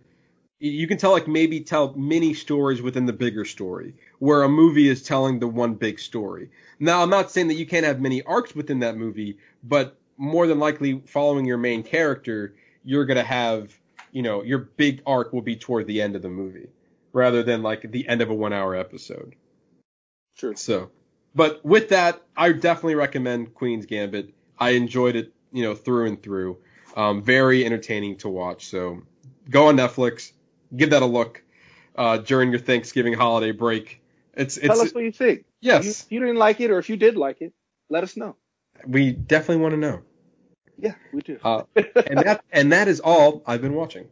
[0.60, 4.90] you can tell like maybe tell mini stories within the bigger story where a movie
[4.90, 6.50] is telling the one big story.
[6.80, 10.48] Now I'm not saying that you can't have many arcs within that movie, but more
[10.48, 13.78] than likely following your main character, you're gonna have
[14.12, 16.68] you know your big arc will be toward the end of the movie
[17.14, 19.36] rather than like the end of a one hour episode.
[20.36, 20.56] Sure.
[20.56, 20.92] So,
[21.36, 24.34] but with that, I definitely recommend Queen's Gambit.
[24.58, 26.58] I enjoyed it, you know, through and through.
[26.96, 28.68] Um, very entertaining to watch.
[28.68, 29.02] So
[29.50, 30.32] go on Netflix,
[30.76, 31.44] give that a look
[31.96, 34.02] uh, during your Thanksgiving holiday break.
[34.34, 35.46] It's it's Tell us what you think.
[35.62, 37.54] yes, If you, if you didn't like it or if you did like it,
[37.90, 38.36] let us know.
[38.86, 40.02] we definitely want to know.
[40.78, 41.38] Yeah, we do.
[41.44, 44.08] Uh, and that and that is all I've been watching.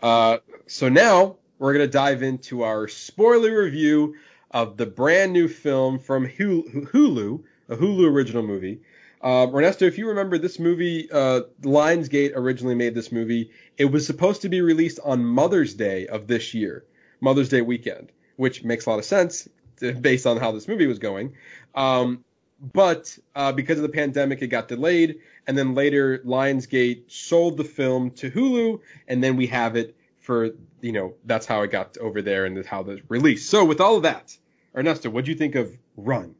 [0.00, 4.14] Uh, so now we're gonna dive into our spoiler review
[4.52, 8.80] of the brand new film from Hulu, a Hulu original movie.
[9.22, 13.50] Uh, Ernesto, if you remember this movie, uh, Lionsgate originally made this movie.
[13.78, 16.84] It was supposed to be released on Mother's Day of this year,
[17.20, 19.48] Mother's Day weekend, which makes a lot of sense
[19.78, 21.34] to- based on how this movie was going.
[21.74, 22.24] Um,
[22.72, 27.64] but uh, because of the pandemic, it got delayed, and then later Lionsgate sold the
[27.64, 30.50] film to Hulu, and then we have it for
[30.80, 33.48] you know that's how it got over there and that's how the release.
[33.48, 34.36] So with all of that,
[34.74, 36.34] Ernesto, what do you think of Run?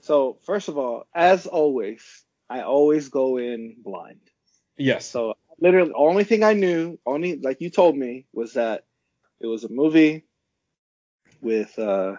[0.00, 2.02] so first of all, as always,
[2.50, 4.20] I always go in blind.
[4.76, 5.06] Yes.
[5.06, 8.84] So literally, the only thing I knew, only like you told me, was that
[9.40, 10.24] it was a movie
[11.40, 12.16] with uh,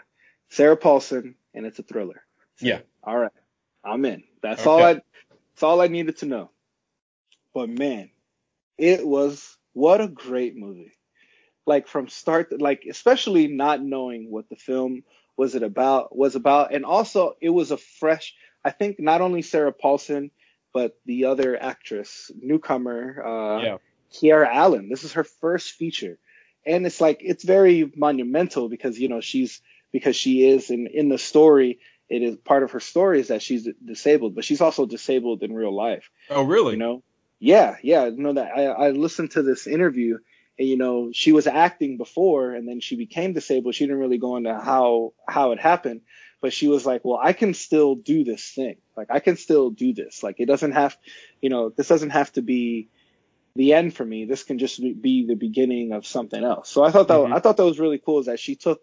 [0.49, 2.23] Sarah Paulson and it's a thriller.
[2.59, 2.79] Yeah.
[3.03, 3.31] All right,
[3.83, 4.23] I'm in.
[4.41, 4.93] That's all I.
[4.93, 6.49] That's all I needed to know.
[7.53, 8.09] But man,
[8.77, 10.93] it was what a great movie.
[11.67, 15.03] Like from start, like especially not knowing what the film
[15.37, 18.33] was it about was about, and also it was a fresh.
[18.63, 20.31] I think not only Sarah Paulson,
[20.73, 23.77] but the other actress, newcomer, uh, Yeah.
[24.13, 24.87] Kiera Allen.
[24.89, 26.17] This is her first feature,
[26.65, 29.61] and it's like it's very monumental because you know she's
[29.91, 31.79] because she is in in the story.
[32.07, 35.53] It is part of her story is that she's disabled, but she's also disabled in
[35.53, 36.11] real life.
[36.29, 36.73] Oh, really?
[36.73, 37.03] You know?
[37.39, 38.05] Yeah, yeah.
[38.05, 40.17] You know that I, I listened to this interview,
[40.57, 43.75] and you know she was acting before, and then she became disabled.
[43.75, 46.01] She didn't really go into how how it happened,
[46.41, 48.77] but she was like, well, I can still do this thing.
[48.95, 50.23] Like I can still do this.
[50.23, 50.97] Like it doesn't have,
[51.41, 52.89] you know, this doesn't have to be
[53.55, 54.25] the end for me.
[54.25, 56.69] This can just be the beginning of something else.
[56.69, 57.33] So I thought that Mhm.
[57.35, 58.19] I thought that was really cool.
[58.19, 58.81] Is that she took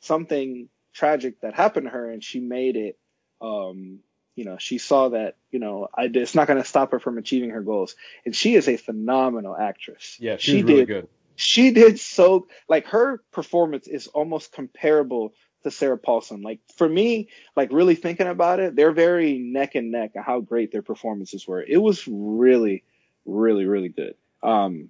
[0.00, 2.98] something tragic that happened to her and she made it.
[3.40, 4.00] Um,
[4.34, 7.18] you know, she saw that you know I, it's not going to stop her from
[7.18, 10.16] achieving her goals, and she is a phenomenal actress.
[10.20, 11.08] Yeah, she, she was really did good.
[11.36, 16.42] she did so like her performance is almost comparable to Sarah Paulson.
[16.42, 20.40] Like for me, like really thinking about it, they're very neck and neck on how
[20.40, 21.62] great their performances were.
[21.62, 22.84] It was really,
[23.24, 24.14] really, really good.
[24.42, 24.88] Um,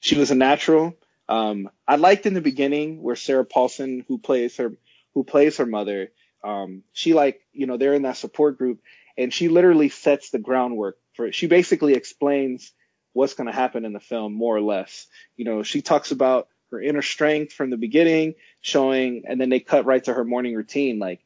[0.00, 0.94] she was a natural.
[1.28, 4.72] Um, I liked in the beginning where Sarah Paulson, who plays her,
[5.14, 6.10] who plays her mother,
[6.44, 8.80] um, she like, you know, they're in that support group
[9.16, 11.34] and she literally sets the groundwork for it.
[11.34, 12.72] She basically explains
[13.12, 15.06] what's going to happen in the film more or less.
[15.36, 19.60] You know, she talks about her inner strength from the beginning, showing, and then they
[19.60, 20.98] cut right to her morning routine.
[20.98, 21.20] Like,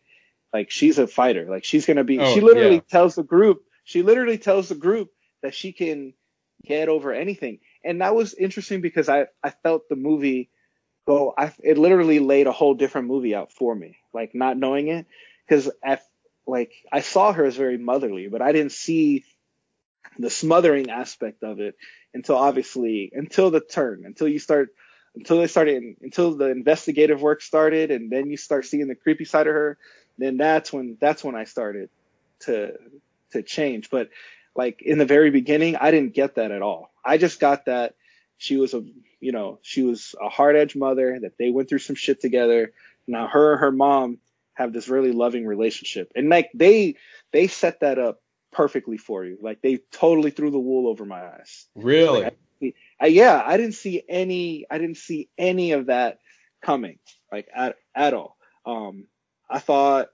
[0.52, 1.46] like she's a fighter.
[1.48, 2.80] Like she's going to be, Oh, she literally yeah.
[2.90, 5.10] tells the group, she literally tells the group
[5.42, 6.14] that she can
[6.64, 7.58] get over anything.
[7.84, 10.50] And that was interesting because I, I felt the movie
[11.06, 14.88] go, I, it literally laid a whole different movie out for me, like not knowing
[14.88, 15.06] it.
[15.48, 16.02] Cause at,
[16.46, 19.24] like, I saw her as very motherly, but I didn't see
[20.18, 21.76] the smothering aspect of it
[22.14, 24.70] until obviously, until the turn, until you start,
[25.14, 29.24] until they started, until the investigative work started and then you start seeing the creepy
[29.24, 29.78] side of her,
[30.18, 31.88] then that's when, that's when I started
[32.40, 32.74] to,
[33.32, 33.90] to change.
[33.90, 34.10] But
[34.54, 36.90] like in the very beginning, I didn't get that at all.
[37.04, 37.94] I just got that
[38.36, 38.82] she was a,
[39.20, 42.72] you know, she was a hard edge mother that they went through some shit together.
[43.06, 44.18] Now her and her mom
[44.54, 46.12] have this really loving relationship.
[46.14, 46.96] And like they,
[47.32, 48.20] they set that up
[48.52, 49.38] perfectly for you.
[49.40, 51.66] Like they totally threw the wool over my eyes.
[51.74, 52.22] Really?
[52.22, 56.18] Like, I, yeah, I didn't see any, I didn't see any of that
[56.62, 56.98] coming,
[57.32, 58.36] like at, at all.
[58.64, 59.06] Um,
[59.50, 60.08] I thought,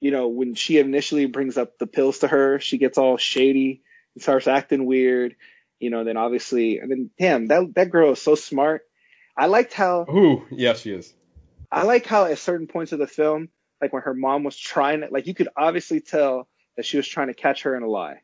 [0.00, 3.82] you know, when she initially brings up the pills to her, she gets all shady
[4.14, 5.34] and starts acting weird,
[5.80, 8.82] you know, then obviously, and then damn, that, that girl is so smart.
[9.36, 11.12] I liked how, Ooh, yeah, she is.
[11.70, 13.48] I like how at certain points of the film,
[13.80, 17.08] like when her mom was trying to, like you could obviously tell that she was
[17.08, 18.20] trying to catch her in a lie.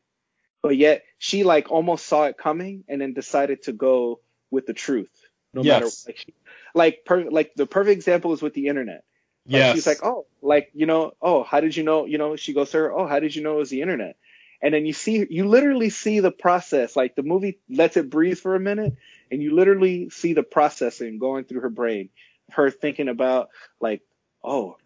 [0.61, 4.73] But yet she like almost saw it coming and then decided to go with the
[4.73, 5.11] truth.
[5.53, 6.05] No matter Yes.
[6.07, 6.33] like she,
[6.73, 9.03] like per, like the perfect example is with the internet.
[9.45, 9.75] Like, Yes.
[9.75, 12.05] She's like, oh, like you know, oh, how did you know?
[12.05, 14.15] You know, she goes to her, oh, how did you know it was the internet?
[14.61, 16.95] And then you see, you literally see the process.
[16.95, 18.95] Like the movie lets it breathe for a minute,
[19.29, 22.09] and you literally see the processing going through her brain.
[22.53, 23.49] Her thinking about
[23.79, 24.01] like,
[24.43, 24.77] oh,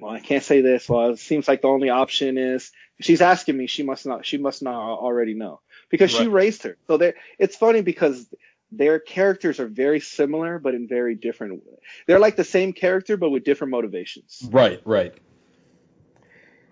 [0.00, 0.88] well, I can't say this.
[0.88, 3.66] Well, it seems like the only option is she's asking me.
[3.66, 4.26] She must not.
[4.26, 5.60] She must not already know
[5.90, 6.76] because she raised her.
[6.86, 8.26] So they it's funny because
[8.72, 11.62] their characters are very similar, but in very different.
[12.06, 14.42] They're like the same character, but with different motivations.
[14.50, 15.14] Right, right.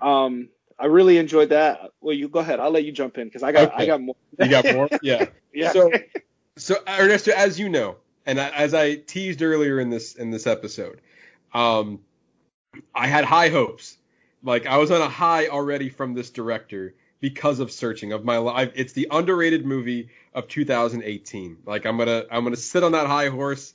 [0.00, 1.92] Um, I really enjoyed that.
[2.00, 2.60] Well, you go ahead.
[2.60, 4.16] I'll let you jump in because I got I got more.
[4.38, 4.88] You got more?
[5.02, 5.26] Yeah.
[5.52, 5.72] yeah.
[5.72, 5.92] So,
[6.56, 7.96] so Ernesto, as you know,
[8.26, 11.00] and I- as I teased earlier in this in this episode,
[11.52, 12.00] um,
[12.94, 13.98] I had high hopes.
[14.42, 18.36] Like I was on a high already from this director because of searching of my
[18.38, 18.72] life.
[18.74, 21.58] It's the underrated movie of 2018.
[21.66, 23.74] Like I'm gonna I'm gonna sit on that high horse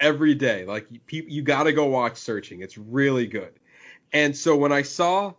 [0.00, 0.64] every day.
[0.64, 2.60] Like you, you got to go watch Searching.
[2.60, 3.52] It's really good.
[4.12, 5.34] And so when I saw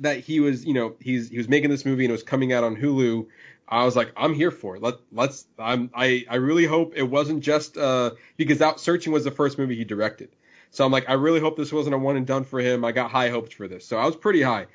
[0.00, 2.52] that he was, you know, he's he was making this movie and it was coming
[2.52, 3.26] out on Hulu,
[3.68, 4.82] I was like, I'm here for it.
[4.82, 9.24] Let let's I'm I I really hope it wasn't just uh because Out Searching was
[9.24, 10.30] the first movie he directed.
[10.70, 12.84] So I'm like, I really hope this wasn't a one and done for him.
[12.84, 13.86] I got high hopes for this.
[13.86, 14.66] So I was pretty high.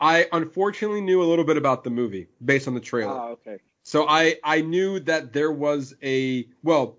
[0.00, 3.12] I unfortunately knew a little bit about the movie based on the trailer.
[3.12, 3.58] Ah, okay.
[3.82, 6.96] So I I knew that there was a well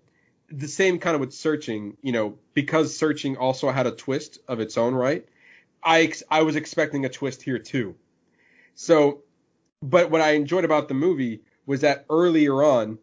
[0.52, 4.60] the same kind of with searching, you know, because searching also had a twist of
[4.60, 5.28] its own right.
[5.84, 7.96] I I was expecting a twist here too.
[8.76, 9.24] So
[9.82, 13.00] but what I enjoyed about the movie was that earlier on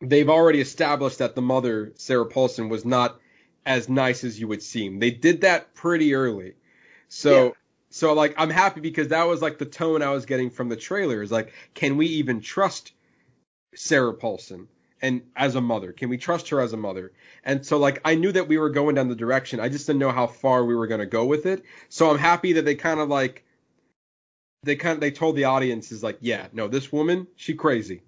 [0.00, 3.20] they've already established that the mother Sarah Paulson was not
[3.64, 4.98] as nice as you would seem.
[4.98, 6.54] They did that pretty early.
[7.08, 7.50] So Yeah.
[7.90, 10.76] so like I'm happy because that was like the tone I was getting from the
[10.76, 12.92] trailer is like can we even trust
[13.74, 14.68] Sarah Paulson
[15.00, 15.92] and as a mother?
[15.92, 17.12] Can we trust her as a mother?
[17.44, 19.60] And so like I knew that we were going down the direction.
[19.60, 21.64] I just didn't know how far we were going to go with it.
[21.88, 23.44] So I'm happy that they kind of like
[24.62, 28.02] they kind of they told the audience is like, yeah, no, this woman, she crazy.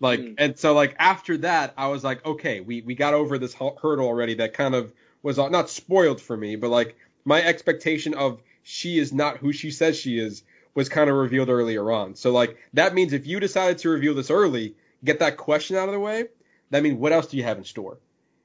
[0.00, 0.34] Like Mm.
[0.38, 3.76] and so like after that, I was like, okay, we we got over this hu-
[3.80, 4.92] hurdle already that kind of
[5.22, 9.70] was not spoiled for me, but like my expectation of she is not who she
[9.70, 10.42] says she is
[10.74, 12.14] was kind of revealed earlier on.
[12.16, 14.74] So like that means if you decided to reveal this early,
[15.04, 16.28] get that question out of the way,
[16.70, 17.98] that means what else do you have in store?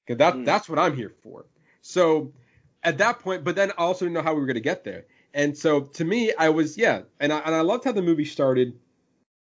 [0.05, 0.45] 'Cause that Mm.
[0.45, 1.45] that's what I'm here for.
[1.81, 2.33] So
[2.83, 5.05] at that point, but then I also didn't know how we were gonna get there.
[5.37, 8.25] And so to me, I was yeah, and I and I loved how the movie
[8.25, 8.73] started.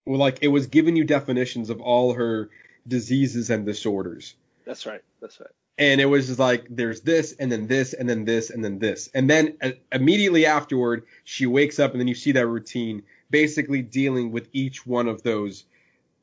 [0.05, 2.49] Well, like it was giving you definitions of all her
[2.87, 4.35] diseases and disorders
[4.65, 5.01] That's right.
[5.21, 5.49] That's right.
[5.77, 8.79] and it was just like there's this and then this and then this and then
[8.79, 13.03] this and then uh, immediately afterward she wakes up and then you see that routine
[13.29, 15.65] basically dealing with each one of those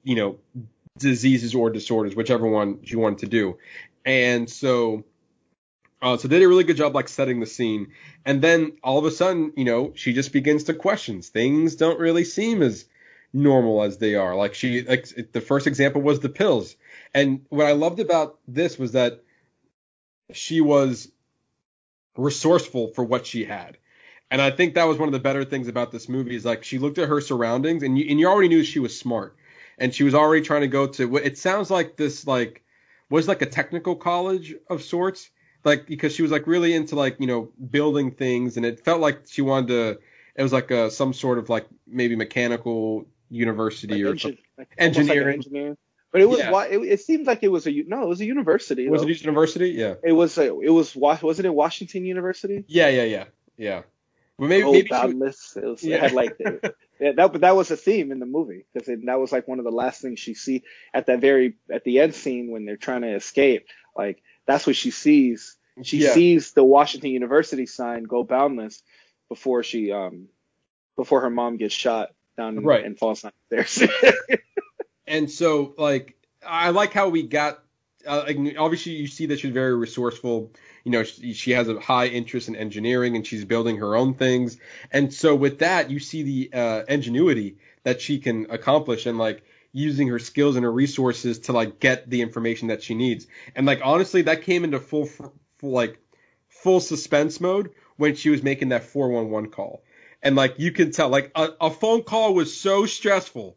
[0.05, 0.39] you know
[0.99, 3.59] diseases or disorders whichever one she wanted to do
[4.05, 5.03] and so
[6.03, 7.93] uh, so they did a really good job like setting the scene
[8.25, 11.99] and then all of a sudden you know she just begins to questions things don't
[11.99, 12.85] really seem as
[13.33, 16.77] normal as they are like she like the first example was the pills
[17.15, 19.23] and what I loved about this was that
[20.33, 21.09] she was
[22.17, 23.79] resourceful for what she had.
[24.31, 26.65] And I think that was one of the better things about this movie is like
[26.65, 29.37] she looked at her surroundings and you, and you already knew she was smart.
[29.79, 32.63] And she was already trying to go to what it sounds like this like
[33.11, 35.29] was like a technical college of sorts.
[35.65, 39.01] Like because she was like really into like, you know, building things and it felt
[39.01, 39.99] like she wanted to
[40.35, 44.39] it was like a, some sort of like maybe mechanical university Like or engin- like,
[44.59, 45.35] like Engineering.
[45.37, 45.77] engineering.
[46.11, 46.63] But it was Yeah.
[46.65, 48.89] it, it seemed like it was a no, it was a university.
[48.89, 49.09] Was though.
[49.09, 49.71] it university?
[49.71, 49.95] Yeah.
[50.03, 52.65] It was a, it was wa- wasn't it Washington University?
[52.67, 53.25] Yeah, yeah, yeah.
[53.57, 53.83] Yeah.
[54.39, 54.95] Well maybe oh, maybe she.
[54.95, 55.97] It, was, Yeah.
[55.97, 56.37] it had like
[57.01, 59.59] yeah, that but that was a theme in the movie because that was like one
[59.59, 62.77] of the last things she see at that very at the end scene when they're
[62.77, 63.67] trying to escape.
[63.97, 65.57] Like that's what she sees.
[65.83, 66.13] She Yeah.
[66.13, 68.83] sees the Washington University sign go boundless
[69.29, 70.29] before she um
[70.97, 72.85] before her mom gets shot down Right.
[72.85, 73.91] and falls down the stairs.
[75.07, 76.17] and so like
[76.47, 77.63] I like how we got.
[78.05, 78.25] Uh,
[78.59, 80.51] obviously, you see that she's very resourceful.
[80.83, 84.15] You know, she, she has a high interest in engineering, and she's building her own
[84.15, 84.59] things.
[84.91, 89.45] And so with that, you see the uh, ingenuity that she can accomplish, and like
[89.73, 93.27] using her skills and her resources to like get the information that she needs.
[93.55, 95.33] And like honestly, that came into full, full
[95.63, 95.99] like
[96.49, 99.83] full suspense mode when she was making that 411 call.
[100.23, 103.57] And like you can tell, like a, a phone call was so stressful.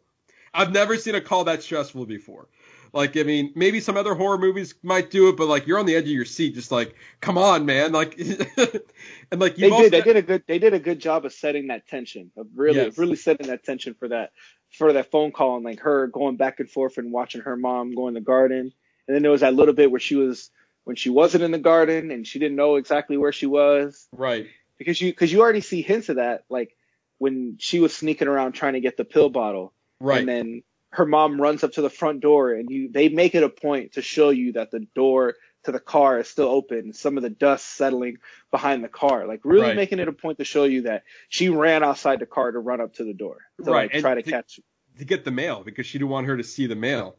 [0.52, 2.48] I've never seen a call that stressful before.
[2.92, 5.84] Like, I mean, maybe some other horror movies might do it, but like you're on
[5.84, 7.92] the edge of your seat, just like, come on, man.
[7.92, 8.18] Like,
[9.30, 9.92] and like they you've also, did.
[9.92, 10.42] They did a good.
[10.46, 12.30] They did a good job of setting that tension.
[12.38, 12.96] Of really, Yes.
[12.96, 14.32] really setting that tension for that,
[14.72, 17.94] for that phone call and like her going back and forth and watching her mom
[17.94, 18.72] go in the garden.
[19.08, 20.50] And then there was that little bit where she was
[20.84, 24.46] when she wasn't in the garden and she didn't know exactly where she was Right.
[24.78, 26.76] because you because you already see hints of that like
[27.18, 30.20] when she was sneaking around trying to get the pill bottle Right.
[30.20, 33.42] and then her mom runs up to the front door and you they make it
[33.42, 35.34] a point to show you that the door
[35.66, 38.16] to the car is still open some of the dust settling
[38.50, 39.76] behind the car like really Right.
[39.76, 42.80] making it a point to show you that she ran outside the car to run
[42.80, 44.60] up to the door to Right, like try to the- catch
[44.98, 47.16] to get the mail because she didn't want her to see the mail.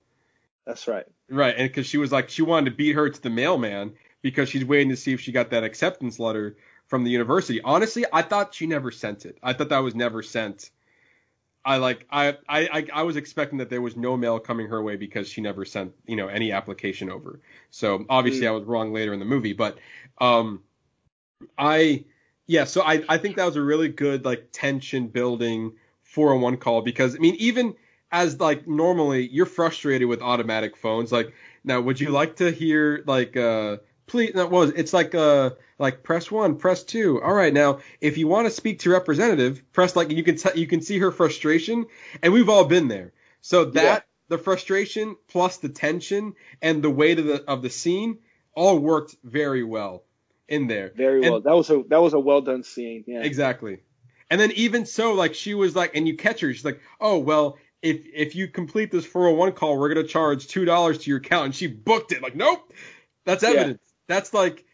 [0.65, 3.29] that's right Right, and because she was like she wanted to beat her to the
[3.29, 6.55] mailman because she's waiting to see if she got that acceptance letter
[6.87, 7.59] from the university.
[7.61, 9.37] Honestly, I thought she never sent it.
[9.43, 10.71] I thought that was never sent.
[11.67, 14.95] I like I I I, was expecting that there was no mail coming her way
[14.95, 17.41] because she never sent you know any application over.
[17.71, 19.77] So obviously I was wrong later in the movie, but
[20.19, 20.61] um
[21.57, 22.05] I
[22.47, 25.73] yeah, so I I think that was a really good like tension building
[26.03, 27.75] 401 call because I mean even
[28.13, 31.33] as like normally you're frustrated with automatic phones like
[31.65, 33.75] now would you like to hear like uh
[34.07, 38.17] please that was it's like uh like press 1 press 2 all right now if
[38.17, 41.11] you want to speak to representative press like you can t- you can see her
[41.11, 41.85] frustration
[42.23, 43.11] and we've all been there
[43.41, 43.99] so that Yeah.
[44.29, 48.19] the frustration plus the tension and the weight of the of the scene
[48.55, 50.03] all worked very well
[50.47, 53.21] in there very And- well that was a that was a well done scene yeah
[53.21, 53.79] Exactly.
[54.29, 57.17] And then even so, like she was like, and you catch her, she's like, oh
[57.17, 61.19] well, if if you complete this 401 call, we're gonna charge two dollars to your
[61.19, 62.21] account, and she booked it.
[62.21, 62.73] Like, nope,
[63.23, 63.79] that's evidence.
[64.07, 64.65] That's like,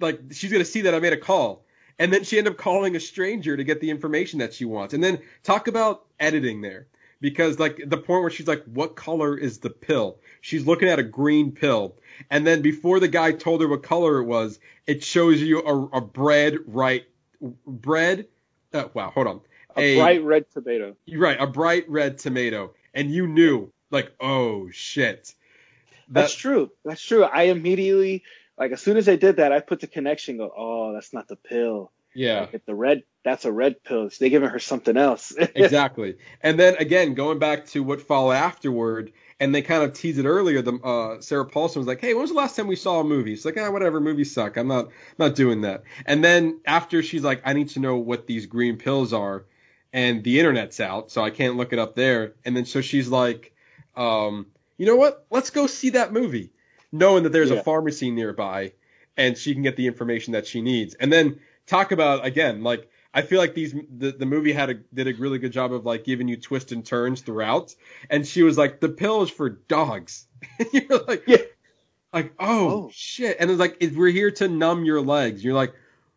[0.00, 1.64] like she's gonna see that I made a call,
[1.98, 4.94] and then she ended up calling a stranger to get the information that she wants.
[4.94, 6.86] And then talk about editing there,
[7.20, 10.18] because like the point where she's like, what color is the pill?
[10.40, 11.96] She's looking at a green pill,
[12.30, 15.98] and then before the guy told her what color it was, it shows you a,
[15.98, 17.04] a bread right
[17.66, 18.26] bread.
[18.72, 19.40] Uh, wow, hold on.
[19.76, 24.70] a bright red tomato You're right, a bright red tomato, and you knew, like, oh
[24.70, 25.34] shit.
[26.08, 26.70] That's true.
[26.84, 27.22] That's true.
[27.22, 28.24] I immediately,
[28.60, 30.36] like, as soon as they did that, I put the connection.
[30.36, 31.90] Go, oh, that's not the pill.
[32.14, 34.10] Yeah, Like, the red, that's a red pill.
[34.18, 35.32] They giving her something else.
[35.38, 36.16] exactly.
[36.42, 40.26] And then again, going back to what followed afterward, and they kind of teased it
[40.26, 40.60] earlier.
[40.60, 43.04] The uh, Sarah Paulson was like, "Hey, when was the last time we saw a
[43.04, 44.56] movie?" She's like, "Ah, whatever, movies suck.
[44.58, 44.88] I'm not
[45.18, 48.76] not doing that." And then after she's like, "I need to know what these green
[48.76, 49.44] pills are,"
[49.92, 52.34] and the internet's out, so I can't look it up there.
[52.44, 53.54] And then so she's like,
[53.96, 54.46] um,
[54.76, 55.24] "You know what?
[55.30, 56.50] Let's go see that movie,"
[56.92, 57.56] knowing that there's Yeah.
[57.58, 58.72] a pharmacy nearby,
[59.16, 60.94] and she can get the information that she needs.
[60.94, 64.74] And then talk about again, like I feel like these the, the movie had a
[64.74, 67.74] did a really good job of like giving you twists and turns throughout.
[68.08, 70.26] And she was like, the pill is for dogs.
[70.58, 71.36] and you're like, Yeah.
[72.12, 72.90] like oh, Oh.
[72.92, 73.36] shit.
[73.40, 75.42] And it's like we're here to numb your legs.
[75.44, 75.74] You're like,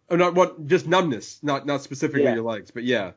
[0.10, 2.36] oh, not what, just numbness, not not specifically Yeah.
[2.36, 3.12] your legs, but yeah.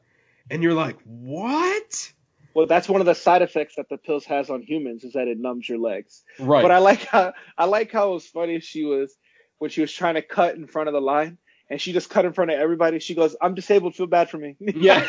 [0.51, 2.13] And you're like, what?
[2.57, 5.29] Well, that's one of the side effects that the pills has on humans is that
[5.29, 6.23] it numbs your legs.
[6.39, 6.63] Right.
[6.63, 8.61] But I like how I like how it was funny.
[8.61, 9.15] She was
[9.59, 11.37] when she was trying to cut in front of the line.
[11.69, 12.99] And she just cut in front of everybody.
[12.99, 13.95] She goes, "I'm disabled.
[13.95, 15.05] Feel bad for me." Yeah.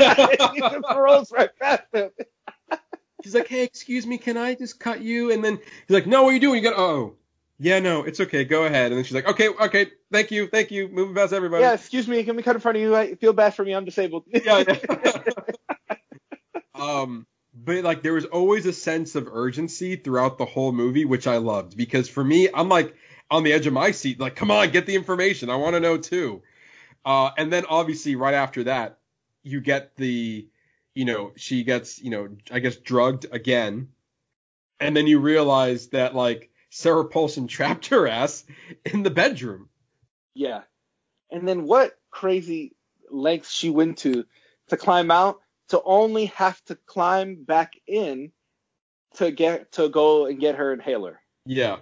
[0.54, 2.10] she just rolls right past him.
[3.24, 5.32] She's like, hey, excuse me, can I just cut you?
[5.32, 6.64] And then he's like, no, what are you doing?
[6.64, 7.16] You got, oh,
[7.58, 8.92] yeah, no, it's okay, go ahead.
[8.92, 11.64] And then she's like, okay, okay, thank you, thank you, moving past everybody.
[11.64, 12.24] Yeah, excuse me.
[12.24, 12.96] Can we cut in front of you?
[12.96, 13.74] I feel bad for me.
[13.74, 14.26] I'm disabled.
[14.32, 14.64] yeah.
[16.76, 17.26] um,
[17.64, 21.38] but like there was always a sense of urgency throughout the whole movie, which I
[21.38, 22.96] loved because for me, I'm like
[23.30, 25.80] on the edge of my seat, like, come on, get the information, I want to
[25.80, 26.44] know too.
[27.04, 29.00] Uh, and then obviously right after that,
[29.44, 30.48] you get the,
[30.94, 33.90] you know, she gets, you know, I guess drugged again,
[34.80, 38.46] and then you realize that like Sarah Paulson trapped her ass
[38.86, 39.70] in the bedroom.
[40.34, 40.62] Yeah.
[41.32, 42.76] And then what crazy
[43.10, 44.26] lengths she went to
[44.70, 45.40] to climb out
[45.70, 48.32] to only have to climb back in
[49.16, 51.22] to get to go and get her inhaler.
[51.46, 51.78] Yeah.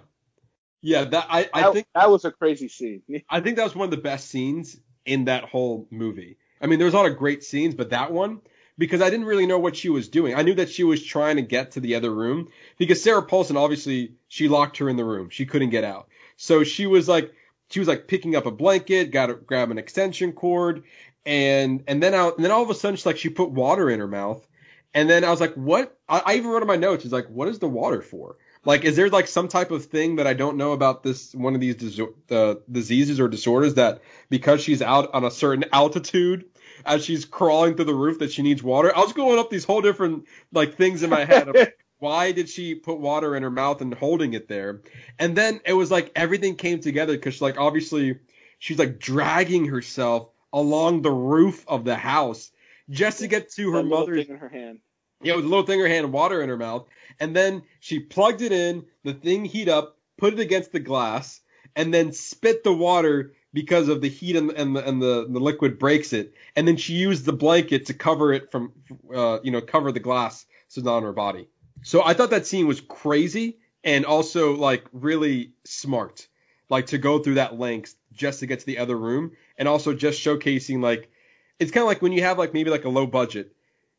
[0.82, 3.02] Yeah, that I, I That, think that was a crazy scene.
[3.28, 6.38] I think that was one of the best scenes in that whole movie.
[6.60, 8.40] I mean, there's a lot of great scenes, but that one,
[8.78, 10.34] because I didn't really know what she was doing.
[10.34, 12.48] I knew that she was trying to get to the other room
[12.78, 15.30] because Sarah Paulson, obviously, she locked her in the room.
[15.30, 16.08] She couldn't get out.
[16.36, 17.32] So she was like,
[17.70, 20.84] she was like picking up a blanket, got to grab an extension cord,
[21.26, 23.90] and, and then out, and then all of a sudden, she's like, she put water
[23.90, 24.46] in her mouth.
[24.94, 25.98] And then I was like, what?
[26.08, 28.36] I, I even wrote in my notes, it's like, what is the water for?
[28.64, 31.54] Like, is there like some type of thing that I don't know about this one
[31.54, 32.00] of these dis-
[32.30, 36.46] uh, diseases or disorders that because she's out on a certain altitude
[36.84, 38.94] as she's crawling through the roof that she needs water?
[38.94, 41.48] I was going up these whole different like things in my head.
[41.48, 41.56] Of,
[41.98, 44.82] why did she put water in her mouth and holding it there?
[45.18, 48.18] And then it was like everything came together because like obviously
[48.58, 52.50] she's like dragging herself along the roof of the house
[52.88, 54.78] just to get to her mother's thing in her hand.
[55.22, 56.88] yeah, with a little thing in her hand water in her mouth.
[57.20, 61.40] And then she plugged it in, the thing heat up, put it against the glass,
[61.76, 65.38] and then spit the water because of the heat and, and the and the, the
[65.38, 68.72] liquid breaks it, and then she used the blanket to cover it from,
[69.14, 71.48] uh, you know, cover the glass so it's not on her body.
[71.82, 76.28] So I thought that scene was crazy and also like really smart,
[76.68, 79.94] like to go through that length just to get to the other room, and also
[79.94, 81.10] just showcasing like
[81.58, 83.52] it's kind of like when you have like maybe like a low budget,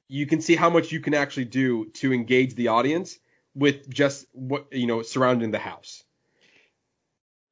[0.08, 3.18] you can see how much you can actually do to engage the audience
[3.56, 6.04] with just what you know surrounding the house.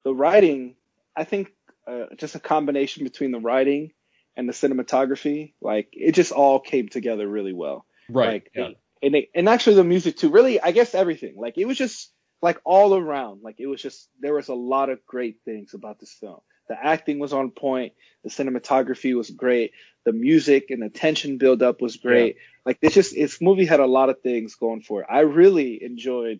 [0.04, 0.76] The writing,
[1.16, 1.52] I think,
[1.88, 3.92] uh, just a combination between the writing
[4.38, 7.86] and the cinematography, like it just all came together really well.
[8.08, 8.34] Right.
[8.34, 8.70] Like, yeah.
[9.02, 10.30] and it, and actually the music too.
[10.30, 11.36] Really, I guess everything.
[11.38, 13.41] Like it was just like all around.
[13.44, 16.40] Like it was just there was a lot of great things about this film.
[16.68, 17.94] The acting was on point.
[18.24, 19.72] The cinematography was great.
[20.03, 22.38] The music and the tension build up was great.
[22.66, 25.07] Like this just this movie had a lot of things going for it.
[25.10, 26.40] I really enjoyed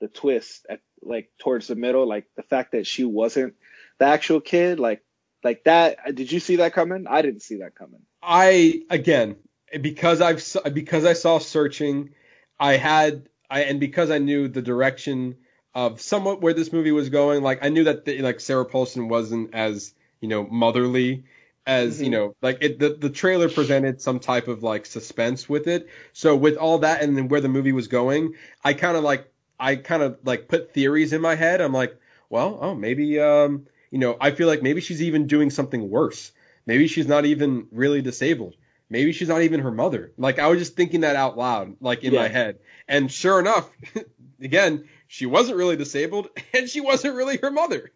[0.00, 3.54] the twist at like towards the middle, like the fact that she wasn't
[3.98, 5.02] the actual kid, like
[5.44, 5.98] like that.
[6.14, 7.06] Did you see that coming?
[7.08, 8.00] I didn't see that coming.
[8.22, 9.36] I again
[9.80, 12.10] because I've because I saw searching,
[12.58, 15.36] I had I and because I knew the direction
[15.74, 19.08] of somewhat where this movie was going, like I knew that the, like Sarah Paulson
[19.08, 21.24] wasn't as you know motherly
[21.66, 22.12] as you Mhm.
[22.12, 25.88] know like it, the the trailer presented some type of like suspense with it.
[26.12, 29.30] So with all that and then where the movie was going, I kind of like
[29.58, 31.60] I kind of like put theories in my head.
[31.60, 31.96] I'm like,
[32.30, 36.32] well, oh maybe um you know I feel like maybe she's even doing something worse.
[36.66, 38.56] Maybe she's not even really disabled.
[38.88, 40.12] Maybe she's not even her mother.
[40.16, 42.58] Like I was just thinking that out loud, like in my head.
[42.86, 43.68] And sure enough,
[44.40, 47.90] again, she wasn't really disabled, and she wasn't really her mother.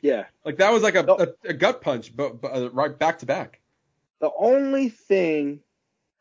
[0.00, 0.26] Yeah.
[0.44, 1.18] Like that was like a, No.
[1.18, 3.60] a, a gut punch, but, but uh, right back to back.
[4.20, 5.60] The only thing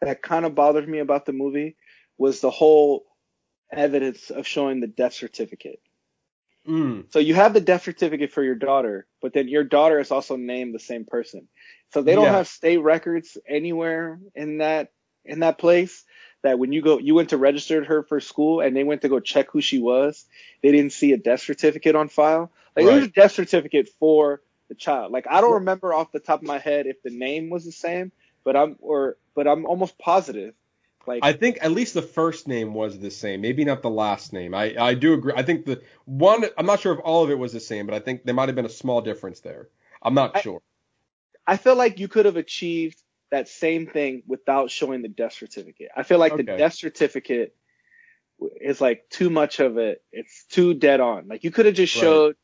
[0.02, 1.76] that kind of bothered me about the movie
[2.18, 3.06] was the whole
[3.72, 5.82] evidence of showing the death certificate.
[6.68, 10.12] Mm, So you have the death certificate for your daughter, but then your daughter is
[10.12, 11.48] also named the same person.
[11.92, 12.34] So they don't Yeah.
[12.34, 14.92] have state records anywhere in that
[15.26, 16.04] in that place.
[16.42, 19.10] That when you go, you went to register her for school, and they went to
[19.10, 20.26] go check who she was.
[20.64, 22.52] They didn't see a death certificate on file.
[22.76, 25.12] Like there was a death certificate for the child.
[25.12, 27.74] Like I don't remember off the top of my head if the name was the
[27.74, 28.12] same,
[28.46, 30.54] but I'm or but I'm almost positive.
[31.06, 34.32] Like I think at least the first name was the same, maybe not the last
[34.32, 34.54] name.
[34.54, 35.34] I, I do agree.
[35.36, 37.96] I think the one, I'm not sure if all of it was the same, but
[37.96, 39.68] I think there might have been a small difference there.
[40.02, 40.62] I'm not I- sure.
[41.50, 43.02] I feel like you could have achieved
[43.32, 45.90] that same thing without showing the death certificate.
[45.98, 47.56] I feel like the death certificate
[48.62, 50.04] is like too much of it.
[50.12, 51.28] It's too dead on.
[51.28, 52.02] Like you could have just Right.
[52.02, 52.36] showed,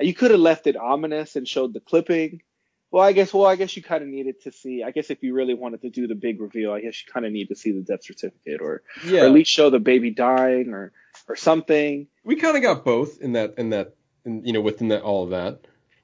[0.00, 2.42] you could have left it ominous and showed the clipping.
[2.90, 5.22] Well, I guess, well, I guess you kind of needed to see, I guess if
[5.22, 7.54] you really wanted to do the big reveal, I guess you kind of need to
[7.54, 9.22] see the death certificate or, Yeah.
[9.22, 10.90] or at least show the baby dying or,
[11.28, 12.08] or something.
[12.24, 13.94] we kind of got both in that, in that,
[14.24, 15.60] in, you know, within that, all of that.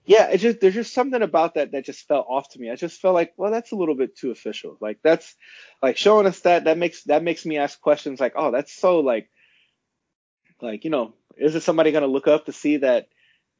[0.06, 2.70] Yeah, it just there's just something about that that just felt off to me.
[2.70, 4.76] I just felt like, well, that's a little bit too official.
[4.80, 5.34] Like that's
[5.82, 9.00] like showing us that that makes that makes me ask questions like, oh, that's so
[9.00, 9.28] like
[10.62, 13.08] like you know, is it somebody gonna look up to see that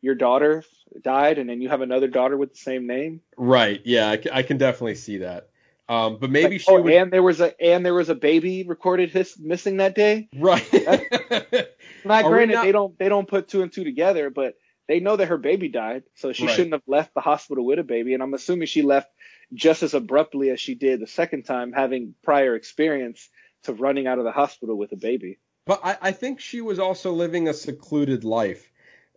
[0.01, 0.63] your daughter
[1.03, 3.21] died and then you have another daughter with the same name?
[3.37, 3.81] Right.
[3.85, 4.09] Yeah.
[4.11, 5.49] I, I can definitely see that.
[5.89, 6.93] Um, but maybe Like, she oh, would.
[6.93, 10.29] and there was a and there was a baby recorded his missing that day.
[10.35, 10.67] Right.
[12.05, 14.55] Not Are granted, not- they don't they don't put two and two together, but
[14.89, 16.55] they know that her baby died, so she Right.
[16.55, 18.15] shouldn't have left the hospital with a baby.
[18.15, 19.11] And I'm assuming she left
[19.53, 23.29] just as abruptly as she did the second time, having prior experience
[23.65, 25.39] to running out of the hospital with a baby.
[25.67, 28.71] But I, I think she was also living a secluded life.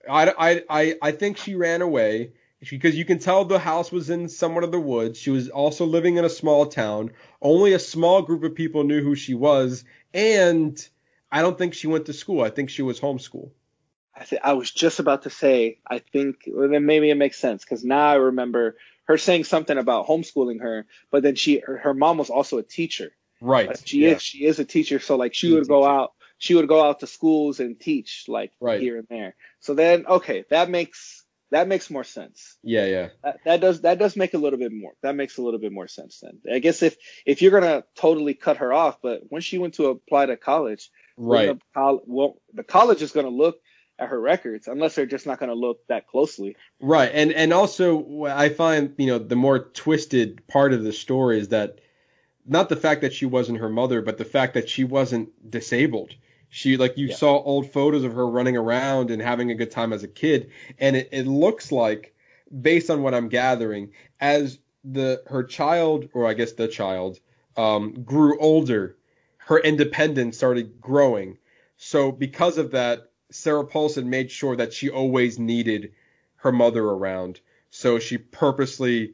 [0.10, 2.32] I, I, I, I think she ran away
[2.68, 5.20] because you can tell the house was in somewhat of the woods.
[5.20, 7.12] She was also living in a small town.
[7.42, 9.84] Only a small group of people knew who she was.
[10.14, 10.84] And
[11.32, 12.42] I don't think she went to school.
[12.42, 13.52] I think she was homeschooled.
[14.16, 17.38] I, th- I was just about to say, I think well, then maybe it makes
[17.40, 18.76] sense because now I remember
[19.06, 22.64] her saying something about homeschooling her, but then she her, her mom was also a
[22.64, 23.12] teacher.
[23.42, 23.68] Right.
[23.70, 24.16] Like, she yeah.
[24.16, 26.84] is she is a teacher, so like she She's would go out she would go
[26.84, 28.82] out to schools and teach like Right.
[28.82, 29.36] here and there.
[29.62, 32.58] So then okay, that makes that makes more sense.
[32.62, 33.10] Yeah, yeah.
[33.24, 35.72] That, that does that does make a little bit more that makes a little bit
[35.72, 36.40] more sense then.
[36.54, 39.88] I guess if if you're gonna totally cut her off, but when she went to
[39.88, 41.48] apply to college, Right.
[41.48, 43.58] the col- well the college is gonna look
[44.00, 46.56] at her records unless they're just not gonna look that closely.
[46.80, 51.40] Right, and and also I find you know the more twisted part of the story
[51.40, 51.80] is that
[52.46, 56.16] not the fact that she wasn't her mother, but the fact that she wasn't disabled.
[56.50, 57.16] She like you Yeah.
[57.16, 60.52] saw old photos of her running around and having a good time as a kid,
[60.80, 62.16] and it, it looks like,
[62.62, 67.20] based on what I'm gathering, as the her child or I guess the child
[67.58, 68.96] um, grew older,
[69.38, 71.38] her independence started growing.
[71.78, 75.94] So because of that, Sarah Paulson made sure that she always needed
[76.38, 79.14] her mother around, so she purposely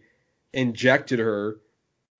[0.54, 1.60] injected her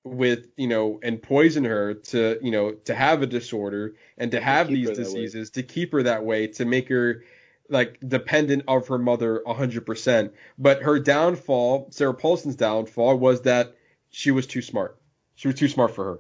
[0.04, 4.40] with you know and poisoned her to you know to have a disorder and to
[4.40, 5.04] have keep these her that way.
[5.06, 7.24] diseases to keep her that way to make her
[7.70, 13.76] like dependent of her mother 100% but her downfall sarah paulson's downfall was that
[14.12, 14.98] she was too smart.
[15.34, 16.20] She was too smart for her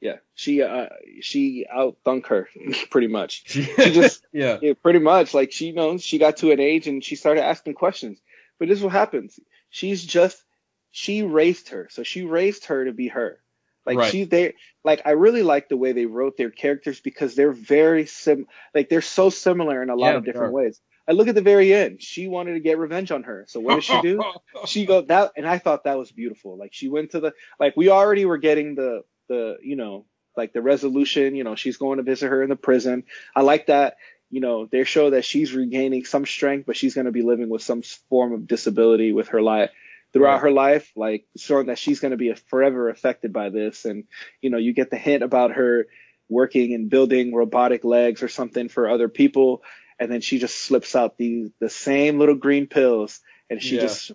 [0.00, 0.86] Yeah, she uh
[1.20, 2.48] she outthunk her
[2.90, 3.42] pretty much.
[3.46, 5.34] she, just- yeah Yeah, pretty much.
[5.34, 8.18] Like she knows she got to an age and she started asking questions.
[8.58, 9.38] But this is what happens.
[9.70, 10.42] She's just
[10.90, 13.40] she raised her, so she raised her to be her.
[13.86, 14.10] Like Right.
[14.10, 14.54] she they
[14.84, 18.88] like I really like the way they wrote their characters because they're very sim like
[18.88, 20.80] they're so similar in a lot Yeah, of different ways.
[21.08, 22.00] I look at the very end.
[22.02, 23.44] She wanted to get revenge on her.
[23.48, 24.22] So what did she do?
[24.66, 26.56] she go that and I thought that was beautiful.
[26.56, 30.52] Like she went to the like we already were getting the the you know like
[30.52, 33.04] the resolution, you know, she's going to visit her in the prison.
[33.34, 33.96] I like that,
[34.30, 37.48] you know, they show that she's regaining some strength, but she's going to be living
[37.48, 39.70] with some form of disability with her life
[40.12, 40.42] throughout Right.
[40.42, 43.84] her life, like showing that she's going to be forever affected by this.
[43.84, 44.04] And,
[44.40, 45.86] you know, you get the hint about her
[46.28, 49.62] working and building robotic legs or something for other people.
[49.98, 53.20] And then she just slips out the, the same little green pills
[53.50, 53.82] and she Yeah.
[53.82, 54.12] just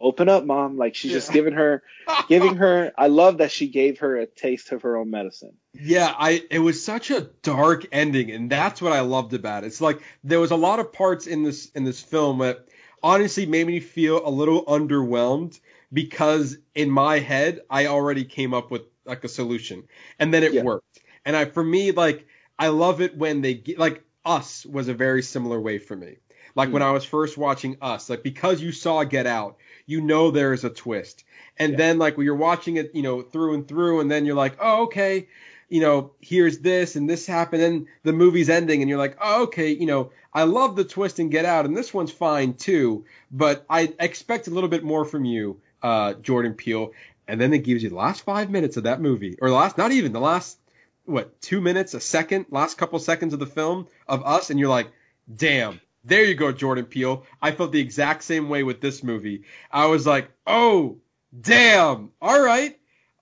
[0.00, 0.76] open up mom.
[0.76, 1.82] Like she's just giving her,
[2.28, 5.56] giving her, I love that she gave her a taste of her own medicine.
[5.72, 9.68] Yeah, I it was such a dark ending, and that's what I loved about it.
[9.68, 12.68] It's like there was a lot of parts in this in this film that
[13.02, 15.58] honestly made me feel a little underwhelmed
[15.92, 19.84] because in my head I already came up with like a solution,
[20.18, 20.62] and then it Yeah.
[20.62, 21.00] worked.
[21.24, 22.26] And I for me like
[22.58, 26.16] I love it when they get like Us was a very similar way for me.
[26.54, 26.88] Like when hmm.
[26.88, 29.56] I was first watching Us, like because you saw Get Out,
[29.86, 31.24] you know there is a twist.
[31.58, 31.78] And Yeah.
[31.78, 34.56] then like when you're watching it, you know, through and through, and then you're like,
[34.60, 35.28] oh, okay,
[35.68, 39.44] you know, here's this and this happened, and the movie's ending, and you're like, oh,
[39.44, 43.04] okay, you know, I love the twist and Get Out, and this one's fine too,
[43.30, 46.92] but I expect a little bit more from you, uh, Jordan Peele.
[47.26, 49.78] And then it gives you the last five minutes of that movie, or the last,
[49.78, 50.58] not even the last,
[51.06, 54.68] what, two minutes, a second, last couple seconds of the film of us, and you're
[54.68, 54.90] like,
[55.34, 55.80] damn.
[56.04, 57.24] There you go, Jordan Peele.
[57.40, 59.44] I felt the exact same way with this movie.
[59.70, 60.98] I was like, oh,
[61.38, 62.10] damn.
[62.20, 62.78] All right.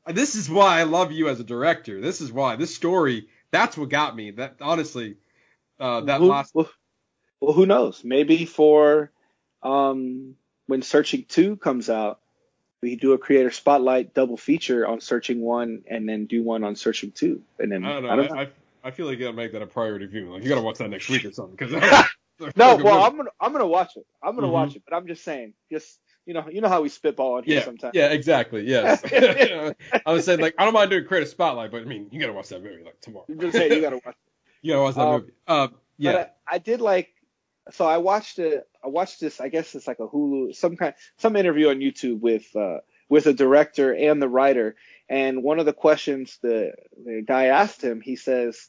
[0.09, 2.01] This is why I love you as a director.
[2.01, 3.29] This is why this story.
[3.53, 4.33] That's what got me.
[4.33, 5.17] That honestly,
[5.79, 6.55] uh, that Who- last.
[6.55, 6.69] well,
[7.41, 8.03] well, who knows?
[8.03, 9.13] Maybe for
[9.63, 10.35] um,
[10.67, 12.21] when Searching Two comes out,
[12.83, 16.75] we do a creator spotlight double feature on Searching One, and then do one on
[16.75, 18.11] Searching Two, and then I don't know.
[18.11, 18.37] I don't know.
[18.37, 18.49] I, I,
[18.85, 20.31] I feel like you gotta make that a priority viewing.
[20.31, 21.55] Like you gotta watch that next week or something.
[21.55, 21.73] Because
[22.57, 24.07] no, well, I'm gonna I'm gonna watch it.
[24.23, 24.53] I'm gonna Mhm.
[24.53, 27.45] watch it, but I'm just saying, just you know, you know how we spitball on
[27.45, 27.95] here yeah, sometimes.
[27.95, 28.65] yeah, exactly.
[28.67, 29.03] Yes.
[30.07, 32.33] I was saying like I don't mind doing creative spotlight, but I mean you gotta
[32.33, 33.27] watch that movie like tomorrow.
[33.29, 34.15] I'm just saying you gotta watch.
[34.63, 34.67] It.
[34.67, 35.33] You gotta watch that Um, movie.
[35.49, 36.13] Uh, yeah.
[36.13, 37.09] But I, I did like.
[37.73, 38.67] So I watched it.
[38.85, 39.41] I watched this.
[39.41, 42.79] I guess it's like a Hulu, some kind, some interview on YouTube with uh,
[43.09, 44.77] with the director and the writer.
[45.09, 46.73] And one of the questions the
[47.05, 48.69] the guy asked him, he says,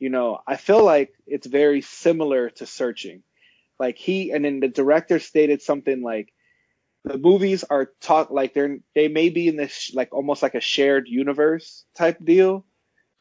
[0.00, 3.22] you know, I feel like it's very similar to Searching.
[3.78, 6.32] Like he, and then the director stated something like,
[7.04, 10.60] the movies are taught like they're they may be in this like almost like a
[10.60, 12.66] shared universe type deal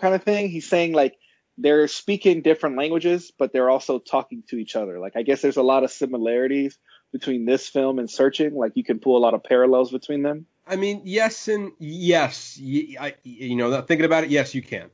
[0.01, 0.49] kind of thing.
[0.49, 1.15] He's saying like
[1.57, 4.99] they're speaking different languages, but they're also talking to each other.
[4.99, 6.77] Like I guess there's a lot of similarities
[7.13, 8.53] between this film and Searching.
[8.53, 10.45] Like you can pull a lot of parallels between them.
[10.67, 12.59] I mean, yes and yes.
[12.61, 14.89] I, you know, thinking about it, yes, you can.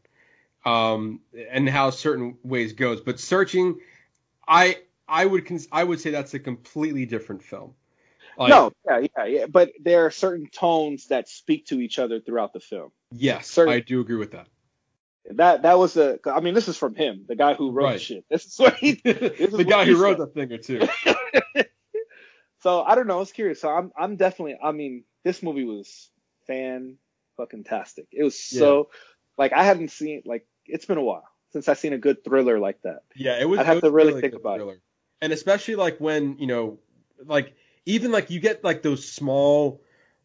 [0.66, 1.20] Um,
[1.52, 3.80] and how certain ways goes, but searching,
[4.48, 7.76] I I would cons- I would say that's a completely different film.
[8.38, 9.46] Like, no, yeah, yeah, yeah.
[9.46, 12.92] But there are certain tones that speak to each other throughout the film.
[13.12, 14.48] Yes, certain- I do agree with that.
[15.32, 16.20] That that was a.
[16.26, 17.94] I mean, this is from him, the guy who wrote Right.
[17.94, 18.26] the shit.
[18.30, 18.90] This is what he.
[19.06, 20.28] is the guy who wrote said.
[20.28, 20.88] that thing or two.
[22.62, 23.18] So I don't know.
[23.18, 23.62] I was curious.
[23.62, 24.58] So I'm I'm definitely.
[24.62, 26.10] I mean, this movie was
[26.48, 26.98] fan
[27.38, 28.08] fucking tastic.
[28.12, 28.90] It was so
[29.38, 32.60] like I hadn't seen like it's been a while since I've seen a good thriller
[32.60, 33.04] like that.
[33.16, 33.60] Yeah, it was.
[33.60, 34.82] I'd have to was really think about it.
[35.22, 36.80] And especially like when you know,
[37.26, 37.54] like
[37.86, 39.82] even like you get like those small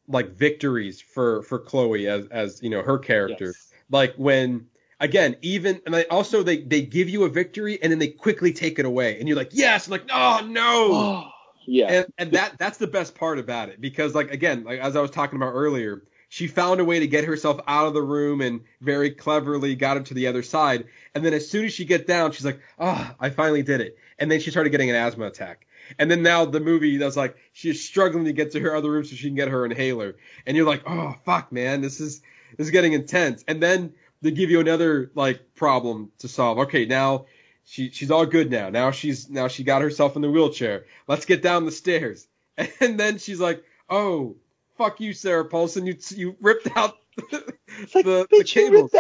[0.08, 3.46] like victories for for Chloe as as you know her character.
[3.46, 3.72] Yes.
[3.90, 4.66] Like when
[4.98, 8.52] again even and I also they they give you a victory and then they quickly
[8.52, 11.30] take it away and you're like yes I'm like oh no.
[11.66, 11.86] yeah.
[11.86, 15.00] and, and that that's the best part about it because like again like as i
[15.00, 18.40] was talking about earlier she found a way to get herself out of the room
[18.40, 21.84] and very cleverly got him to the other side and then as soon as she
[21.84, 24.96] get down she's like oh i finally did it and then she started getting an
[24.96, 25.66] asthma attack
[25.98, 29.04] and then now the movie that's like she's struggling to get to her other room
[29.04, 30.16] so she can get her inhaler
[30.46, 32.22] and you're like oh fuck man this is
[32.56, 33.92] this is getting intense and then
[34.22, 37.26] they give you another like problem to solve okay now
[37.70, 38.68] she she's all good now.
[38.68, 40.86] Now she's now she got herself in the wheelchair.
[41.06, 42.26] Let's get down the stairs.
[42.56, 44.36] and then she's like, "Oh,
[44.80, 45.86] fuck you, Sarah Paulson.
[45.86, 46.96] You you ripped out
[47.32, 48.90] It's like, the, the bitch, you cable."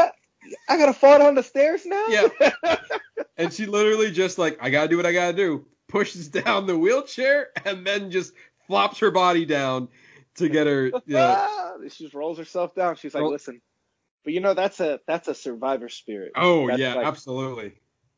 [0.68, 2.06] I gotta fall down the stairs now.
[2.08, 2.28] Yeah.
[3.36, 5.64] And she literally just like, I gotta do what I gotta do.
[5.88, 8.34] Pushes down the wheelchair and then just
[8.66, 9.88] flops her body down
[10.36, 10.90] to get her.
[11.06, 12.96] Yeah, Ah, she just rolls herself down.
[12.96, 13.62] She's like, Roll- listen,
[14.24, 16.32] but you know that's a that's a survivor spirit.
[16.36, 17.72] oh That's yeah, like- absolutely.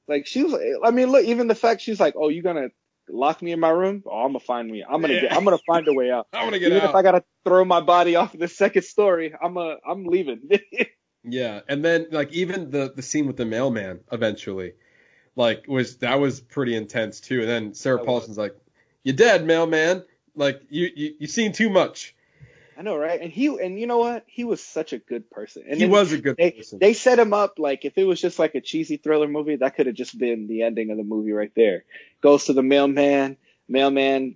[0.09, 0.53] Like she's.
[0.85, 2.71] I mean, look, even the fact she's like, oh, you gonna
[3.09, 4.03] lock me in my room?
[4.07, 4.85] Oh, I'm gonna find me.
[4.85, 5.23] I'm gonna Yeah.
[5.23, 5.37] get.
[5.37, 6.29] I'm gonna find a way out.
[6.33, 6.91] I'm gonna get Even out.
[6.91, 9.77] if I gotta throw my body off the second story, I'm a.
[9.87, 10.49] I'm leaving.
[11.25, 14.73] Yeah, and then like even the the scene with the mailman eventually,
[15.37, 17.41] like was that was pretty intense too.
[17.41, 18.07] And then Sarah That was.
[18.07, 18.57] Paulson's like,
[19.05, 20.05] "You dead, mailman?
[20.35, 22.17] Like you you you seen too much."
[22.77, 23.21] I know, right?
[23.21, 24.25] And he and you know what?
[24.27, 25.65] He was such a good person.
[25.69, 26.79] And he was a good They person.
[26.81, 29.77] they set him up like if it was just like a cheesy thriller movie, that
[29.77, 31.85] could have just been the ending of the movie right there.
[32.23, 33.37] Goes to the mailman,
[33.69, 34.35] mailman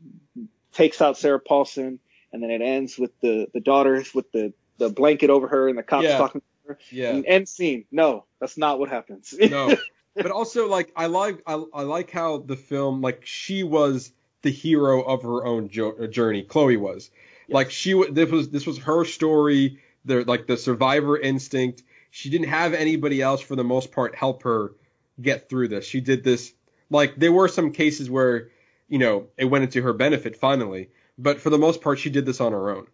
[0.72, 1.98] takes out Sarah Paulson,
[2.32, 5.78] and then it ends with the the daughter with the the blanket over her and
[5.78, 6.18] the cops Yeah.
[6.18, 6.78] talking to her.
[6.90, 7.10] yeah.
[7.14, 7.86] And end scene.
[7.90, 9.34] No, that's not what happens.
[9.40, 9.74] no
[10.14, 14.50] but also like i like I, I like how the film like she was the
[14.50, 17.10] hero of her own jo- uh, journey chloe was
[17.50, 22.30] like she wa- this was this was her story the like the survivor instinct she
[22.30, 24.72] didn't have anybody else for the most part help her
[25.20, 26.54] get through this she did this
[26.90, 28.50] like there were some cases where
[28.88, 32.26] you know it went into her benefit finally but for the most part she did
[32.26, 32.86] this on her own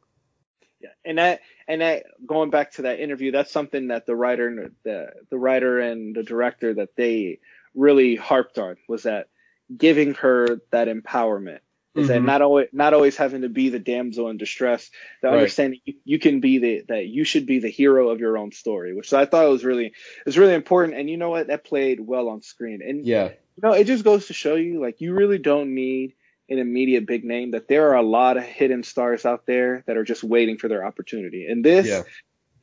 [0.81, 4.48] Yeah, and that and that going back to that interview, that's something that the writer
[4.48, 7.39] and the the writer and the director that they
[7.74, 9.28] really harped on was that
[9.77, 11.60] giving her that empowerment
[11.94, 12.24] is that Mhm.
[12.24, 14.90] not always not always having to be the damsel in distress,
[15.23, 15.32] the Right.
[15.32, 18.52] understanding you, you can be the that you should be the hero of your own
[18.52, 19.93] story, which I thought was really
[20.27, 20.98] was really important.
[20.98, 22.82] And you know what, that played well on screen.
[22.82, 26.14] And yeah you know, it just goes to show you, like, you really don't need
[26.48, 27.52] an immediate big name.
[27.52, 30.68] That there are a lot of hidden stars out there that are just waiting for
[30.68, 31.46] their opportunity.
[31.46, 32.02] And this Yeah.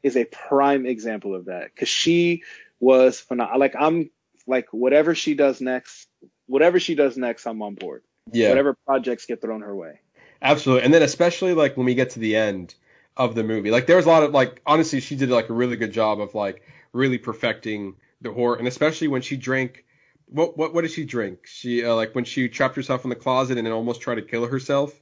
[0.04, 2.44] is a prime example of that because she
[2.80, 3.60] was phenomenal.
[3.60, 4.10] Like, I'm
[4.48, 6.08] like, whatever she does next,
[6.48, 8.04] whatever she does next, I'm on board.
[8.32, 10.00] yeah Whatever projects get thrown her way.
[10.42, 10.86] Absolutely.
[10.86, 12.76] And then especially like when we get to the end
[13.18, 15.54] of the movie, like there was a lot of like honestly she did like a
[15.54, 16.64] really good job of like
[16.94, 19.86] really perfecting the horror and especially when she drank
[20.30, 21.46] what what what did she drink?
[21.46, 24.22] She uh, like when she trapped herself in the closet and then almost tried to
[24.22, 25.00] kill herself.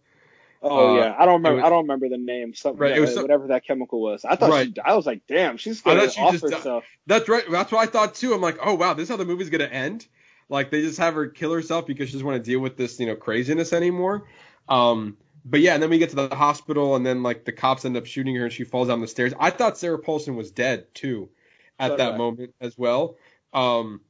[0.62, 1.58] Oh Uh, yeah, I don't remember.
[1.58, 2.54] was- I don't remember the name.
[2.54, 4.26] Something, Right, it was whatever that chemical was.
[4.26, 4.68] I thought Right.
[4.68, 4.82] she.
[4.84, 6.84] I was like, damn, she's gonna she off herself.
[7.06, 7.44] That's right.
[7.49, 8.34] That's what I thought too.
[8.34, 10.08] I'm like, oh wow, this is how the movie's gonna end.
[10.49, 12.99] Like they just have her kill herself because she doesn't want to deal with this,
[12.99, 14.28] you know, craziness anymore.
[14.68, 17.86] Um, but yeah, and then we get to the hospital, and then like the cops
[17.86, 19.34] end up shooting her, and she falls down the stairs.
[19.40, 21.30] I thought Sarah Paulson was dead too,
[21.80, 22.18] at So that I.
[22.18, 23.18] moment as well.
[23.54, 24.02] Um,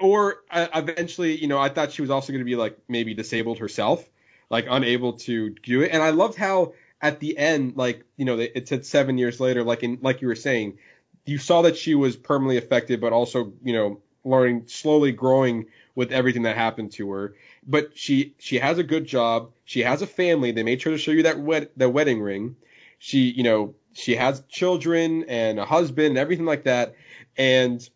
[0.00, 3.14] or uh, eventually, you know, I thought she was also going to be like maybe
[3.14, 4.06] disabled herself,
[4.50, 5.90] like unable to do it.
[5.92, 9.62] And I loved how at the end, like you know, it said seven years later,
[9.64, 10.78] like in like you were saying,
[11.24, 16.12] you saw that she was permanently affected, but also you know learning slowly growing with
[16.12, 17.34] everything that happened to her.
[17.66, 19.52] But she she has a good job.
[19.64, 20.52] She has a family.
[20.52, 22.56] They made sure to show you that wed- the wedding ring.
[22.98, 26.94] She you know she has children and a husband and everything like that.
[27.36, 27.88] And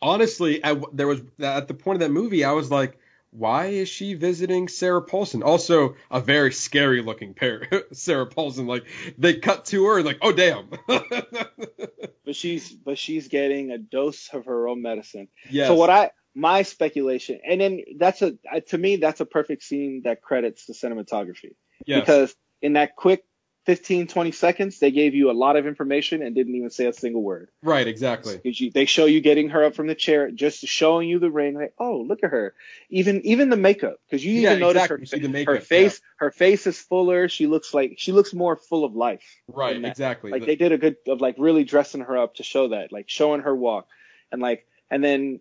[0.00, 2.98] honestly, I, there was at the point of that movie, I was like,
[3.30, 5.42] why is she visiting Sarah Paulson?
[5.42, 8.66] Also, a very scary looking pair, Sarah Paulson.
[8.66, 8.84] Like
[9.18, 10.70] they cut to her, and like, oh damn.
[12.24, 15.28] But she's but she's getting a dose of her own medicine.
[15.48, 15.68] yes.
[15.68, 18.32] So what I my speculation, and then that's a
[18.66, 21.54] to me that's a perfect scene that credits the cinematography
[21.86, 22.00] yes.
[22.00, 23.24] because in that quick
[23.66, 26.92] 15 20 seconds they gave you a lot of information and didn't even say a
[26.92, 27.48] single word.
[27.62, 28.40] right, exactly.
[28.44, 31.54] you- They show you getting her up from the chair, just showing you the ring.
[31.54, 32.54] Like, oh, look at her.
[32.90, 35.06] Even even the makeup, because you Yeah, even notice exactly.
[35.10, 36.00] her, the her makeup, face.
[36.18, 37.28] Her face is fuller.
[37.28, 39.24] She looks like she looks more full of life.
[39.48, 40.30] Right, exactly.
[40.30, 42.92] Like The- they did a good of like really dressing her up to show that,
[42.92, 43.88] like showing her walk,
[44.30, 45.40] and like and then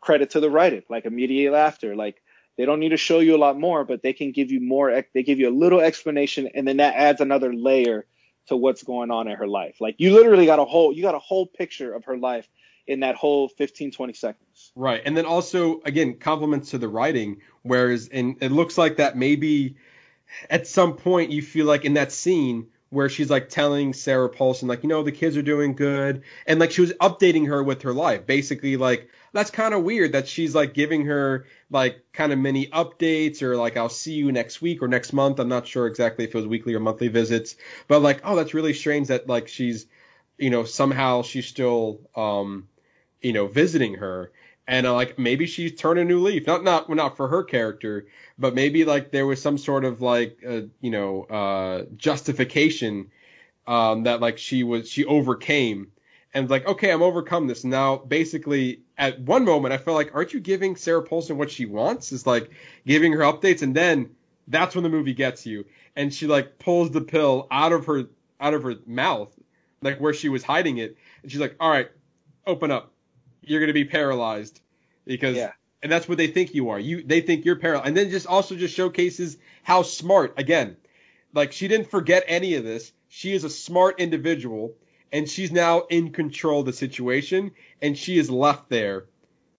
[0.00, 2.22] credit to the writing, like immediate after, like
[2.60, 5.02] they don't need to show you a lot more, but they can give you more.
[5.14, 8.04] They give you a little explanation, and then that adds another layer
[8.48, 9.80] to what's going on in her life.
[9.80, 12.46] Like you literally got a whole you got a whole picture of her life
[12.86, 14.72] in that whole 15 20 seconds.
[14.76, 15.00] Right.
[15.02, 17.38] And then also, again, compliments to the writing.
[17.62, 19.76] Whereas, and it looks like that maybe
[20.50, 24.68] at some point you feel like in that scene where she's like telling Sarah Paulson,
[24.68, 26.22] like, you know, the kids are doing good.
[26.46, 28.26] And like she was updating her with her life.
[28.26, 32.66] Basically, like, that's kind of weird that she's like giving her like kind of mini
[32.66, 35.38] updates or like, I'll see you next week or next month.
[35.38, 37.54] I'm not sure exactly if it was weekly or monthly visits.
[37.86, 39.86] But like, oh, that's really strange that like she's,
[40.36, 42.66] you know, somehow she's still, um,
[43.20, 44.32] you know, visiting her.
[44.70, 46.46] And uh, like maybe she's turned a new leaf.
[46.46, 48.06] Not not not for her character,
[48.38, 53.10] but maybe like there was some sort of like uh, you know uh, justification
[53.66, 55.90] um, that like she was she overcame
[56.32, 57.96] and like okay I'm overcome this now.
[57.96, 62.12] Basically, at one moment I felt like aren't you giving Sarah Paulson what she wants?
[62.12, 62.48] Is like
[62.86, 64.10] giving her updates, and then
[64.46, 65.64] that's when the movie gets you,
[65.96, 68.04] and she like pulls the pill out of her
[68.40, 69.36] out of her mouth,
[69.82, 71.90] like where she was hiding it, and she's like, all right,
[72.46, 72.92] open up
[73.42, 74.60] you're going to be paralyzed
[75.06, 75.52] because Yeah.
[75.82, 76.78] and that's what they think you are.
[76.78, 77.88] You they think you're paralyzed.
[77.88, 80.76] And then just also just showcases how smart again.
[81.34, 82.92] Like she didn't forget any of this.
[83.08, 84.74] She is a smart individual
[85.12, 87.52] and she's now in control of the situation
[87.82, 89.06] and she is left there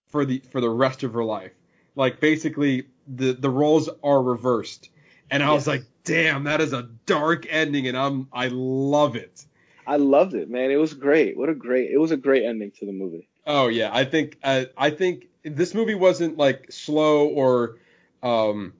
[0.08, 1.52] for the for the rest of her life.
[1.96, 4.90] Like basically the the roles are reversed.
[5.30, 9.46] And I was like, "Damn, that is a dark ending and I'm I love it."
[9.86, 10.70] I loved it, man.
[10.70, 11.36] It was great.
[11.36, 11.90] What a great.
[11.90, 13.28] It was a great ending to the movie.
[13.46, 17.76] Oh yeah, I think uh, I think this movie wasn't like slow or
[18.22, 18.74] um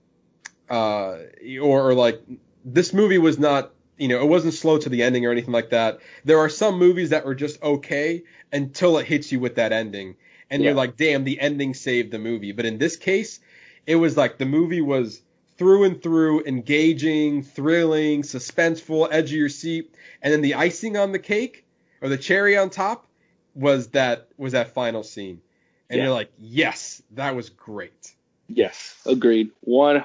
[0.69, 1.17] uh
[1.61, 2.21] or, or like
[2.63, 5.71] this movie was not you know it wasn't slow to the ending or anything like
[5.71, 5.99] that.
[6.23, 8.23] There are some movies that were just okay
[8.53, 10.15] until it hits you with that ending,
[10.49, 12.53] and you're like, damn, the ending saved the movie.
[12.53, 13.39] But in this case,
[13.85, 15.21] it was like the movie was
[15.57, 21.11] through and through engaging, thrilling, suspenseful, edge of your seat, and then the icing on
[21.11, 21.65] the cake
[22.01, 23.07] or the cherry on top
[23.55, 25.41] was that was that final scene,
[25.89, 26.05] and Yeah.
[26.05, 28.13] you're like, yes, that was great.
[28.47, 29.51] Yes, agreed.
[29.61, 30.01] One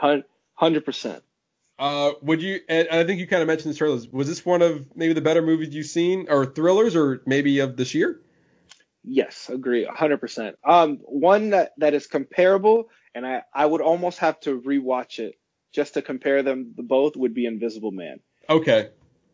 [0.54, 1.22] hundred percent.
[1.78, 2.60] Uh, would you?
[2.68, 4.08] And I think you kind of mentioned this earlier.
[4.10, 7.76] Was this one of maybe the better movies you've seen, or thrillers, or maybe of
[7.76, 8.20] this year?
[9.04, 10.56] Yes, agree, hundred percent.
[10.64, 15.36] Um, one that, that is comparable, and I I would almost have to rewatch it
[15.72, 18.88] just to compare them both would be Invisible Man Okay.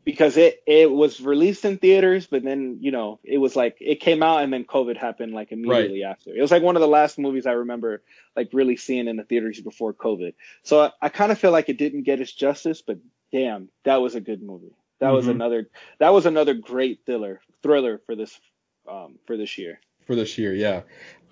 [0.05, 4.01] Because it it was released in theaters, but then you know it was like it
[4.01, 6.31] came out and then COVID happened like immediately after.
[6.37, 8.03] It was like one of the last movies I remember
[8.37, 10.35] like really seeing in the theaters before COVID.
[10.63, 12.99] So I, I kind of feel like it didn't get its justice, but
[13.33, 14.75] damn, that was a good movie.
[15.01, 15.31] That was Mhm.
[15.33, 15.69] another
[15.99, 18.39] that was another great thriller thriller for this
[18.89, 19.81] um for this year.
[20.07, 20.83] for this year, yeah.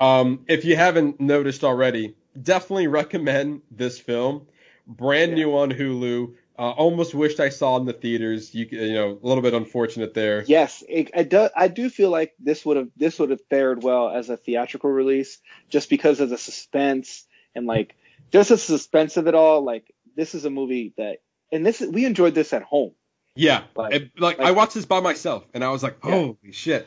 [0.01, 4.47] Um, if you haven't noticed already, definitely recommend this film.
[4.87, 5.45] Brand Yeah.
[5.45, 6.35] new on Hulu.
[6.59, 8.55] Uh, almost wished I saw in the theaters.
[8.55, 10.45] You, you know, a little bit unfortunate there.
[10.47, 11.49] Yes, it, I do.
[11.57, 14.91] I do feel like this would have this would have fared well as a theatrical
[14.91, 15.39] release,
[15.71, 17.95] just because of the suspense and like
[18.33, 19.63] just the suspense of it all.
[19.65, 21.19] Like this is a movie that,
[21.51, 22.93] and this we enjoyed this at home.
[23.35, 26.11] Yeah, Like- It- like, I watched this by myself, and I was like, Yeah.
[26.11, 26.87] holy shit.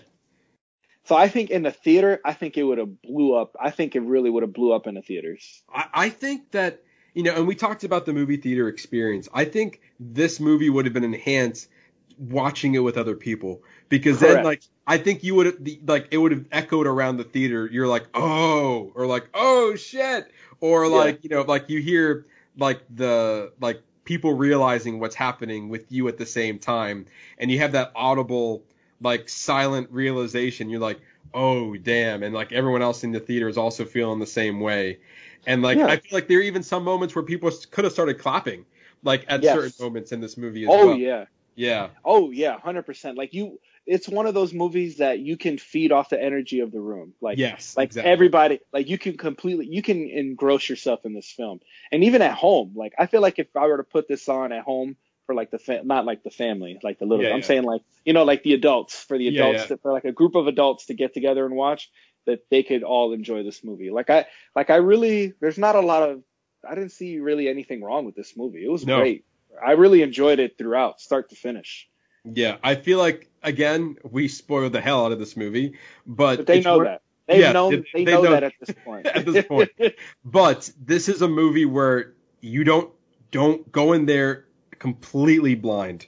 [1.06, 3.56] So I think in the theater, I think it would have blew up.
[3.60, 5.64] I think it really would have blew up in the theaters.
[5.74, 6.84] I, I think that
[7.16, 9.28] you know, and we talked about the movie theater experience.
[9.34, 11.70] I think this movie would have been enhanced
[12.18, 16.18] watching it with other people because then like I think you would have like it
[16.18, 17.68] would have echoed around the theater.
[17.72, 20.30] You're like oh or like oh shit
[20.60, 22.26] or like you know like you hear
[22.58, 27.60] like the like people realizing what's happening with you at the same time and you
[27.60, 28.64] have that audible
[29.02, 30.70] like silent realization.
[30.70, 31.00] You're like
[31.34, 35.00] oh damn and like everyone else in the theater is also feeling the same way.
[35.48, 35.88] And like Yeah.
[35.88, 38.66] I feel like there are even some moments where people could have started clapping,
[39.04, 39.56] like at Yes.
[39.56, 40.96] certain moments in this movie as Oh well.
[40.96, 41.26] Oh yeah.
[41.56, 41.90] Yeah.
[42.04, 43.18] Oh yeah, hundred percent.
[43.18, 46.72] Like you, it's one of those movies that you can feed off the energy of
[46.72, 47.14] the room.
[47.22, 48.12] Like Yes, like exactly.
[48.12, 51.62] everybody, like you can completely, you can engross yourself in this film,
[51.92, 52.74] and even at home.
[52.76, 55.50] Like I feel like if I were to put this on at home for like
[55.50, 57.46] the fa- not like the family, like the little, Yeah, I'm yeah.
[57.46, 59.68] saying like you know like the adults for the adults yeah.
[59.68, 61.90] To, for like a group of adults to get together and watch
[62.26, 63.90] that they could all enjoy this movie.
[63.92, 64.26] Like I
[64.56, 66.24] like I really, there's not a lot of,
[66.68, 68.64] I didn't see really anything wrong with this movie.
[68.66, 69.00] It was No.
[69.00, 69.26] great.
[69.64, 71.88] I really enjoyed it throughout, start to finish.
[72.26, 72.58] Yeah.
[72.64, 76.62] I feel like again we spoiled the hell out of this movie, but, But they
[76.62, 77.02] know that.
[77.28, 77.72] They've Yeah, known.
[77.72, 79.06] they- They, they know, know- that at this point.
[79.08, 79.72] at this point.
[80.26, 82.92] But this is a movie where you don't
[83.32, 84.46] don't go in there
[84.80, 86.06] completely blind.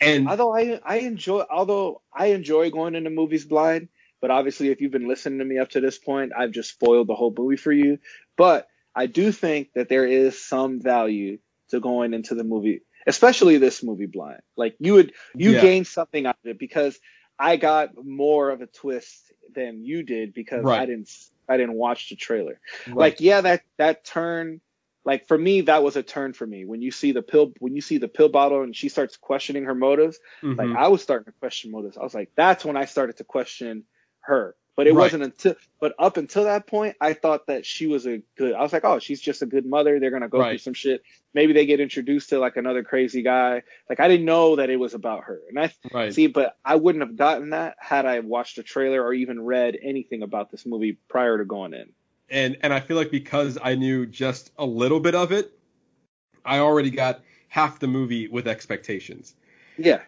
[0.00, 3.88] And although I I enjoy although I enjoy going into movies blind,
[4.20, 7.06] but obviously if you've been listening to me up to this point, I've just spoiled
[7.08, 7.98] the whole movie for you.
[8.36, 11.38] But I do think that there is some value
[11.70, 14.40] to going into the movie, especially this movie blind.
[14.56, 15.60] Like you would you Yeah.
[15.60, 16.98] gain something out of it because
[17.38, 20.80] I got more of a twist than you did because Right.
[20.80, 21.10] I didn't
[21.48, 22.58] I didn't watch the trailer.
[22.86, 22.96] Right.
[22.96, 24.60] like yeah that that turn
[25.04, 27.74] like for me that was a turn for me when you see the pill when
[27.76, 30.56] you see the pill bottle and she starts questioning her motives Mhm.
[30.58, 33.24] like i was starting to question motives i was like that's when i started to
[33.24, 33.84] question
[34.26, 35.04] her But it Right.
[35.04, 38.52] wasn't until, but up until that point, I thought that she was a good.
[38.54, 39.98] I was like, oh, she's just a good mother.
[39.98, 41.02] They're gonna go through some shit.
[41.32, 43.62] Maybe they get introduced to like another crazy guy.
[43.88, 45.40] Like I didn't know that it was about her.
[45.48, 46.12] And I Right.
[46.12, 49.78] see, but I wouldn't have gotten that had I watched a trailer or even read
[49.82, 51.88] anything about this movie prior to going in.
[52.28, 55.52] and and I feel like because I knew just a little bit of it,
[56.44, 59.34] I already got half the movie with expectations.
[59.78, 60.02] Yeah,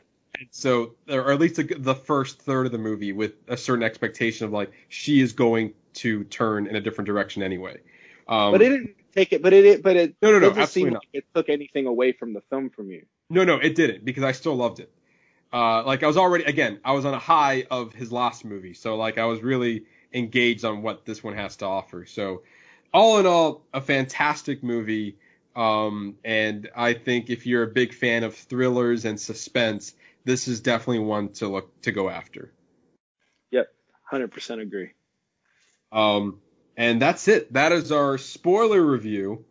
[0.51, 4.47] so, or at least the, the first third of the movie with a certain expectation
[4.47, 7.79] of like she is going to turn in a different direction anyway.
[8.29, 9.43] Um, but it didn't take it.
[9.43, 12.13] But it, but it No, no, no, doesn't seem absolutely like it took anything away
[12.13, 13.05] from the film from you.
[13.31, 14.91] No, no, it didn't because I still loved it.
[15.53, 18.75] Uh, like I was already, again, I was on a high of his last movie,
[18.75, 22.05] so like I was really engaged on what this one has to offer.
[22.07, 22.43] So,
[22.93, 25.17] all in all, a fantastic movie.
[25.57, 29.95] Um, and I think if you're a big fan of thrillers and suspense,
[30.29, 32.53] this is definitely one to look to go after.
[33.51, 33.69] Yep,
[34.05, 34.91] hundred percent agree.
[35.91, 36.41] Um,
[36.77, 37.51] and that's it.
[37.55, 39.47] That is our spoiler review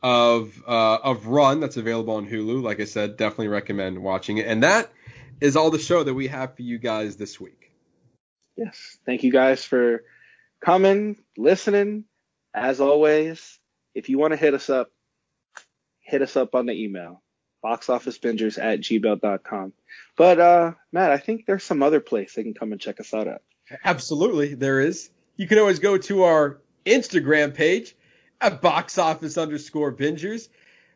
[0.00, 1.58] of uh, of Run.
[1.58, 2.62] That's available on Hulu.
[2.62, 4.46] Like I said, definitely recommend watching it.
[4.46, 4.92] And that
[5.40, 7.72] is all the show that we have for you guys this week.
[8.56, 10.04] Yes, thank you guys for
[10.64, 12.04] coming, listening.
[12.54, 13.58] As always,
[13.92, 14.88] if you want to hit us up,
[16.00, 17.22] hit us up on the email
[17.62, 19.72] boxofficebingers at gmail.com.
[20.16, 23.14] But uh, Matt, I think there's some other place they can come and check us
[23.14, 23.42] out at.
[23.84, 25.10] Absolutely, there is.
[25.36, 27.96] You can always go to our Instagram page
[28.40, 30.48] at box office underscore bingers.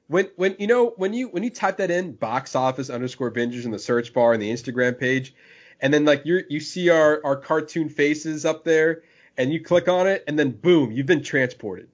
[0.09, 3.65] When when you know when you when you type that in box office underscore bingers
[3.65, 5.35] in the search bar in the Instagram page,
[5.81, 9.03] and then like you you see our our cartoon faces up there,
[9.37, 11.89] and you click on it, and then boom, you've been transported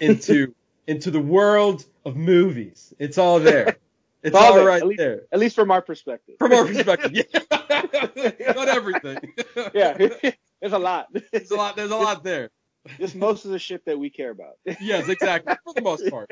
[0.00, 0.54] into
[0.86, 2.94] into the world of movies.
[2.98, 3.76] It's all there.
[4.22, 5.22] It's all all there, at least- there.
[5.32, 6.36] At least from our perspective.
[6.38, 8.52] From our perspective, yeah.
[8.54, 9.18] not everything.
[9.74, 9.94] yeah,
[10.60, 11.08] there's a lot.
[11.32, 11.76] there's a lot.
[11.76, 12.50] There's a lot there.
[12.98, 14.54] Just most of the shit that we care about.
[14.80, 15.54] Yes, exactly.
[15.64, 16.30] For the most part.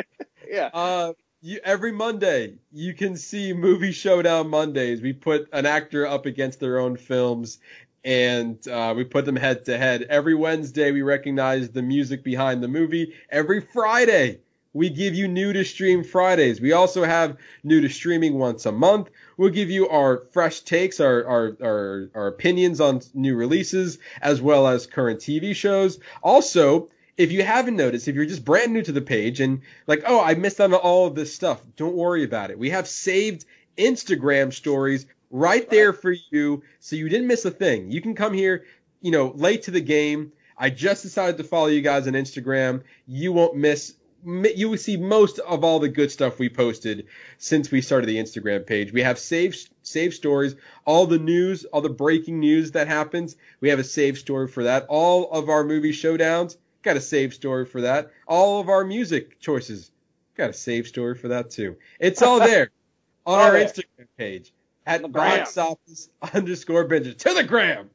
[0.49, 0.71] yeah.
[0.73, 1.13] Uh,
[1.43, 5.01] you, every Monday, you can see Movie Showdown Mondays.
[5.01, 7.59] We put an actor up against their own films,
[8.05, 10.03] and uh, we put them head to head.
[10.11, 13.15] Every Wednesday, we recognize the music behind the movie.
[13.31, 14.41] Every Friday,
[14.73, 16.61] we give you new to stream Fridays.
[16.61, 19.11] We also have new to streaming once a month.
[19.37, 24.41] We'll give you our fresh takes, our, our, our, our opinions on new releases, as
[24.41, 25.99] well as current TV shows.
[26.23, 30.05] Also, if you haven't noticed, if you're just brand new to the page and like,
[30.07, 32.59] oh, I missed out on all of this stuff, don't worry about it.
[32.59, 33.45] We have saved
[33.77, 37.91] Instagram stories right there for you, so you didn't miss a thing.
[37.91, 38.65] You can come here,
[39.01, 40.33] you know, late to the game.
[40.57, 42.83] I just decided to follow you guys on Instagram.
[43.07, 43.95] You won't miss.
[44.25, 47.07] You will see most of all the good stuff we posted
[47.39, 48.93] since we started the Instagram page.
[48.93, 53.37] We have saved saved stories, all the news, all the breaking news that happens.
[53.61, 54.87] We have a save story for that.
[54.89, 58.11] All of our movie showdowns, got a save story for that.
[58.27, 59.91] All of our music choices,
[60.37, 61.77] got a save story for that too.
[61.99, 62.71] It's all there
[63.27, 63.67] on All our there.
[63.69, 64.53] Instagram page
[64.87, 67.89] at box office underscore bingers to the gram.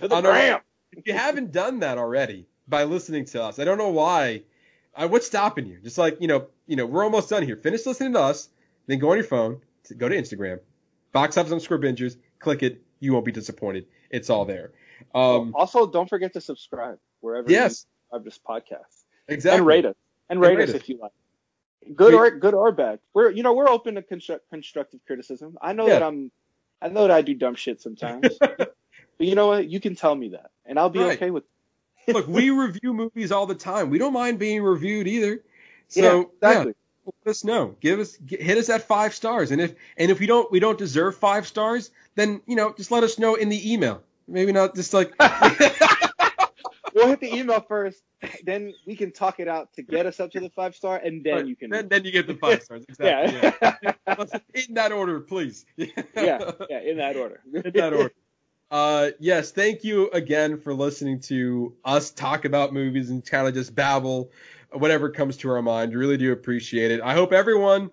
[0.00, 0.60] To the on our- gram.
[0.92, 4.42] if you haven't done that already by listening to us, I don't know why.
[4.94, 5.78] Uh, what's stopping you?
[5.82, 7.56] Just like you know, you know, we're almost done here.
[7.56, 8.48] Finish listening to us,
[8.86, 9.60] then go on your phone,
[9.96, 10.60] go to Instagram,
[11.12, 12.82] box office underscore bingers, click it.
[13.00, 13.86] You won't be disappointed.
[14.10, 14.72] It's all there.
[15.14, 19.58] Um, also, don't forget to subscribe wherever yes, you subscribe this podcast exactly.
[19.58, 19.96] and rate us
[20.28, 20.82] and And rate rate us us.
[20.82, 21.12] if you like.
[21.96, 23.00] Good We- or good or bad.
[23.14, 25.58] We're you know we're open to constru- constructive criticism.
[25.60, 25.94] I know Yeah.
[25.94, 26.30] that I'm
[26.80, 28.74] I know that I do dumb shit sometimes, but
[29.18, 29.68] you know what?
[29.68, 31.16] You can tell me that, and I'll be Right.
[31.16, 31.44] okay with.
[32.08, 33.90] Look, we review movies all the time.
[33.90, 35.42] We don't mind being reviewed either.
[35.90, 36.74] yeah, So exactly.
[37.24, 37.76] let us know.
[37.80, 40.78] Give us hit us at five stars, and if and if we don't we don't
[40.78, 44.02] deserve five stars, then you know just let us know in the email.
[44.28, 45.12] Maybe not just like
[46.94, 48.02] We'll hit the email first,
[48.44, 51.24] then we can talk it out to get us up to the five star, and
[51.24, 51.70] then you can.
[51.70, 53.38] then then you get the five stars exactly.
[53.40, 53.74] yeah,
[54.04, 54.36] Yeah.
[54.66, 55.64] In that order, please.
[55.76, 57.40] yeah, yeah, in that order.
[57.52, 58.12] in that order.
[58.72, 63.52] Uh, yes, thank you again for listening to us talk about movies and kind of
[63.52, 64.30] just babble
[64.72, 65.94] whatever comes to our mind.
[65.94, 67.02] Really do appreciate it.
[67.02, 67.90] I hope everyone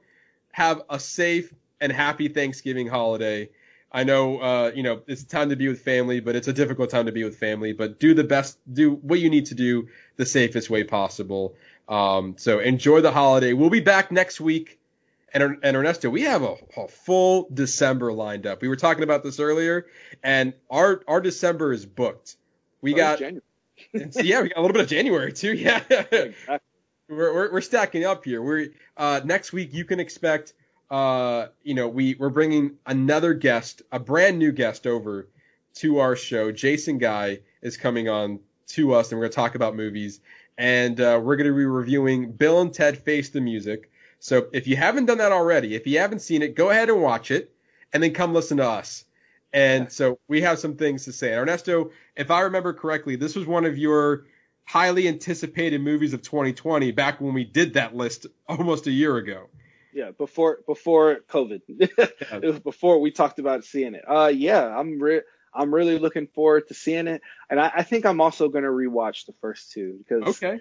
[0.54, 3.50] have a safe and happy Thanksgiving holiday.
[3.92, 6.90] I know, uh, you know, it's time to be with family, but it's a difficult
[6.92, 7.74] time to be with family.
[7.74, 11.56] But do the best, do what you need to do the safest way possible.
[11.90, 13.52] Um, so enjoy the holiday.
[13.52, 14.79] We'll be back next week.
[15.34, 18.62] And, and Ernesto, we have a, a full December lined up.
[18.62, 19.86] We were talking about this earlier,
[20.24, 22.36] and our our December is booked.
[22.82, 23.42] We Oh, got January.
[23.94, 25.54] yeah, we got a little bit of January too.
[25.54, 26.34] Yeah, Exactly.
[27.08, 28.42] we're, we're we're stacking up here.
[28.42, 30.54] We're uh, next week you can expect
[30.92, 35.28] uh, you know we we're bringing another guest, a brand new guest over
[35.76, 36.52] to our show.
[36.52, 38.40] Jason Guy is coming on
[38.70, 40.20] to us, and we're going to talk about movies.
[40.58, 43.89] And uh, we're going to be reviewing Bill and Ted Face the Music.
[44.20, 47.02] So if you haven't done that already, if you haven't seen it, go ahead and
[47.02, 47.54] watch it,
[47.94, 49.06] and then come listen to us.
[49.52, 51.34] And so we have some things to say.
[51.34, 54.26] Ernesto, if I remember correctly, this was one of your
[54.64, 59.48] highly anticipated movies of 2020 back when we did that list almost a year ago.
[59.92, 64.04] Yeah, before before COVID, it was before we talked about seeing it.
[64.08, 68.06] Uh, yeah, I'm re- I'm really looking forward to seeing it, and I, I think
[68.06, 70.60] I'm also gonna rewatch the first two because Okay.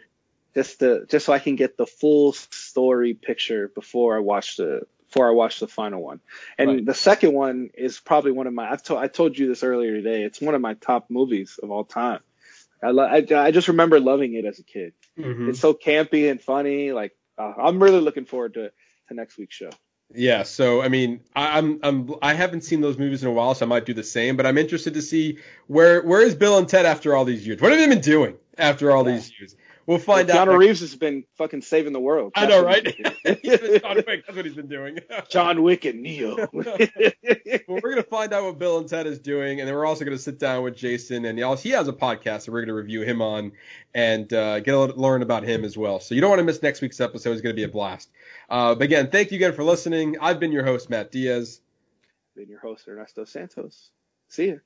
[0.55, 4.83] Just to just so I can get the full story picture before I watch the
[5.09, 6.21] before I watch the final one.
[6.59, 6.85] And Right.
[6.85, 9.95] the second one is probably one of my I've told I told you this earlier
[9.95, 10.23] today.
[10.23, 12.21] It's one of my top movies of all time.
[12.83, 14.93] I lo- I, I just remember loving it as a kid.
[15.19, 15.49] Mhm.
[15.51, 16.93] It's so campy and funny.
[16.93, 18.71] Like uh, I'm really looking forward to
[19.09, 19.71] to next week's show.
[20.15, 23.55] Yeah, so I mean, I, I'm I'm I haven't seen those movies in a while,
[23.55, 24.37] so I might do the same.
[24.39, 27.61] But I'm interested to see where where is Bill and Ted after all these years?
[27.61, 29.17] What have they been doing after all Yeah.
[29.17, 29.55] these years?
[29.89, 30.47] We'll find out.
[30.47, 32.33] Keanu Reeves has been fucking saving the world.
[32.37, 32.85] I know, right?
[32.85, 32.95] what
[33.43, 34.27] He's been he's John Wick.
[34.27, 34.99] That's what he's been doing.
[35.31, 36.37] John Wick and Neo.
[36.53, 36.77] well,
[37.67, 40.19] we're gonna find out what Bill and Ted is doing, and then we're also gonna
[40.19, 43.53] sit down with Jason, and he has a podcast that we're gonna review him on
[43.95, 46.01] and uh, get a little, learn about him as well.
[46.01, 48.11] So you don't want to miss next week's episode; it's gonna be a blast.
[48.51, 50.17] Uh, but again, thank you again for listening.
[50.21, 51.63] I've been your host Matt Diaz.
[52.37, 53.89] been your host Ernesto Santos.
[54.29, 54.57] See ya.